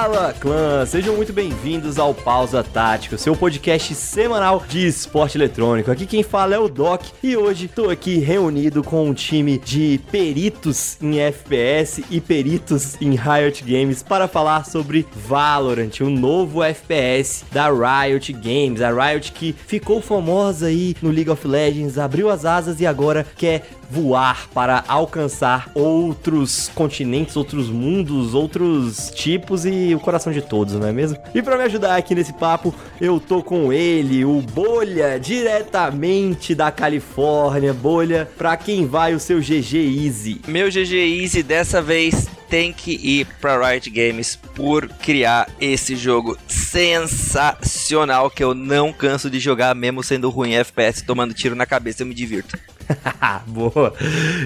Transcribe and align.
Fala, 0.00 0.32
clã! 0.32 0.86
Sejam 0.86 1.14
muito 1.14 1.30
bem-vindos 1.30 1.98
ao 1.98 2.14
Pausa 2.14 2.64
Tática, 2.64 3.18
seu 3.18 3.36
podcast 3.36 3.94
semanal 3.94 4.64
de 4.66 4.86
esporte 4.86 5.36
eletrônico. 5.36 5.90
Aqui 5.90 6.06
quem 6.06 6.22
fala 6.22 6.54
é 6.54 6.58
o 6.58 6.70
Doc 6.70 7.02
e 7.22 7.36
hoje 7.36 7.68
tô 7.68 7.90
aqui 7.90 8.16
reunido 8.16 8.82
com 8.82 9.06
um 9.06 9.12
time 9.12 9.58
de 9.58 10.00
peritos 10.10 10.96
em 11.02 11.20
FPS 11.20 12.02
e 12.10 12.18
peritos 12.18 12.96
em 12.98 13.10
Riot 13.14 13.62
Games 13.62 14.02
para 14.02 14.26
falar 14.26 14.64
sobre 14.64 15.06
Valorant, 15.14 16.00
o 16.00 16.04
um 16.04 16.10
novo 16.10 16.62
FPS 16.62 17.44
da 17.52 17.68
Riot 17.68 18.32
Games. 18.32 18.80
A 18.80 18.90
Riot 18.90 19.32
que 19.32 19.52
ficou 19.52 20.00
famosa 20.00 20.68
aí 20.68 20.96
no 21.02 21.10
League 21.10 21.28
of 21.28 21.46
Legends, 21.46 21.98
abriu 21.98 22.30
as 22.30 22.46
asas 22.46 22.80
e 22.80 22.86
agora 22.86 23.26
quer 23.36 23.68
voar 23.90 24.48
para 24.54 24.84
alcançar 24.86 25.70
outros 25.74 26.70
continentes, 26.74 27.36
outros 27.36 27.68
mundos, 27.68 28.34
outros 28.34 29.10
tipos 29.14 29.64
e 29.66 29.94
o 29.94 30.00
coração 30.00 30.32
de 30.32 30.40
todos, 30.40 30.74
não 30.74 30.86
é 30.86 30.92
mesmo? 30.92 31.18
E 31.34 31.42
para 31.42 31.56
me 31.56 31.64
ajudar 31.64 31.96
aqui 31.96 32.14
nesse 32.14 32.32
papo, 32.32 32.74
eu 33.00 33.18
tô 33.18 33.42
com 33.42 33.72
ele, 33.72 34.24
o 34.24 34.40
Bolha, 34.40 35.18
diretamente 35.18 36.54
da 36.54 36.70
Califórnia. 36.70 37.74
Bolha, 37.74 38.30
pra 38.38 38.56
quem 38.56 38.86
vai 38.86 39.14
o 39.14 39.20
seu 39.20 39.40
GG 39.40 40.04
Easy? 40.04 40.40
Meu 40.46 40.68
GG 40.68 40.94
Easy 40.94 41.42
dessa 41.42 41.82
vez 41.82 42.28
tem 42.50 42.72
que 42.72 42.92
ir 42.92 43.26
para 43.40 43.70
Riot 43.70 43.88
Games 43.88 44.36
por 44.54 44.88
criar 44.88 45.48
esse 45.60 45.94
jogo 45.94 46.36
sensacional 46.48 48.28
que 48.28 48.42
eu 48.42 48.54
não 48.54 48.92
canso 48.92 49.30
de 49.30 49.38
jogar, 49.38 49.72
mesmo 49.74 50.02
sendo 50.02 50.28
ruim 50.28 50.54
FPS, 50.54 51.04
tomando 51.04 51.32
tiro 51.32 51.54
na 51.54 51.64
cabeça, 51.64 52.02
eu 52.02 52.06
me 52.06 52.14
divirto. 52.14 52.58
Boa. 53.46 53.92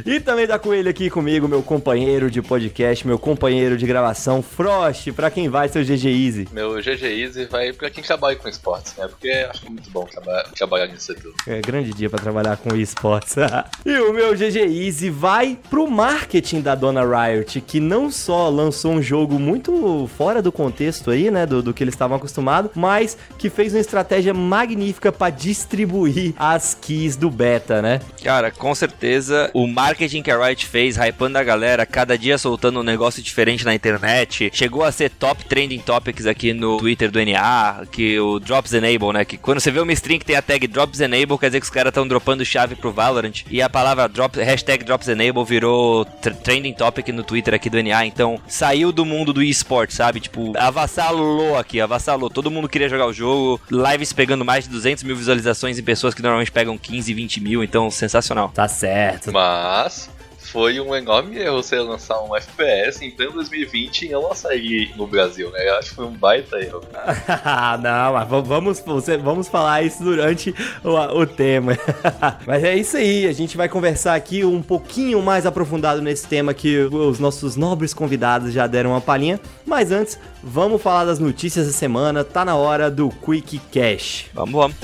E 0.04 0.20
também 0.20 0.46
tá 0.46 0.58
com 0.58 0.72
ele 0.72 0.88
aqui 0.88 1.10
comigo, 1.10 1.48
meu 1.48 1.62
companheiro 1.62 2.30
de 2.30 2.42
podcast, 2.42 3.06
meu 3.06 3.18
companheiro 3.18 3.76
de 3.76 3.86
gravação, 3.86 4.42
Frost, 4.42 5.12
pra 5.12 5.30
quem 5.30 5.48
vai 5.48 5.68
seu 5.68 5.82
GG 5.82 6.06
Easy? 6.06 6.48
Meu 6.52 6.74
GG 6.76 7.04
Easy 7.04 7.44
vai 7.46 7.72
pra 7.72 7.90
quem 7.90 8.02
trabalha 8.02 8.36
com 8.36 8.48
esportes, 8.48 8.94
né? 8.96 9.08
Porque 9.08 9.28
acho 9.28 9.70
muito 9.70 9.90
bom 9.90 10.04
trabalhar, 10.04 10.44
trabalhar 10.50 10.86
nesse 10.86 11.06
setor. 11.06 11.32
É 11.46 11.60
grande 11.60 11.92
dia 11.92 12.10
pra 12.10 12.18
trabalhar 12.18 12.56
com 12.56 12.74
esportes. 12.76 13.36
e 13.84 13.98
o 13.98 14.12
meu 14.12 14.34
GG 14.34 14.58
Easy 14.58 15.10
vai 15.10 15.58
pro 15.70 15.88
marketing 15.88 16.60
da 16.60 16.74
dona 16.74 17.02
Riot, 17.04 17.60
que 17.60 17.80
não 17.80 18.10
só 18.10 18.48
lançou 18.48 18.92
um 18.92 19.02
jogo 19.02 19.38
muito 19.38 20.08
fora 20.16 20.40
do 20.40 20.52
contexto 20.52 21.10
aí, 21.10 21.30
né, 21.30 21.46
do, 21.46 21.62
do 21.62 21.74
que 21.74 21.82
eles 21.82 21.94
estavam 21.94 22.16
acostumados, 22.16 22.70
mas 22.74 23.16
que 23.38 23.50
fez 23.50 23.72
uma 23.72 23.80
estratégia 23.80 24.34
magnífica 24.34 25.12
para 25.12 25.30
distribuir 25.30 26.34
as 26.36 26.74
keys 26.74 27.16
do 27.16 27.30
beta, 27.30 27.80
né? 27.80 28.00
Cara, 28.34 28.50
com 28.50 28.74
certeza 28.74 29.48
o 29.54 29.64
marketing 29.64 30.20
que 30.20 30.28
a 30.28 30.36
Riot 30.36 30.66
fez, 30.66 30.96
hypando 30.96 31.38
a 31.38 31.44
galera, 31.44 31.86
cada 31.86 32.18
dia 32.18 32.36
soltando 32.36 32.80
um 32.80 32.82
negócio 32.82 33.22
diferente 33.22 33.64
na 33.64 33.72
internet, 33.72 34.50
chegou 34.52 34.82
a 34.82 34.90
ser 34.90 35.08
top 35.08 35.44
trending 35.44 35.78
topics 35.78 36.26
aqui 36.26 36.52
no 36.52 36.78
Twitter 36.78 37.12
do 37.12 37.24
NA, 37.24 37.86
que 37.92 38.18
o 38.18 38.40
Drops 38.40 38.72
Enable, 38.72 39.12
né, 39.12 39.24
que 39.24 39.38
quando 39.38 39.60
você 39.60 39.70
vê 39.70 39.78
uma 39.78 39.92
string 39.92 40.18
que 40.18 40.26
tem 40.26 40.34
a 40.34 40.42
tag 40.42 40.66
Drops 40.66 40.98
Enable, 40.98 41.38
quer 41.38 41.46
dizer 41.46 41.60
que 41.60 41.66
os 41.66 41.70
caras 41.70 41.92
estão 41.92 42.08
dropando 42.08 42.44
chave 42.44 42.74
pro 42.74 42.90
Valorant, 42.90 43.44
e 43.48 43.62
a 43.62 43.70
palavra 43.70 44.08
drop, 44.08 44.36
hashtag 44.40 44.82
Drops 44.82 45.06
Enable 45.06 45.44
virou 45.44 46.04
trending 46.42 46.72
topic 46.72 47.10
no 47.10 47.22
Twitter 47.22 47.54
aqui 47.54 47.70
do 47.70 47.80
NA, 47.80 48.04
então 48.04 48.40
saiu 48.48 48.90
do 48.90 49.04
mundo 49.04 49.32
do 49.32 49.44
esporte, 49.44 49.94
sabe? 49.94 50.18
Tipo, 50.18 50.58
avassalou 50.58 51.56
aqui, 51.56 51.80
avassalou. 51.80 52.28
Todo 52.28 52.50
mundo 52.50 52.68
queria 52.68 52.88
jogar 52.88 53.06
o 53.06 53.12
jogo. 53.12 53.60
Lives 53.70 54.12
pegando 54.12 54.44
mais 54.44 54.64
de 54.64 54.70
200 54.70 55.04
mil 55.04 55.14
visualizações 55.14 55.78
em 55.78 55.84
pessoas 55.84 56.14
que 56.14 56.22
normalmente 56.22 56.50
pegam 56.50 56.76
15, 56.76 57.14
20 57.14 57.40
mil. 57.40 57.62
Então, 57.62 57.88
sensacional. 57.92 58.13
Tá 58.48 58.68
certo. 58.68 59.32
Mas, 59.32 60.10
foi 60.54 60.78
um 60.78 60.94
enorme 60.94 61.36
erro 61.36 61.60
você 61.60 61.80
lançar 61.80 62.22
um 62.22 62.36
FPS 62.36 63.04
em 63.04 63.10
pleno 63.10 63.32
2020 63.32 64.02
e 64.02 64.08
não 64.10 64.28
lançar 64.28 64.54
ele 64.54 64.88
no 64.94 65.04
Brasil, 65.04 65.50
né? 65.50 65.68
Eu 65.68 65.78
acho 65.78 65.88
que 65.88 65.96
foi 65.96 66.04
um 66.04 66.12
baita 66.12 66.58
erro. 66.58 66.80
não, 67.82 68.12
mas 68.12 68.46
vamos, 68.46 68.84
vamos 69.20 69.48
falar 69.48 69.82
isso 69.82 70.04
durante 70.04 70.54
o, 70.84 70.90
o 70.90 71.26
tema. 71.26 71.76
mas 72.46 72.62
é 72.62 72.76
isso 72.76 72.96
aí, 72.96 73.26
a 73.26 73.32
gente 73.32 73.56
vai 73.56 73.68
conversar 73.68 74.14
aqui 74.14 74.44
um 74.44 74.62
pouquinho 74.62 75.20
mais 75.20 75.44
aprofundado 75.44 76.00
nesse 76.00 76.28
tema 76.28 76.54
que 76.54 76.78
os 76.84 77.18
nossos 77.18 77.56
nobres 77.56 77.92
convidados 77.92 78.52
já 78.52 78.68
deram 78.68 78.90
uma 78.90 79.00
palhinha. 79.00 79.40
Mas 79.66 79.90
antes, 79.90 80.16
vamos 80.40 80.80
falar 80.80 81.04
das 81.04 81.18
notícias 81.18 81.66
da 81.66 81.72
semana. 81.72 82.22
Tá 82.22 82.44
na 82.44 82.54
hora 82.54 82.88
do 82.88 83.08
Quick 83.08 83.58
Cash. 83.72 84.26
Vamos, 84.32 84.52
vamos. 84.54 84.76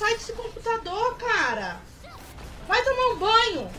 sai 0.00 0.14
desse 0.14 0.32
computador, 0.32 1.14
cara! 1.50 1.80
Vai 2.68 2.82
tomar 2.84 3.06
um 3.08 3.18
banho! 3.18 3.70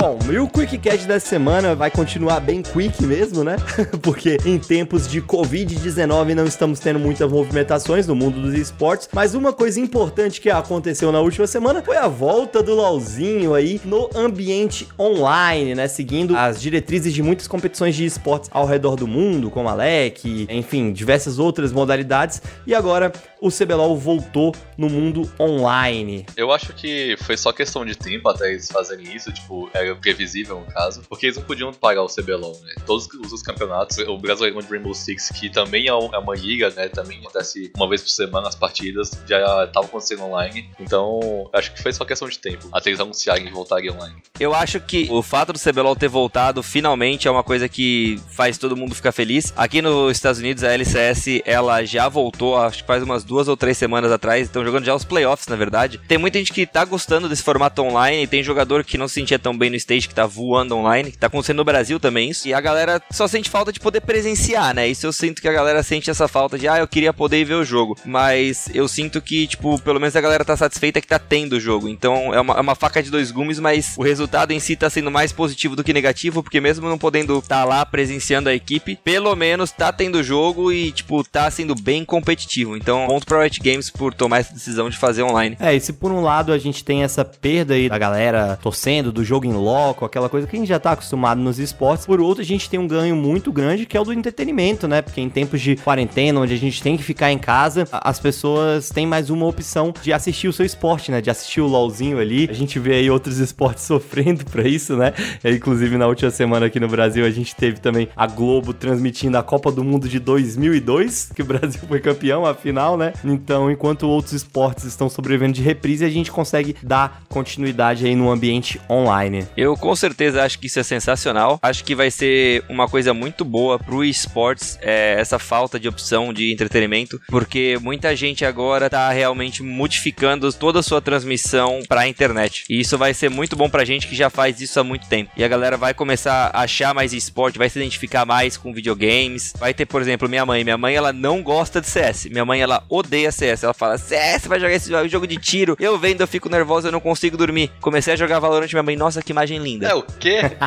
Bom, 0.00 0.16
e 0.30 0.38
o 0.38 0.46
Quick 0.46 0.78
Cash 0.78 1.06
dessa 1.06 1.26
semana 1.26 1.74
vai 1.74 1.90
continuar 1.90 2.38
bem 2.38 2.62
quick 2.62 3.02
mesmo, 3.04 3.42
né? 3.42 3.56
Porque 4.00 4.38
em 4.46 4.56
tempos 4.56 5.08
de 5.08 5.20
Covid-19 5.20 6.34
não 6.34 6.44
estamos 6.44 6.78
tendo 6.78 7.00
muitas 7.00 7.28
movimentações 7.28 8.06
no 8.06 8.14
mundo 8.14 8.40
dos 8.40 8.54
esportes, 8.54 9.08
mas 9.12 9.34
uma 9.34 9.52
coisa 9.52 9.80
importante 9.80 10.40
que 10.40 10.50
aconteceu 10.50 11.10
na 11.10 11.18
última 11.18 11.48
semana 11.48 11.82
foi 11.82 11.96
a 11.96 12.06
volta 12.06 12.62
do 12.62 12.76
LoLzinho 12.76 13.54
aí 13.54 13.80
no 13.84 14.08
ambiente 14.14 14.86
online, 14.96 15.74
né? 15.74 15.88
Seguindo 15.88 16.36
as 16.36 16.60
diretrizes 16.60 17.12
de 17.12 17.20
muitas 17.20 17.48
competições 17.48 17.96
de 17.96 18.04
esportes 18.04 18.48
ao 18.52 18.66
redor 18.66 18.94
do 18.94 19.08
mundo, 19.08 19.50
como 19.50 19.68
a 19.68 19.74
LEC, 19.74 20.46
enfim, 20.48 20.92
diversas 20.92 21.40
outras 21.40 21.72
modalidades. 21.72 22.40
E 22.64 22.72
agora 22.72 23.12
o 23.40 23.50
CBLOL 23.50 23.96
voltou 23.96 24.54
no 24.76 24.88
mundo 24.88 25.28
online. 25.40 26.24
Eu 26.36 26.52
acho 26.52 26.72
que 26.72 27.16
foi 27.18 27.36
só 27.36 27.52
questão 27.52 27.84
de 27.84 27.96
tempo 27.96 28.28
até 28.28 28.52
eles 28.52 28.68
fazerem 28.68 29.12
isso, 29.12 29.32
tipo, 29.32 29.68
era 29.74 29.87
previsível 29.96 30.60
no 30.60 30.66
caso, 30.66 31.02
porque 31.08 31.26
eles 31.26 31.36
não 31.36 31.44
podiam 31.44 31.72
pagar 31.72 32.02
o 32.02 32.08
CBLOL, 32.08 32.58
né? 32.62 32.74
Todos 32.86 33.08
os 33.32 33.42
campeonatos, 33.42 33.98
o 33.98 34.18
Brasileirão 34.18 34.60
de 34.60 34.68
Rainbow 34.68 34.94
Six, 34.94 35.30
que 35.30 35.50
também 35.50 35.86
é, 35.86 35.90
é 35.90 36.18
uma 36.18 36.34
liga, 36.34 36.70
né? 36.70 36.88
Também 36.88 37.20
acontece 37.20 37.72
uma 37.76 37.88
vez 37.88 38.02
por 38.02 38.10
semana 38.10 38.48
as 38.48 38.54
partidas, 38.54 39.10
já 39.26 39.64
estavam 39.64 39.88
acontecendo 39.88 40.22
online, 40.22 40.70
então 40.80 41.48
acho 41.52 41.72
que 41.72 41.82
foi 41.82 41.92
só 41.92 42.04
questão 42.04 42.28
de 42.28 42.38
tempo 42.38 42.68
até 42.72 42.90
eles 42.90 43.00
anunciarem 43.00 43.44
que 43.44 43.52
voltarem 43.52 43.90
online. 43.90 44.16
Eu 44.38 44.54
acho 44.54 44.80
que 44.80 45.08
o 45.10 45.22
fato 45.22 45.52
do 45.52 45.58
CBLOL 45.58 45.96
ter 45.96 46.08
voltado 46.08 46.62
finalmente 46.62 47.26
é 47.26 47.30
uma 47.30 47.42
coisa 47.42 47.68
que 47.68 48.20
faz 48.30 48.56
todo 48.58 48.76
mundo 48.76 48.94
ficar 48.94 49.12
feliz. 49.12 49.52
Aqui 49.56 49.82
nos 49.82 50.12
Estados 50.12 50.38
Unidos, 50.38 50.62
a 50.62 50.72
LCS, 50.72 51.42
ela 51.44 51.84
já 51.84 52.08
voltou, 52.08 52.56
acho 52.56 52.82
que 52.82 52.86
faz 52.86 53.02
umas 53.02 53.24
duas 53.24 53.48
ou 53.48 53.56
três 53.56 53.76
semanas 53.76 54.12
atrás, 54.12 54.46
estão 54.46 54.64
jogando 54.64 54.84
já 54.84 54.94
os 54.94 55.04
playoffs, 55.04 55.48
na 55.48 55.56
verdade. 55.56 55.98
Tem 56.08 56.18
muita 56.18 56.38
gente 56.38 56.52
que 56.52 56.66
tá 56.66 56.84
gostando 56.84 57.28
desse 57.28 57.42
formato 57.42 57.82
online, 57.82 58.26
tem 58.26 58.42
jogador 58.42 58.84
que 58.84 58.98
não 58.98 59.08
se 59.08 59.14
sentia 59.14 59.38
tão 59.38 59.56
bem 59.56 59.67
no 59.70 59.76
stage, 59.76 60.08
que 60.08 60.14
tá 60.14 60.26
voando 60.26 60.76
online, 60.76 61.10
que 61.10 61.18
tá 61.18 61.26
acontecendo 61.26 61.58
no 61.58 61.64
Brasil 61.64 61.98
também 61.98 62.30
isso, 62.30 62.48
e 62.48 62.54
a 62.54 62.60
galera 62.60 63.00
só 63.10 63.26
sente 63.26 63.50
falta 63.50 63.72
de 63.72 63.80
poder 63.80 64.00
presenciar, 64.00 64.74
né? 64.74 64.88
Isso 64.88 65.06
eu 65.06 65.12
sinto 65.12 65.40
que 65.40 65.48
a 65.48 65.52
galera 65.52 65.82
sente 65.82 66.10
essa 66.10 66.28
falta 66.28 66.58
de, 66.58 66.68
ah, 66.68 66.78
eu 66.78 66.88
queria 66.88 67.12
poder 67.12 67.44
ver 67.44 67.54
o 67.54 67.64
jogo, 67.64 67.96
mas 68.04 68.68
eu 68.74 68.88
sinto 68.88 69.20
que, 69.20 69.46
tipo, 69.46 69.78
pelo 69.80 70.00
menos 70.00 70.14
a 70.16 70.20
galera 70.20 70.44
tá 70.44 70.56
satisfeita 70.56 71.00
que 71.00 71.06
tá 71.06 71.18
tendo 71.18 71.54
o 71.54 71.60
jogo, 71.60 71.88
então 71.88 72.32
é 72.34 72.40
uma, 72.40 72.54
é 72.54 72.60
uma 72.60 72.74
faca 72.74 73.02
de 73.02 73.10
dois 73.10 73.30
gumes, 73.30 73.58
mas 73.58 73.94
o 73.96 74.02
resultado 74.02 74.52
em 74.52 74.60
si 74.60 74.76
tá 74.76 74.88
sendo 74.90 75.10
mais 75.10 75.32
positivo 75.32 75.76
do 75.76 75.84
que 75.84 75.92
negativo, 75.92 76.42
porque 76.42 76.60
mesmo 76.60 76.88
não 76.88 76.98
podendo 76.98 77.38
estar 77.38 77.60
tá 77.60 77.64
lá 77.64 77.84
presenciando 77.84 78.48
a 78.48 78.54
equipe, 78.54 78.98
pelo 79.04 79.34
menos 79.34 79.70
tá 79.70 79.92
tendo 79.92 80.22
jogo 80.22 80.72
e, 80.72 80.92
tipo, 80.92 81.24
tá 81.24 81.50
sendo 81.50 81.74
bem 81.74 82.04
competitivo, 82.04 82.76
então 82.76 83.06
ponto 83.06 83.26
pra 83.26 83.42
Riot 83.42 83.60
Games 83.60 83.90
por 83.90 84.14
tomar 84.14 84.38
essa 84.38 84.52
decisão 84.52 84.90
de 84.90 84.96
fazer 84.96 85.22
online. 85.22 85.56
É, 85.60 85.74
e 85.74 85.80
se 85.80 85.92
por 85.92 86.12
um 86.12 86.20
lado 86.20 86.52
a 86.52 86.58
gente 86.58 86.84
tem 86.84 87.02
essa 87.02 87.24
perda 87.24 87.74
aí 87.74 87.88
da 87.88 87.98
galera 87.98 88.58
torcendo, 88.62 89.12
do 89.12 89.24
jogo 89.24 89.46
em 89.46 89.52
loco, 89.58 90.04
aquela 90.04 90.28
coisa 90.28 90.46
que 90.46 90.56
a 90.56 90.58
gente 90.58 90.68
já 90.68 90.78
tá 90.78 90.92
acostumado 90.92 91.40
nos 91.40 91.58
esportes, 91.58 92.06
por 92.06 92.20
outro 92.20 92.42
a 92.42 92.46
gente 92.46 92.68
tem 92.68 92.78
um 92.78 92.86
ganho 92.86 93.16
muito 93.16 93.52
grande 93.52 93.86
que 93.86 93.96
é 93.96 94.00
o 94.00 94.04
do 94.04 94.12
entretenimento, 94.12 94.86
né? 94.88 95.02
Porque 95.02 95.20
em 95.20 95.28
tempos 95.28 95.60
de 95.60 95.76
quarentena, 95.76 96.40
onde 96.40 96.54
a 96.54 96.58
gente 96.58 96.82
tem 96.82 96.96
que 96.96 97.02
ficar 97.02 97.32
em 97.32 97.38
casa, 97.38 97.86
as 97.92 98.18
pessoas 98.18 98.90
têm 98.90 99.06
mais 99.06 99.30
uma 99.30 99.46
opção 99.46 99.92
de 100.02 100.12
assistir 100.12 100.48
o 100.48 100.52
seu 100.52 100.64
esporte, 100.64 101.10
né? 101.10 101.20
De 101.20 101.30
assistir 101.30 101.60
o 101.60 101.66
LOLzinho 101.66 102.18
ali. 102.18 102.48
A 102.50 102.54
gente 102.54 102.78
vê 102.78 102.94
aí 102.94 103.10
outros 103.10 103.38
esportes 103.38 103.84
sofrendo 103.84 104.44
pra 104.44 104.66
isso, 104.66 104.96
né? 104.96 105.12
É, 105.42 105.50
inclusive 105.50 105.96
na 105.96 106.06
última 106.06 106.30
semana 106.30 106.66
aqui 106.66 106.78
no 106.78 106.88
Brasil 106.88 107.24
a 107.24 107.30
gente 107.30 107.54
teve 107.54 107.80
também 107.80 108.08
a 108.16 108.26
Globo 108.26 108.72
transmitindo 108.72 109.36
a 109.36 109.42
Copa 109.42 109.72
do 109.72 109.82
Mundo 109.82 110.08
de 110.08 110.18
2002, 110.18 111.32
que 111.34 111.42
o 111.42 111.44
Brasil 111.46 111.80
foi 111.88 112.00
campeão, 112.00 112.46
afinal, 112.46 112.96
né? 112.96 113.12
Então, 113.24 113.70
enquanto 113.70 114.08
outros 114.08 114.32
esportes 114.34 114.84
estão 114.84 115.08
sobrevivendo 115.08 115.54
de 115.54 115.62
reprise, 115.62 116.04
a 116.04 116.10
gente 116.10 116.30
consegue 116.30 116.76
dar 116.82 117.22
continuidade 117.28 118.06
aí 118.06 118.14
no 118.14 118.30
ambiente 118.30 118.80
online. 118.88 119.46
Eu 119.56 119.76
com 119.76 119.94
certeza 119.94 120.42
acho 120.42 120.58
que 120.58 120.66
isso 120.66 120.78
é 120.78 120.82
sensacional. 120.82 121.58
Acho 121.62 121.84
que 121.84 121.94
vai 121.94 122.10
ser 122.10 122.64
uma 122.68 122.88
coisa 122.88 123.12
muito 123.12 123.44
boa 123.44 123.78
pro 123.78 124.04
esportes, 124.04 124.78
é, 124.80 125.16
essa 125.18 125.38
falta 125.38 125.78
de 125.78 125.88
opção 125.88 126.32
de 126.32 126.52
entretenimento, 126.52 127.20
porque 127.28 127.78
muita 127.80 128.14
gente 128.14 128.44
agora 128.44 128.88
tá 128.88 129.10
realmente 129.10 129.62
modificando 129.62 130.52
toda 130.52 130.80
a 130.80 130.82
sua 130.82 131.00
transmissão 131.00 131.80
pra 131.88 132.06
internet. 132.06 132.64
E 132.68 132.80
isso 132.80 132.96
vai 132.98 133.14
ser 133.14 133.28
muito 133.28 133.56
bom 133.56 133.68
pra 133.68 133.84
gente 133.84 134.06
que 134.06 134.14
já 134.14 134.30
faz 134.30 134.60
isso 134.60 134.78
há 134.78 134.84
muito 134.84 135.08
tempo. 135.08 135.30
E 135.36 135.44
a 135.44 135.48
galera 135.48 135.76
vai 135.76 135.94
começar 135.94 136.50
a 136.52 136.62
achar 136.62 136.94
mais 136.94 137.12
esporte, 137.12 137.58
vai 137.58 137.68
se 137.68 137.78
identificar 137.78 138.24
mais 138.24 138.56
com 138.56 138.72
videogames. 138.72 139.52
Vai 139.58 139.72
ter, 139.72 139.86
por 139.86 140.00
exemplo, 140.00 140.28
minha 140.28 140.44
mãe. 140.44 140.64
Minha 140.64 140.78
mãe, 140.78 140.94
ela 140.94 141.12
não 141.12 141.42
gosta 141.42 141.80
de 141.80 141.86
CS. 141.88 142.26
Minha 142.26 142.44
mãe, 142.44 142.60
ela 142.60 142.84
odeia 142.88 143.32
CS. 143.32 143.64
Ela 143.64 143.74
fala, 143.74 143.98
CS, 143.98 144.46
vai 144.46 144.60
jogar 144.60 144.74
esse 144.74 144.90
jogo 145.08 145.26
de 145.26 145.36
tiro. 145.36 145.76
Eu 145.80 145.98
vendo, 145.98 146.20
eu 146.20 146.28
fico 146.28 146.48
nervosa, 146.48 146.88
eu 146.88 146.92
não 146.92 147.00
consigo 147.00 147.36
dormir. 147.36 147.70
Comecei 147.80 148.12
a 148.12 148.16
jogar 148.16 148.38
Valorant, 148.38 148.70
minha 148.72 148.82
mãe, 148.82 148.96
nossa, 148.96 149.22
que 149.22 149.32
imagem 149.38 149.58
linda. 149.58 149.88
É 149.88 149.94
o 149.94 150.02
quê? 150.02 150.40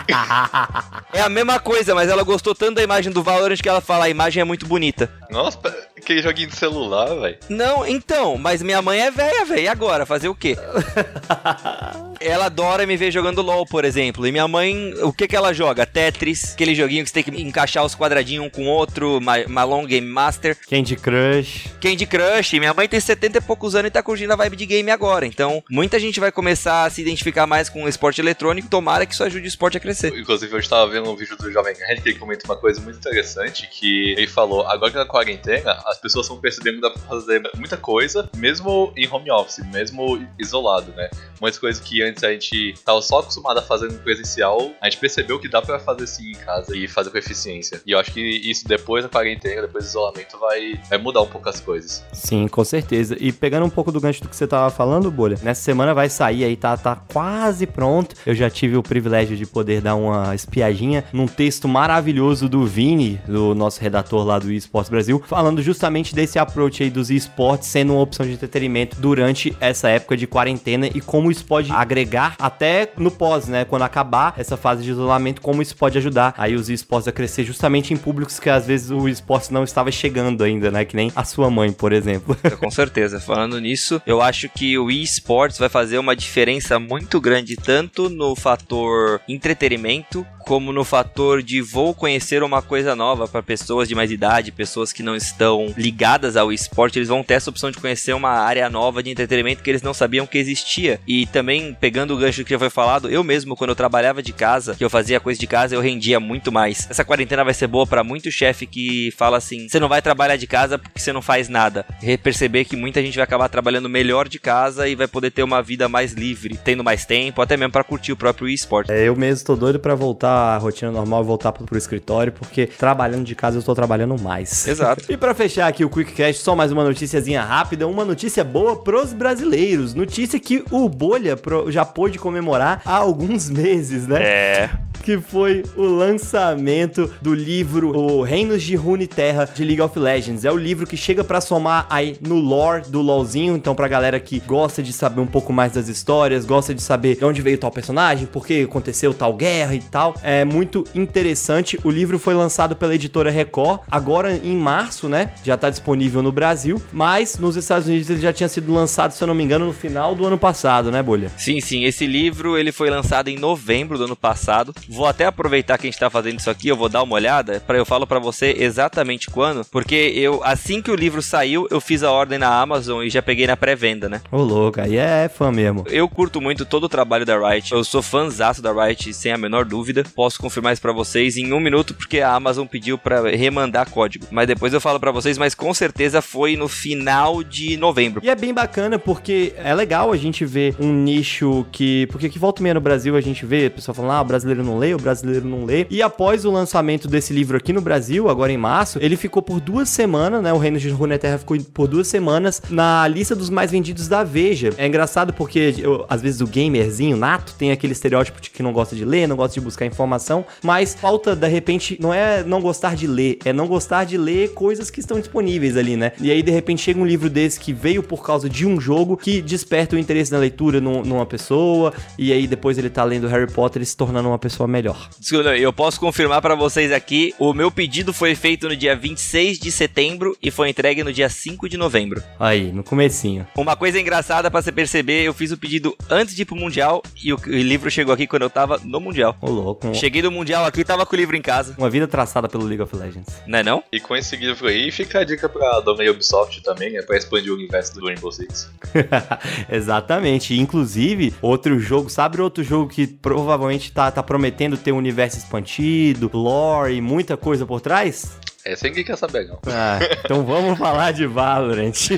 É 1.14 1.22
a 1.22 1.28
mesma 1.28 1.60
coisa, 1.60 1.94
mas 1.94 2.10
ela 2.10 2.24
gostou 2.24 2.56
tanto 2.56 2.76
da 2.76 2.84
imagem 2.84 3.12
do 3.12 3.22
Valorant 3.22 3.58
que 3.62 3.68
ela 3.68 3.82
fala, 3.82 4.06
a 4.06 4.10
imagem 4.10 4.40
é 4.40 4.44
muito 4.46 4.66
bonita. 4.66 5.12
Nossa, 5.30 5.60
aquele 6.02 6.22
joguinho 6.22 6.48
de 6.50 6.56
celular, 6.56 7.08
velho. 7.20 7.38
Não, 7.50 7.86
então, 7.86 8.38
mas 8.38 8.62
minha 8.62 8.82
mãe 8.82 9.00
é 9.02 9.12
velha, 9.12 9.46
velho. 9.46 9.62
E 9.62 9.68
agora? 9.68 10.06
Fazer 10.06 10.28
o 10.30 10.36
quê? 10.36 10.58
ela 12.20 12.46
adora 12.46 12.86
me 12.86 12.96
ver 12.98 13.12
jogando 13.12 13.42
LOL, 13.42 13.66
por 13.66 13.84
exemplo. 13.86 14.26
E 14.28 14.32
minha 14.32 14.48
mãe, 14.48 14.94
o 15.02 15.12
que 15.12 15.28
que 15.28 15.36
ela 15.36 15.54
joga? 15.54 15.86
Tetris, 15.86 16.54
aquele 16.54 16.76
joguinho 16.76 17.04
que 17.04 17.10
você 17.10 17.22
tem 17.22 17.34
que 17.34 17.42
encaixar 17.42 17.84
os 17.86 17.96
quadradinhos 17.96 18.46
um 18.46 18.50
com 18.50 18.64
o 18.66 18.70
outro, 18.70 19.20
Ma- 19.22 19.48
Malone 19.48 19.88
Game 19.88 20.08
Master, 20.08 20.58
Candy 20.70 20.96
Crush. 20.96 21.68
Candy 21.82 22.06
Crush. 22.06 22.54
Minha 22.54 22.74
mãe 22.74 22.88
tem 22.88 23.00
70 23.00 23.38
e 23.38 23.42
poucos 23.42 23.76
anos 23.76 23.88
e 23.90 23.92
tá 23.92 24.04
curtindo 24.04 24.34
a 24.34 24.36
vibe 24.36 24.56
de 24.56 24.66
game 24.66 24.92
agora. 24.92 25.26
Então, 25.26 25.64
muita 25.70 26.00
gente 26.00 26.20
vai 26.20 26.32
começar 26.32 26.86
a 26.86 26.90
se 26.90 27.02
identificar 27.02 27.48
mais 27.48 27.70
com 27.70 27.84
o 27.84 27.90
esporte 27.90 28.22
eletrônico. 28.22 28.68
Tomara 28.68 29.06
que 29.06 29.14
isso 29.14 29.24
ajude 29.24 29.46
o 29.46 29.48
esporte 29.48 29.78
a 29.78 29.80
crescer. 29.80 30.16
Inclusive, 30.18 30.54
eu 30.54 30.60
estava 30.60 30.90
vendo 30.92 31.10
um 31.12 31.16
vídeo 31.16 31.36
do 31.38 31.52
Jovem 31.52 31.76
Nerd 31.78 32.02
que 32.02 32.10
ele 32.10 32.20
comenta 32.20 32.46
uma 32.46 32.56
coisa 32.56 32.80
muito 32.82 32.98
interessante, 32.98 33.68
que 33.68 34.12
ele 34.18 34.28
falou, 34.28 34.66
agora 34.68 34.92
que 34.92 34.98
na 34.98 35.06
quarentena, 35.06 35.72
as 35.92 36.00
pessoas 36.00 36.26
estão 36.26 36.40
percebendo 36.40 36.76
que 36.76 36.82
dá 36.82 36.90
pra 36.90 37.02
fazer 37.02 37.42
muita 37.58 37.76
coisa, 37.76 38.30
mesmo 38.38 38.94
em 38.96 39.08
home 39.08 39.30
office, 39.30 39.60
mesmo 39.72 40.26
isolado, 40.40 40.92
né? 40.94 41.10
Muitas 41.40 41.60
coisas 41.60 41.84
que 41.84 42.02
antes 42.02 42.24
a 42.24 42.32
gente 42.32 42.74
tava 42.86 43.02
só 43.02 43.20
acostumado 43.20 43.60
a 43.60 43.62
fazer 43.62 43.92
no 43.92 44.00
presencial, 44.00 44.72
a 44.80 44.90
gente 44.90 45.00
percebeu 45.00 45.38
que 45.40 45.50
dá 45.50 45.62
pra 45.62 45.80
fazer 45.80 46.08
sim 46.08 46.32
em 46.32 46.36
casa 46.36 46.76
e 46.78 46.88
fazer 46.88 47.10
com 47.10 47.18
eficiência. 47.18 47.82
E 47.86 47.92
eu 47.92 48.00
acho 48.00 48.12
que 48.14 48.22
isso 48.22 48.68
depois 48.68 49.04
da 49.04 49.10
quarentena, 49.10 49.62
depois 49.64 49.84
do 49.84 49.88
isolamento, 49.90 50.38
vai, 50.40 50.80
vai 50.90 50.98
mudar 50.98 51.22
um 51.22 51.28
pouco 51.28 51.50
as 51.50 51.60
coisas. 51.60 52.06
Sim, 52.14 52.48
com 52.48 52.64
certeza. 52.64 53.18
E 53.20 53.32
pegando 53.34 53.66
um 53.66 53.70
pouco 53.70 53.92
do 53.92 54.00
gancho 54.00 54.22
do 54.22 54.30
que 54.30 54.36
você 54.36 54.48
tava 54.48 54.70
falando, 54.70 55.12
Bolha, 55.12 55.38
nessa 55.44 55.62
semana 55.62 55.94
vai 55.94 56.10
sair 56.10 56.46
aí, 56.46 56.56
tá, 56.56 56.78
tá 56.78 56.96
quase 56.96 57.68
pronto. 57.68 58.16
Eu 58.26 58.34
já 58.34 58.50
tive 58.50 58.78
o 58.78 58.84
privilégio 58.84 59.36
de 59.36 59.46
poder 59.46 59.82
dar 59.82 59.96
uma 59.96 60.34
espiadinha 60.34 61.04
num 61.12 61.28
texto 61.28 61.68
maravilhoso 61.68 62.48
do 62.48 62.66
Vini, 62.66 63.20
do 63.28 63.54
nosso 63.54 63.82
redator 63.82 64.24
lá 64.26 64.40
do 64.40 64.52
eSports 64.52 64.90
Brasil, 64.90 65.22
falando 65.28 65.62
justamente 65.62 65.81
desse 66.14 66.38
approach 66.38 66.84
aí 66.84 66.90
dos 66.90 67.10
esportes 67.10 67.68
sendo 67.68 67.94
uma 67.94 68.02
opção 68.02 68.26
de 68.26 68.34
entretenimento 68.34 69.00
durante 69.00 69.56
essa 69.60 69.90
época 69.90 70.18
de 70.18 70.28
quarentena 70.28 70.88
e 70.88 71.02
como 71.02 71.32
isso 71.32 71.46
pode 71.46 71.72
agregar 71.72 72.36
até 72.40 72.92
no 72.98 73.10
pós, 73.10 73.48
né? 73.48 73.66
Quando 73.66 73.84
acabar 73.84 74.34
essa 74.38 74.58
fase 74.58 74.84
de 74.84 74.92
isolamento, 74.92 75.42
como 75.42 75.62
isso 75.62 75.76
pode 75.76 75.98
ajudar 75.98 76.34
aí 76.38 76.56
os 76.56 76.70
esportes 76.70 77.08
a 77.08 77.12
crescer 77.12 77.44
justamente 77.44 77.94
em 77.94 77.98
públicos 77.98 78.40
que 78.40 78.50
às 78.50 78.66
vezes 78.66 78.92
o 78.92 79.08
esporte 79.08 79.54
não 79.54 79.64
estava 79.64 79.92
chegando 79.92 80.44
ainda, 80.44 80.70
né? 80.72 80.86
Que 80.86 80.96
nem 80.96 81.12
a 81.16 81.24
sua 81.24 81.50
mãe, 81.50 81.72
por 81.72 81.94
exemplo. 81.94 82.38
Com 82.60 82.72
certeza. 82.72 83.20
Falando 83.20 83.60
nisso, 83.60 84.02
eu 84.06 84.22
acho 84.22 84.50
que 84.50 84.78
o 84.78 84.90
eSports 84.90 85.58
vai 85.58 85.70
fazer 85.70 85.98
uma 85.98 86.16
diferença 86.16 86.80
muito 86.80 87.20
grande 87.20 87.56
tanto 87.56 88.10
no 88.10 88.36
fator 88.36 89.22
entretenimento 89.28 90.26
como 90.42 90.74
no 90.74 90.84
fator 90.84 91.42
de 91.42 91.62
vou 91.62 91.94
conhecer 91.94 92.44
uma 92.44 92.62
coisa 92.62 92.96
nova 92.96 93.28
para 93.28 93.44
pessoas 93.44 93.88
de 93.88 93.96
mais 93.96 94.12
idade, 94.12 94.52
pessoas 94.52 94.92
que 94.92 95.04
não 95.04 95.16
estão 95.16 95.71
ligadas 95.78 96.36
ao 96.36 96.52
esporte, 96.52 97.00
eles 97.00 97.10
vão 97.10 97.24
ter 97.24 97.36
essa 97.36 97.50
opção 97.50 97.72
de 97.72 97.78
conhecer 97.78 98.14
uma 98.14 98.32
área 98.32 98.70
nova 98.70 99.02
de 99.02 99.10
entretenimento 99.10 99.64
que 99.64 99.70
eles 99.70 99.82
não 99.82 99.94
sabiam 99.94 100.26
que 100.26 100.38
existia. 100.38 101.00
E 101.08 101.26
também 101.28 101.76
pegando 101.80 102.14
o 102.14 102.18
gancho 102.18 102.44
que 102.44 102.52
já 102.52 102.60
foi 102.60 102.70
falado, 102.70 103.10
eu 103.10 103.24
mesmo 103.24 103.56
quando 103.56 103.70
eu 103.72 103.76
trabalhava 103.76 104.22
de 104.22 104.34
casa, 104.34 104.76
que 104.76 104.84
eu 104.84 104.90
fazia 104.90 105.20
coisa 105.20 105.40
de 105.40 105.48
casa, 105.48 105.76
eu 105.76 105.82
rendia 105.82 106.20
muito 106.20 106.52
mais. 106.52 106.88
Essa 106.90 107.04
quarentena 107.06 107.44
vai 107.44 107.54
ser 107.54 107.68
boa 107.68 107.86
para 107.88 108.04
muito 108.04 108.32
chefe 108.32 108.66
que 108.66 109.12
fala 109.18 109.38
assim: 109.38 109.68
"Você 109.68 109.80
não 109.80 109.90
vai 109.90 110.02
trabalhar 110.02 110.36
de 110.36 110.48
casa 110.48 110.78
porque 110.78 111.00
você 111.00 111.14
não 111.14 111.22
faz 111.22 111.50
nada". 111.50 111.86
E 112.02 112.18
perceber 112.18 112.66
que 112.66 112.76
muita 112.76 113.02
gente 113.02 113.16
vai 113.16 113.24
acabar 113.24 113.50
trabalhando 113.50 113.90
melhor 113.90 114.28
de 114.28 114.40
casa 114.40 114.88
e 114.88 114.96
vai 114.96 115.08
poder 115.08 115.32
ter 115.32 115.44
uma 115.44 115.62
vida 115.62 115.88
mais 115.88 116.14
livre, 116.14 116.58
tendo 116.64 116.84
mais 116.84 117.06
tempo, 117.06 117.42
até 117.42 117.58
mesmo 117.58 117.72
para 117.72 117.84
curtir 117.84 118.12
o 118.12 118.18
próprio 118.18 118.48
esporte. 118.48 118.92
É, 118.92 119.08
eu 119.08 119.16
mesmo 119.16 119.46
tô 119.46 119.56
doido 119.56 119.80
pra 119.80 119.96
voltar 119.96 120.56
à 120.56 120.58
rotina 120.58 120.92
normal, 120.92 121.24
voltar 121.24 121.52
pro, 121.52 121.66
pro 121.66 121.78
escritório, 121.78 122.32
porque 122.32 122.66
trabalhando 122.66 123.26
de 123.26 123.36
casa 123.36 123.58
eu 123.58 123.64
tô 123.64 123.74
trabalhando 123.76 124.20
mais. 124.20 124.68
Exato. 124.68 125.02
E 125.12 125.18
pra 125.18 125.34
fechar 125.34 125.61
aqui 125.68 125.84
o 125.86 125.90
QuickCast, 125.90 126.42
só 126.42 126.56
mais 126.56 126.72
uma 126.72 126.84
noticiazinha 126.84 127.42
rápida, 127.44 127.88
uma 127.88 128.06
notícia 128.06 128.44
boa 128.44 128.76
pros 128.76 129.14
brasileiros. 129.14 129.94
Notícia 129.94 130.40
que 130.40 130.64
o 130.72 130.88
Bolha 130.90 131.38
já 131.68 131.86
pôde 131.86 132.18
comemorar 132.20 132.82
há 132.86 132.96
alguns 132.96 133.50
meses, 133.50 134.08
né? 134.08 134.22
É. 134.22 134.70
que 135.04 135.18
foi 135.20 135.64
o 135.76 135.84
lançamento 135.84 137.12
do 137.22 137.34
livro 137.34 137.98
O 137.98 138.22
Reinos 138.22 138.62
de 138.62 138.76
Runeterra 138.76 139.50
de 139.52 139.64
League 139.64 139.82
of 139.82 139.98
Legends. 139.98 140.46
É 140.46 140.52
o 140.52 140.58
livro 140.58 140.86
que 140.86 140.96
chega 140.96 141.24
pra 141.24 141.42
somar 141.42 141.88
aí 141.90 142.18
no 142.22 142.36
lore 142.36 142.84
do 142.88 143.02
LoLzinho, 143.02 143.56
então 143.56 143.74
pra 143.74 143.88
galera 143.88 144.20
que 144.20 144.40
gosta 144.40 144.84
de 144.84 144.94
saber 144.94 145.22
um 145.22 145.28
pouco 145.28 145.52
mais 145.52 145.72
das 145.74 145.88
histórias, 145.88 146.46
gosta 146.46 146.74
de 146.74 146.82
saber 146.82 147.18
de 147.18 147.26
onde 147.26 147.42
veio 147.42 147.58
tal 147.58 147.72
personagem, 147.72 148.28
por 148.28 148.46
que 148.46 148.62
aconteceu 148.64 149.14
tal 149.14 149.34
guerra 149.34 149.74
e 149.74 149.80
tal. 149.80 150.16
É 150.22 150.46
muito 150.46 150.86
interessante. 150.94 151.80
O 151.84 151.90
livro 151.90 152.20
foi 152.20 152.34
lançado 152.34 152.76
pela 152.76 152.94
editora 152.94 153.32
Record, 153.32 153.82
agora 153.90 154.36
em 154.36 154.56
março, 154.56 155.10
né? 155.10 155.32
Já 155.44 155.51
tá 155.58 155.70
disponível 155.70 156.22
no 156.22 156.32
Brasil, 156.32 156.82
mas 156.92 157.38
nos 157.38 157.56
Estados 157.56 157.88
Unidos 157.88 158.10
ele 158.10 158.22
já 158.22 158.34
tinha 158.34 158.50
sido 158.50 158.74
lançado, 158.74 159.12
se 159.12 159.24
eu 159.24 159.28
não 159.28 159.36
me 159.36 159.44
engano, 159.44 159.66
no 159.66 159.74
final 159.74 160.16
do 160.16 160.26
ano 160.26 160.38
passado, 160.38 160.92
né, 160.92 161.02
Bolha? 161.02 161.32
Sim, 161.38 161.60
sim, 161.60 161.84
esse 161.86 162.06
livro 162.06 162.58
ele 162.58 162.72
foi 162.72 162.90
lançado 162.90 163.30
em 163.30 163.38
novembro 163.38 163.98
do 163.98 164.06
ano 164.06 164.16
passado. 164.16 164.74
Vou 164.90 165.06
até 165.06 165.26
aproveitar 165.26 165.78
que 165.78 165.88
a 165.88 165.90
gente 165.90 166.00
tá 166.00 166.10
fazendo 166.10 166.40
isso 166.40 166.50
aqui, 166.50 166.68
eu 166.68 166.78
vou 166.78 166.90
dar 166.90 167.04
uma 167.04 167.16
olhada, 167.16 167.62
para 167.66 167.78
eu 167.78 167.86
falo 167.86 168.06
para 168.08 168.20
você 168.20 168.56
exatamente 168.58 169.30
quando, 169.30 169.66
porque 169.66 170.12
eu 170.16 170.42
assim 170.44 170.82
que 170.82 170.92
o 170.92 170.96
livro 170.96 171.22
saiu, 171.22 171.68
eu 171.70 171.80
fiz 171.80 172.04
a 172.04 172.12
ordem 172.12 172.38
na 172.38 172.62
Amazon 172.62 173.04
e 173.04 173.10
já 173.10 173.22
peguei 173.22 173.48
na 173.48 173.58
pré-venda, 173.58 174.10
né? 174.10 174.22
Ô, 174.32 174.42
louco, 174.44 174.82
aí 174.82 174.98
é 174.98 175.30
fã 175.30 175.52
mesmo. 175.52 175.84
Eu 175.88 176.08
curto 176.08 176.42
muito 176.42 176.66
todo 176.66 176.86
o 176.86 176.90
trabalho 176.90 177.26
da 177.26 177.38
Riot. 177.38 177.72
Eu 177.72 177.84
sou 177.84 178.02
fãzaço 178.02 178.62
da 178.62 178.72
Riot, 178.72 179.14
sem 179.14 179.32
a 179.32 179.38
menor 179.38 179.66
dúvida. 179.66 180.04
Posso 180.16 180.40
confirmar 180.40 180.74
isso 180.74 180.82
pra 180.82 180.92
vocês 180.92 181.38
em 181.38 181.54
um 181.54 181.60
minuto, 181.60 181.94
porque 181.94 182.20
a 182.20 182.34
Amazon 182.34 182.66
pediu 182.66 182.98
pra 182.98 183.30
remandar 183.30 183.90
código. 183.90 184.28
Mas 184.32 184.48
depois 184.48 184.74
eu 184.74 184.82
falo 184.82 185.00
pra 185.00 185.12
vocês, 185.12 185.38
mas 185.42 185.56
com 185.56 185.74
certeza 185.74 186.22
foi 186.22 186.56
no 186.56 186.68
final 186.68 187.42
de 187.44 187.76
novembro. 187.76 188.22
E 188.24 188.30
é 188.30 188.36
bem 188.36 188.54
bacana 188.54 189.00
porque 189.00 189.54
é 189.58 189.74
legal 189.74 190.12
a 190.12 190.16
gente 190.18 190.46
ver 190.46 190.76
um 190.80 190.94
nicho 190.94 191.66
que. 191.72 192.06
Porque 192.12 192.30
que 192.30 192.38
volta 192.38 192.62
e 192.62 192.64
meia 192.64 192.76
no 192.76 192.80
Brasil 192.80 193.16
a 193.16 193.22
gente 193.22 193.44
vê 193.44 193.66
a 193.66 193.72
pessoa 193.72 193.96
falando, 193.96 194.12
ah, 194.12 194.22
o 194.22 194.26
brasileiro 194.26 194.64
não 194.64 194.78
lê, 194.78 194.94
o 194.94 195.00
brasileiro 195.00 195.48
não 195.48 195.66
lê. 195.66 195.88
E 195.90 196.00
após 196.00 196.46
o 196.46 196.52
lançamento 196.52 197.08
desse 197.08 197.34
livro 197.34 197.58
aqui 197.58 197.74
no 197.74 197.82
Brasil, 197.82 198.30
agora 198.30 198.52
em 198.52 198.58
março, 198.58 199.00
ele 199.02 199.18
ficou 199.18 199.42
por 199.42 199.60
duas 199.60 199.90
semanas, 199.90 200.44
né? 200.44 200.54
O 200.54 200.60
Reino 200.60 200.78
de 200.78 200.90
Runeterra 200.90 201.40
ficou 201.40 201.58
por 201.74 201.88
duas 201.88 202.06
semanas 202.08 202.62
na 202.70 203.08
lista 203.08 203.36
dos 203.36 203.50
mais 203.50 203.72
vendidos 203.72 204.08
da 204.08 204.24
Veja. 204.24 204.70
É 204.78 204.86
engraçado 204.86 205.34
porque, 205.34 205.74
eu- 205.80 206.06
às 206.08 206.22
vezes, 206.22 206.40
o 206.40 206.46
gamerzinho 206.46 207.18
nato 207.18 207.56
tem 207.58 207.72
aquele 207.72 207.94
estereótipo 207.94 208.40
de 208.40 208.52
que 208.52 208.62
não 208.62 208.72
gosta 208.72 208.96
de 208.96 209.04
ler, 209.04 209.28
não 209.28 209.36
gosta 209.36 209.56
de 209.56 209.62
buscar 209.62 209.88
informação, 209.88 210.46
mas 210.64 210.94
falta, 210.94 211.36
de 211.36 211.48
repente, 211.48 211.98
não 212.00 212.14
é 212.14 212.44
não 212.44 212.62
gostar 212.62 212.96
de 212.96 213.08
ler, 213.08 213.40
é 213.44 213.52
não 213.52 213.66
gostar 213.68 214.04
de 214.04 214.18
ler 214.18 214.50
coisas 214.54 214.92
que 214.92 215.00
estão 215.00 215.18
disponíveis 215.36 215.78
ali, 215.78 215.96
né? 215.96 216.12
E 216.20 216.30
aí, 216.30 216.44
de 216.44 216.52
repente, 216.52 216.82
chega 216.82 217.00
um 217.00 217.06
livro 217.06 217.30
desse 217.30 217.58
que 217.60 217.72
veio 217.72 218.04
por 218.04 218.24
causa 218.24 218.50
de 218.50 218.66
um 218.66 218.80
jogo 218.82 219.16
que 219.16 219.42
desperta 219.42 219.96
o 219.96 220.00
interesse 220.00 220.32
na 220.32 220.38
leitura 220.38 220.82
num- 220.82 221.04
numa 221.04 221.26
pessoa, 221.26 221.94
e 222.18 222.34
aí 222.34 222.46
depois 222.48 222.78
ele 222.78 222.90
tá 222.90 223.04
lendo 223.04 223.28
Harry 223.28 223.50
Potter 223.52 223.82
e 223.82 223.86
se 223.86 223.96
tornando 223.96 224.28
uma 224.28 224.38
pessoa 224.38 224.68
melhor. 224.68 225.10
Desculpa, 225.18 225.56
Eu 225.58 225.72
posso 225.72 226.00
confirmar 226.00 226.42
pra 226.42 226.54
vocês 226.56 226.92
aqui, 226.92 227.34
o 227.40 227.54
meu 227.54 227.72
pedido 227.72 228.12
foi 228.14 228.36
feito 228.36 228.68
no 228.68 228.76
dia 228.76 228.96
26 228.96 229.58
de 229.60 229.72
setembro 229.72 230.36
e 230.42 230.52
foi 230.52 230.70
entregue 230.70 231.04
no 231.04 231.14
dia 231.14 231.30
5 231.30 231.70
de 231.70 231.78
novembro. 231.78 232.22
Aí, 232.40 232.72
no 232.72 232.84
comecinho. 232.84 233.48
Uma 233.56 233.76
coisa 233.76 234.00
engraçada 234.00 234.52
pra 234.52 234.62
você 234.62 234.72
perceber, 234.72 235.24
eu 235.24 235.34
fiz 235.34 235.52
o 235.52 235.58
pedido 235.58 235.96
antes 236.10 236.36
de 236.36 236.42
ir 236.42 236.46
pro 236.46 236.56
Mundial 236.56 237.02
e 237.24 237.32
o, 237.32 237.38
o 237.38 237.50
livro 237.50 237.90
chegou 237.90 238.14
aqui 238.14 238.28
quando 238.28 238.42
eu 238.44 238.50
tava 238.50 238.80
no 238.84 239.00
Mundial. 239.00 239.38
Ô, 239.42 239.50
louco. 239.50 239.94
Cheguei 239.94 240.22
do 240.22 240.32
Mundial 240.32 240.66
aqui, 240.66 240.84
tava 240.84 241.06
com 241.06 241.16
o 241.16 241.20
livro 241.20 241.36
em 241.38 241.42
casa. 241.42 241.76
Uma 241.78 241.90
vida 241.90 242.08
traçada 242.08 242.50
pelo 242.50 242.66
League 242.66 242.82
of 242.82 242.96
Legends. 242.96 243.28
Não 243.48 243.60
é 243.60 243.64
não? 243.64 243.84
E 243.92 244.00
com 244.00 244.16
esse 244.16 244.36
livro 244.36 244.68
aí, 244.68 244.92
fica 244.92 245.11
a 245.18 245.24
dica 245.24 245.48
pra 245.50 245.80
dona 245.80 246.10
Ubisoft 246.10 246.62
também, 246.62 246.98
é 246.98 247.02
pra 247.02 247.18
expandir 247.18 247.52
o 247.52 247.56
universo 247.56 247.94
do 247.94 248.06
Rainbow 248.06 248.32
Six. 248.32 248.72
Exatamente. 249.70 250.60
Inclusive, 250.60 251.34
outro 251.42 251.80
jogo, 251.80 252.10
sabe 252.10 252.42
outro 252.42 252.64
jogo 252.64 252.90
que 252.90 253.08
provavelmente 253.08 253.92
tá, 253.92 254.10
tá 254.12 254.24
prometendo 254.24 254.78
ter 254.78 254.92
um 254.92 254.98
universo 254.98 255.38
expandido, 255.38 256.30
lore 256.34 256.96
e 256.96 257.02
muita 257.02 257.38
coisa 257.38 257.66
por 257.66 257.82
trás? 257.82 258.38
Essa 258.64 258.88
ninguém 258.88 259.04
quer 259.04 259.18
saber, 259.18 259.48
não. 259.48 259.60
Ah, 259.68 260.00
então 260.24 260.46
vamos 260.46 260.78
falar 260.78 261.12
de 261.12 261.26
Valorant. 261.26 261.92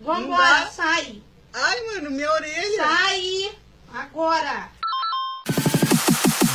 Vambora, 0.00 0.66
sai. 0.70 1.20
Ai, 1.52 1.80
mano, 1.86 2.10
minha 2.10 2.30
orelha. 2.30 2.82
Sai. 2.82 3.50
agora. 3.92 4.68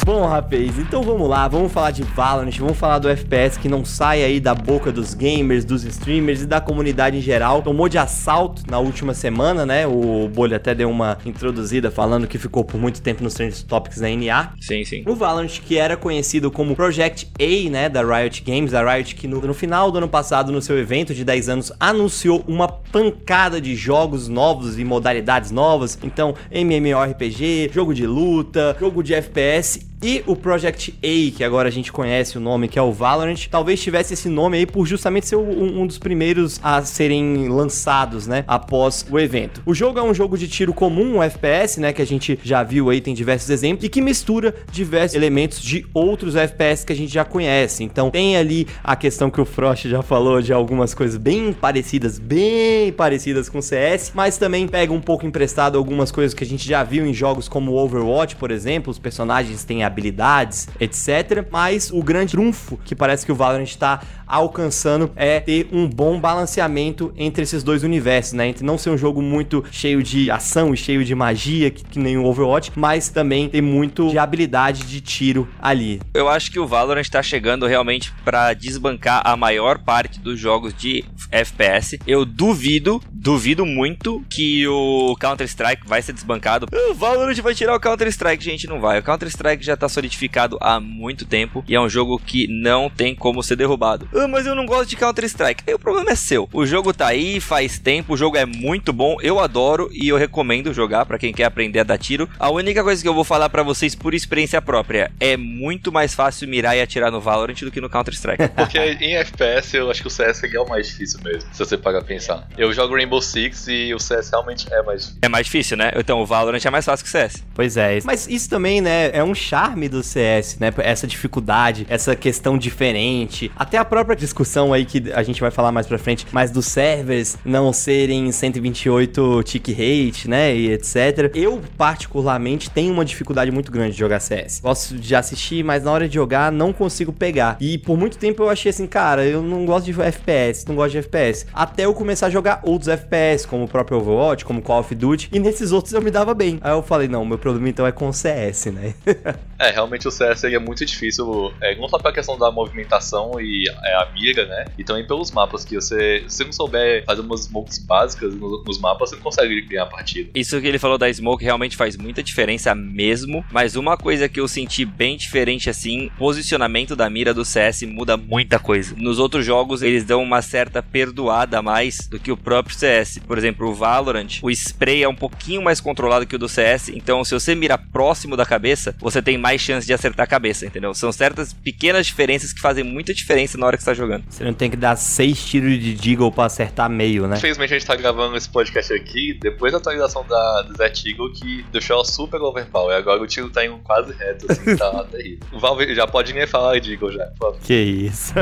Bom, 0.07 0.25
rapaz, 0.25 0.79
então 0.79 1.03
vamos 1.03 1.27
lá, 1.27 1.49
vamos 1.49 1.69
falar 1.69 1.91
de 1.91 2.01
Valorant, 2.01 2.57
vamos 2.59 2.77
falar 2.77 2.97
do 2.97 3.09
FPS 3.09 3.59
que 3.59 3.67
não 3.67 3.83
sai 3.83 4.23
aí 4.23 4.39
da 4.39 4.55
boca 4.55 4.89
dos 4.89 5.13
gamers, 5.13 5.65
dos 5.65 5.83
streamers 5.83 6.43
e 6.43 6.45
da 6.45 6.61
comunidade 6.61 7.17
em 7.17 7.21
geral. 7.21 7.61
Tomou 7.61 7.89
de 7.89 7.97
assalto 7.97 8.63
na 8.71 8.79
última 8.79 9.13
semana, 9.13 9.65
né? 9.65 9.85
O 9.85 10.29
Bolha 10.33 10.55
até 10.55 10.73
deu 10.73 10.89
uma 10.89 11.17
introduzida 11.25 11.91
falando 11.91 12.25
que 12.25 12.37
ficou 12.37 12.63
por 12.63 12.79
muito 12.79 13.01
tempo 13.01 13.21
nos 13.21 13.33
Trend 13.33 13.65
Topics 13.65 13.99
da 13.99 14.07
NA. 14.07 14.53
Sim, 14.61 14.85
sim. 14.85 15.03
O 15.05 15.13
Valorant, 15.13 15.59
que 15.59 15.77
era 15.77 15.97
conhecido 15.97 16.49
como 16.49 16.73
Project 16.73 17.29
A, 17.37 17.69
né, 17.69 17.89
da 17.89 18.01
Riot 18.01 18.41
Games, 18.45 18.73
a 18.73 18.89
Riot 18.89 19.13
que 19.13 19.27
no, 19.27 19.41
no 19.41 19.53
final 19.53 19.91
do 19.91 19.97
ano 19.97 20.07
passado, 20.07 20.53
no 20.53 20.61
seu 20.61 20.79
evento 20.79 21.13
de 21.13 21.25
10 21.25 21.49
anos, 21.49 21.73
anunciou 21.77 22.45
uma 22.47 22.69
pancada 22.69 23.59
de 23.59 23.75
jogos 23.75 24.29
novos 24.29 24.79
e 24.79 24.85
modalidades 24.85 25.51
novas. 25.51 25.99
Então, 26.01 26.33
MMORPG, 26.49 27.71
jogo 27.73 27.93
de 27.93 28.07
luta, 28.07 28.73
jogo 28.79 29.03
de 29.03 29.13
FPS 29.13 29.96
e 30.01 30.23
o 30.27 30.35
Project 30.35 30.93
A, 31.01 31.35
que 31.35 31.43
agora 31.43 31.67
a 31.69 31.71
gente 31.71 31.91
conhece 31.91 32.37
o 32.37 32.41
nome, 32.41 32.67
que 32.67 32.77
é 32.77 32.81
o 32.81 32.91
Valorant, 32.91 33.47
talvez 33.49 33.81
tivesse 33.81 34.13
esse 34.13 34.29
nome 34.29 34.57
aí 34.57 34.65
por 34.65 34.85
justamente 34.85 35.27
ser 35.27 35.37
um, 35.37 35.81
um, 35.81 35.87
dos 35.87 35.97
primeiros 35.97 36.59
a 36.61 36.83
serem 36.83 37.47
lançados, 37.47 38.27
né? 38.27 38.43
Após 38.47 39.05
o 39.09 39.17
evento. 39.17 39.61
O 39.65 39.73
jogo 39.73 39.97
é 39.97 40.03
um 40.03 40.13
jogo 40.13 40.37
de 40.37 40.47
tiro 40.47 40.71
comum, 40.71 41.15
um 41.15 41.23
FPS, 41.23 41.79
né? 41.79 41.91
Que 41.93 42.01
a 42.01 42.05
gente 42.05 42.39
já 42.43 42.61
viu 42.61 42.91
aí, 42.91 43.01
tem 43.01 43.15
diversos 43.15 43.49
exemplos, 43.49 43.85
e 43.85 43.89
que 43.89 43.99
mistura 43.99 44.53
diversos 44.71 45.15
elementos 45.15 45.59
de 45.59 45.85
outros 45.93 46.35
FPS 46.35 46.85
que 46.85 46.93
a 46.93 46.95
gente 46.95 47.11
já 47.11 47.25
conhece. 47.25 47.83
Então 47.83 48.11
tem 48.11 48.37
ali 48.37 48.67
a 48.83 48.95
questão 48.95 49.31
que 49.31 49.41
o 49.41 49.45
Frost 49.45 49.89
já 49.89 50.03
falou 50.03 50.43
de 50.43 50.53
algumas 50.53 50.93
coisas 50.93 51.17
bem 51.17 51.51
parecidas, 51.53 52.19
bem 52.19 52.91
parecidas 52.91 53.49
com 53.49 53.61
CS, 53.63 54.11
mas 54.13 54.37
também 54.37 54.67
pega 54.67 54.93
um 54.93 55.01
pouco 55.01 55.25
emprestado 55.25 55.75
algumas 55.75 56.11
coisas 56.11 56.35
que 56.35 56.43
a 56.43 56.47
gente 56.47 56.67
já 56.67 56.83
viu 56.83 57.03
em 57.03 57.13
jogos 57.13 57.47
como 57.47 57.75
Overwatch, 57.75 58.35
por 58.35 58.51
exemplo. 58.51 58.91
Os 58.91 58.99
personagens 58.99 59.63
têm 59.63 59.86
habilidades, 59.87 60.67
etc. 60.79 61.45
Mas 61.51 61.91
o 61.91 62.03
grande 62.03 62.33
trunfo 62.33 62.77
que 62.85 62.95
parece 62.95 63.25
que 63.25 63.31
o 63.31 63.35
Valorant 63.35 63.63
está 63.63 64.01
alcançando 64.27 65.09
é 65.15 65.39
ter 65.39 65.69
um 65.71 65.87
bom 65.87 66.19
balanceamento 66.19 67.13
entre 67.15 67.43
esses 67.43 67.63
dois 67.63 67.83
universos, 67.83 68.33
né? 68.33 68.47
Entre 68.47 68.65
não 68.65 68.77
ser 68.77 68.89
um 68.89 68.97
jogo 68.97 69.21
muito 69.21 69.63
cheio 69.71 70.03
de 70.03 70.29
ação 70.29 70.73
e 70.73 70.77
cheio 70.77 71.03
de 71.05 71.15
magia, 71.15 71.71
que, 71.71 71.83
que 71.83 71.99
nem 71.99 72.17
o 72.17 72.25
Overwatch, 72.25 72.73
mas 72.75 73.09
também 73.09 73.47
ter 73.49 73.61
muito 73.61 74.09
de 74.09 74.17
habilidade 74.17 74.83
de 74.83 74.99
tiro 74.99 75.47
ali. 75.61 76.01
Eu 76.13 76.27
acho 76.27 76.51
que 76.51 76.59
o 76.59 76.67
Valorant 76.67 77.01
está 77.01 77.23
chegando 77.23 77.65
realmente 77.65 78.13
para 78.25 78.53
desbancar 78.53 79.21
a 79.23 79.37
maior 79.37 79.79
parte 79.79 80.19
dos 80.19 80.39
jogos 80.39 80.73
de 80.73 81.05
FPS. 81.31 81.99
Eu 82.05 82.25
duvido, 82.25 83.01
duvido 83.11 83.65
muito 83.65 84.23
que 84.29 84.67
o 84.67 85.15
Counter-Strike 85.19 85.87
vai 85.87 86.01
ser 86.01 86.13
desbancado. 86.13 86.67
O 86.89 86.93
Valorant 86.93 87.37
vai 87.37 87.55
tirar 87.55 87.75
o 87.75 87.79
Counter-Strike, 87.79 88.43
gente, 88.43 88.67
não 88.67 88.81
vai. 88.81 88.99
O 88.99 89.03
Counter-Strike 89.03 89.63
já 89.63 89.76
tá 89.77 89.89
solidificado 89.89 90.57
há 90.59 90.79
muito 90.79 91.25
tempo 91.25 91.63
e 91.67 91.75
é 91.75 91.79
um 91.79 91.89
jogo 91.89 92.19
que 92.19 92.47
não 92.47 92.89
tem 92.89 93.15
como 93.15 93.43
ser 93.43 93.55
derrubado. 93.55 94.07
Ah, 94.15 94.27
mas 94.27 94.45
eu 94.45 94.55
não 94.55 94.65
gosto 94.65 94.89
de 94.89 94.95
Counter-Strike. 94.95 95.63
Aí 95.67 95.73
o 95.73 95.79
problema 95.79 96.11
é 96.11 96.15
seu. 96.15 96.49
O 96.51 96.65
jogo 96.65 96.93
tá 96.93 97.07
aí 97.07 97.39
faz 97.39 97.79
tempo, 97.79 98.13
o 98.13 98.17
jogo 98.17 98.37
é 98.37 98.45
muito 98.45 98.91
bom, 98.91 99.17
eu 99.21 99.39
adoro 99.39 99.89
e 99.91 100.07
eu 100.07 100.17
recomendo 100.17 100.73
jogar 100.73 101.05
para 101.05 101.17
quem 101.17 101.33
quer 101.33 101.45
aprender 101.45 101.79
a 101.79 101.83
dar 101.83 101.97
tiro. 101.97 102.29
A 102.39 102.49
única 102.49 102.83
coisa 102.83 103.01
que 103.01 103.07
eu 103.07 103.13
vou 103.13 103.23
falar 103.23 103.49
para 103.49 103.63
vocês 103.63 103.95
por 103.95 104.13
experiência 104.13 104.61
própria 104.61 105.11
é 105.19 105.37
muito 105.37 105.91
mais 105.91 106.13
fácil 106.13 106.47
mirar 106.47 106.75
e 106.75 106.81
atirar 106.81 107.11
no 107.11 107.21
Valorant 107.21 107.59
do 107.61 107.71
que 107.71 107.81
no 107.81 107.89
Counter-Strike. 107.89 108.47
Porque 108.55 108.77
em 108.79 109.15
FPS 109.15 109.75
eu 109.75 109.89
acho 109.91 110.01
que 110.01 110.07
o 110.07 110.11
CS 110.11 110.43
é 110.43 110.59
o 110.59 110.67
mais 110.67 110.87
difícil 110.87 111.19
mesmo, 111.23 111.49
se 111.51 111.59
você 111.59 111.77
parar 111.77 112.03
pensar. 112.03 112.47
Eu 112.57 112.71
jogo 112.73 112.95
Rainbow 112.95 113.21
Six 113.21 113.67
e 113.67 113.93
o 113.93 113.99
CS 113.99 114.29
realmente 114.29 114.67
é 114.71 114.81
mais 114.81 115.01
difícil. 115.01 115.19
É 115.21 115.29
mais 115.29 115.45
difícil, 115.45 115.77
né? 115.77 115.91
Então 115.95 116.21
o 116.21 116.25
Valorant 116.25 116.63
é 116.63 116.69
mais 116.69 116.85
fácil 116.85 117.03
que 117.03 117.09
o 117.09 117.11
CS. 117.11 117.43
Pois 117.53 117.77
é, 117.77 117.99
mas 118.03 118.27
isso 118.27 118.49
também, 118.49 118.81
né, 118.81 119.09
é 119.13 119.23
um 119.23 119.35
charme 119.35 119.66
do 119.89 120.03
CS, 120.03 120.57
né? 120.59 120.73
Essa 120.77 121.07
dificuldade, 121.07 121.85
essa 121.89 122.15
questão 122.15 122.57
diferente. 122.57 123.51
Até 123.55 123.77
a 123.77 123.85
própria 123.85 124.15
discussão 124.15 124.73
aí 124.73 124.85
que 124.85 125.11
a 125.13 125.23
gente 125.23 125.41
vai 125.41 125.51
falar 125.51 125.71
mais 125.71 125.87
pra 125.87 125.97
frente, 125.97 126.25
mas 126.31 126.51
dos 126.51 126.65
servers 126.65 127.37
não 127.43 127.71
serem 127.71 128.31
128 128.31 129.43
tick 129.43 129.67
rate, 129.69 130.29
né? 130.29 130.55
E 130.55 130.71
etc. 130.71 131.31
Eu, 131.33 131.61
particularmente, 131.77 132.69
tenho 132.69 132.93
uma 132.93 133.05
dificuldade 133.05 133.51
muito 133.51 133.71
grande 133.71 133.93
de 133.93 133.99
jogar 133.99 134.19
CS. 134.19 134.59
Gosto 134.61 134.95
de 134.95 135.15
assistir, 135.15 135.63
mas 135.63 135.83
na 135.83 135.91
hora 135.91 136.07
de 136.07 136.15
jogar 136.15 136.51
não 136.51 136.73
consigo 136.73 137.11
pegar. 137.11 137.57
E 137.59 137.77
por 137.77 137.97
muito 137.97 138.17
tempo 138.17 138.43
eu 138.43 138.49
achei 138.49 138.69
assim, 138.69 138.87
cara, 138.87 139.25
eu 139.25 139.41
não 139.41 139.65
gosto 139.65 139.85
de 139.85 140.01
FPS, 140.01 140.65
não 140.67 140.75
gosto 140.75 140.91
de 140.91 140.97
FPS. 140.99 141.45
Até 141.53 141.85
eu 141.85 141.93
começar 141.93 142.27
a 142.27 142.29
jogar 142.29 142.61
outros 142.63 142.87
FPS, 142.87 143.47
como 143.47 143.65
o 143.65 143.67
próprio 143.67 143.97
Overwatch, 143.97 144.45
como 144.45 144.61
Call 144.61 144.79
of 144.79 144.93
Duty, 144.93 145.29
e 145.31 145.39
nesses 145.39 145.71
outros 145.71 145.93
eu 145.93 146.01
me 146.01 146.11
dava 146.11 146.33
bem. 146.33 146.59
Aí 146.61 146.71
eu 146.71 146.81
falei, 146.81 147.07
não, 147.07 147.25
meu 147.25 147.37
problema 147.37 147.69
então 147.69 147.85
é 147.85 147.91
com 147.91 148.11
CS, 148.11 148.67
né? 148.67 148.93
é, 149.59 149.71
realmente 149.71 150.07
o 150.07 150.11
CS 150.11 150.39
seria 150.39 150.59
muito 150.59 150.85
difícil, 150.85 151.53
é, 151.61 151.75
não 151.75 151.87
só 151.89 151.97
pela 151.97 152.13
questão 152.13 152.37
da 152.37 152.51
movimentação 152.51 153.39
e 153.39 153.67
é, 153.83 153.93
a 153.95 154.09
mira, 154.13 154.45
né? 154.45 154.65
E 154.77 154.83
também 154.83 155.05
pelos 155.05 155.31
mapas, 155.31 155.65
que 155.65 155.75
você, 155.75 156.23
se 156.27 156.37
você 156.37 156.43
não 156.43 156.53
souber 156.53 157.03
fazer 157.05 157.21
umas 157.21 157.41
smokes 157.41 157.79
básicas 157.79 158.33
nos, 158.35 158.63
nos 158.65 158.79
mapas, 158.79 159.09
você 159.09 159.15
não 159.15 159.23
consegue 159.23 159.61
ganhar 159.61 159.83
a 159.83 159.87
partida. 159.87 160.29
Isso 160.35 160.59
que 160.61 160.67
ele 160.67 160.79
falou 160.79 160.97
da 160.97 161.11
smoke 161.11 161.43
realmente 161.43 161.75
faz 161.75 161.97
muita 161.97 162.21
diferença 162.21 162.75
mesmo, 162.75 163.43
mas 163.51 163.75
uma 163.75 163.97
coisa 163.97 164.29
que 164.29 164.39
eu 164.39 164.47
senti 164.47 164.85
bem 164.85 165.17
diferente 165.17 165.69
assim, 165.69 166.11
posicionamento 166.17 166.95
da 166.95 167.09
mira 167.09 167.33
do 167.33 167.43
CS 167.43 167.83
muda 167.83 168.15
muita 168.15 168.59
coisa. 168.59 168.95
Nos 168.97 169.19
outros 169.19 169.45
jogos 169.45 169.81
eles 169.81 170.03
dão 170.03 170.21
uma 170.21 170.41
certa 170.41 170.83
perdoada 170.83 171.59
a 171.59 171.61
mais 171.61 172.07
do 172.07 172.19
que 172.19 172.31
o 172.31 172.37
próprio 172.37 172.75
CS. 172.75 173.19
Por 173.25 173.37
exemplo, 173.37 173.69
o 173.69 173.73
Valorant, 173.73 174.39
o 174.41 174.51
spray 174.51 175.03
é 175.03 175.09
um 175.09 175.15
pouquinho 175.15 175.61
mais 175.61 175.81
controlado 175.81 176.25
que 176.25 176.35
o 176.35 176.39
do 176.39 176.47
CS, 176.47 176.89
então 176.89 177.23
se 177.23 177.33
você 177.33 177.55
mira 177.55 177.77
próximo 177.77 178.37
da 178.37 178.45
cabeça, 178.45 178.95
você 178.99 179.21
tem 179.21 179.37
mais 179.37 179.46
chance 179.55 179.85
de 179.85 179.93
acertar 179.93 180.23
a 180.23 180.27
cabeça, 180.27 180.65
entendeu? 180.65 180.95
São 180.95 181.11
certas 181.11 181.53
pequenas 181.53 182.07
diferenças 182.07 182.51
que 182.51 182.59
fazem 182.59 182.83
muita 182.83 183.13
diferença 183.13 183.55
na 183.55 183.67
hora 183.67 183.77
que 183.77 183.83
você 183.83 183.91
tá 183.91 183.93
jogando. 183.93 184.23
Você 184.27 184.43
não 184.43 184.53
tem 184.53 184.67
que 184.71 184.75
dar 184.75 184.95
seis 184.95 185.45
tiros 185.45 185.79
de 185.79 185.93
Deagle 185.93 186.31
pra 186.31 186.45
acertar 186.45 186.89
meio, 186.89 187.27
né? 187.27 187.37
Infelizmente 187.37 187.75
a 187.75 187.77
gente 187.77 187.87
tá 187.87 187.95
gravando 187.95 188.35
esse 188.35 188.49
podcast 188.49 188.91
aqui 188.93 189.37
depois 189.39 189.71
da 189.71 189.77
atualização 189.77 190.25
da, 190.25 190.63
do 190.63 190.75
Zet 190.75 191.07
Eagle 191.07 191.31
que 191.33 191.63
deixou 191.71 191.97
ela 191.97 192.05
super 192.05 192.41
overpower. 192.41 192.97
Agora 192.97 193.21
o 193.21 193.27
tiro 193.27 193.49
tá 193.49 193.63
indo 193.63 193.77
quase 193.83 194.13
reto, 194.13 194.51
assim, 194.51 194.73
tá 194.75 195.03
terrível. 195.03 195.45
O 195.51 195.59
Valve 195.59 195.93
já 195.93 196.07
pode 196.07 196.33
nem 196.33 196.47
falar 196.47 196.79
de 196.79 196.93
Eagle 196.93 197.11
já, 197.11 197.25
por 197.27 197.51
favor. 197.51 197.59
Que 197.61 197.73
isso. 197.73 198.33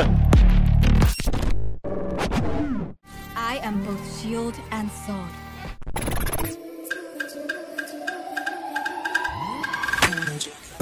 I 3.36 3.60
am 3.64 3.82
both 3.84 4.00
shield 4.22 4.56
and 4.72 4.90
sword. 5.06 5.45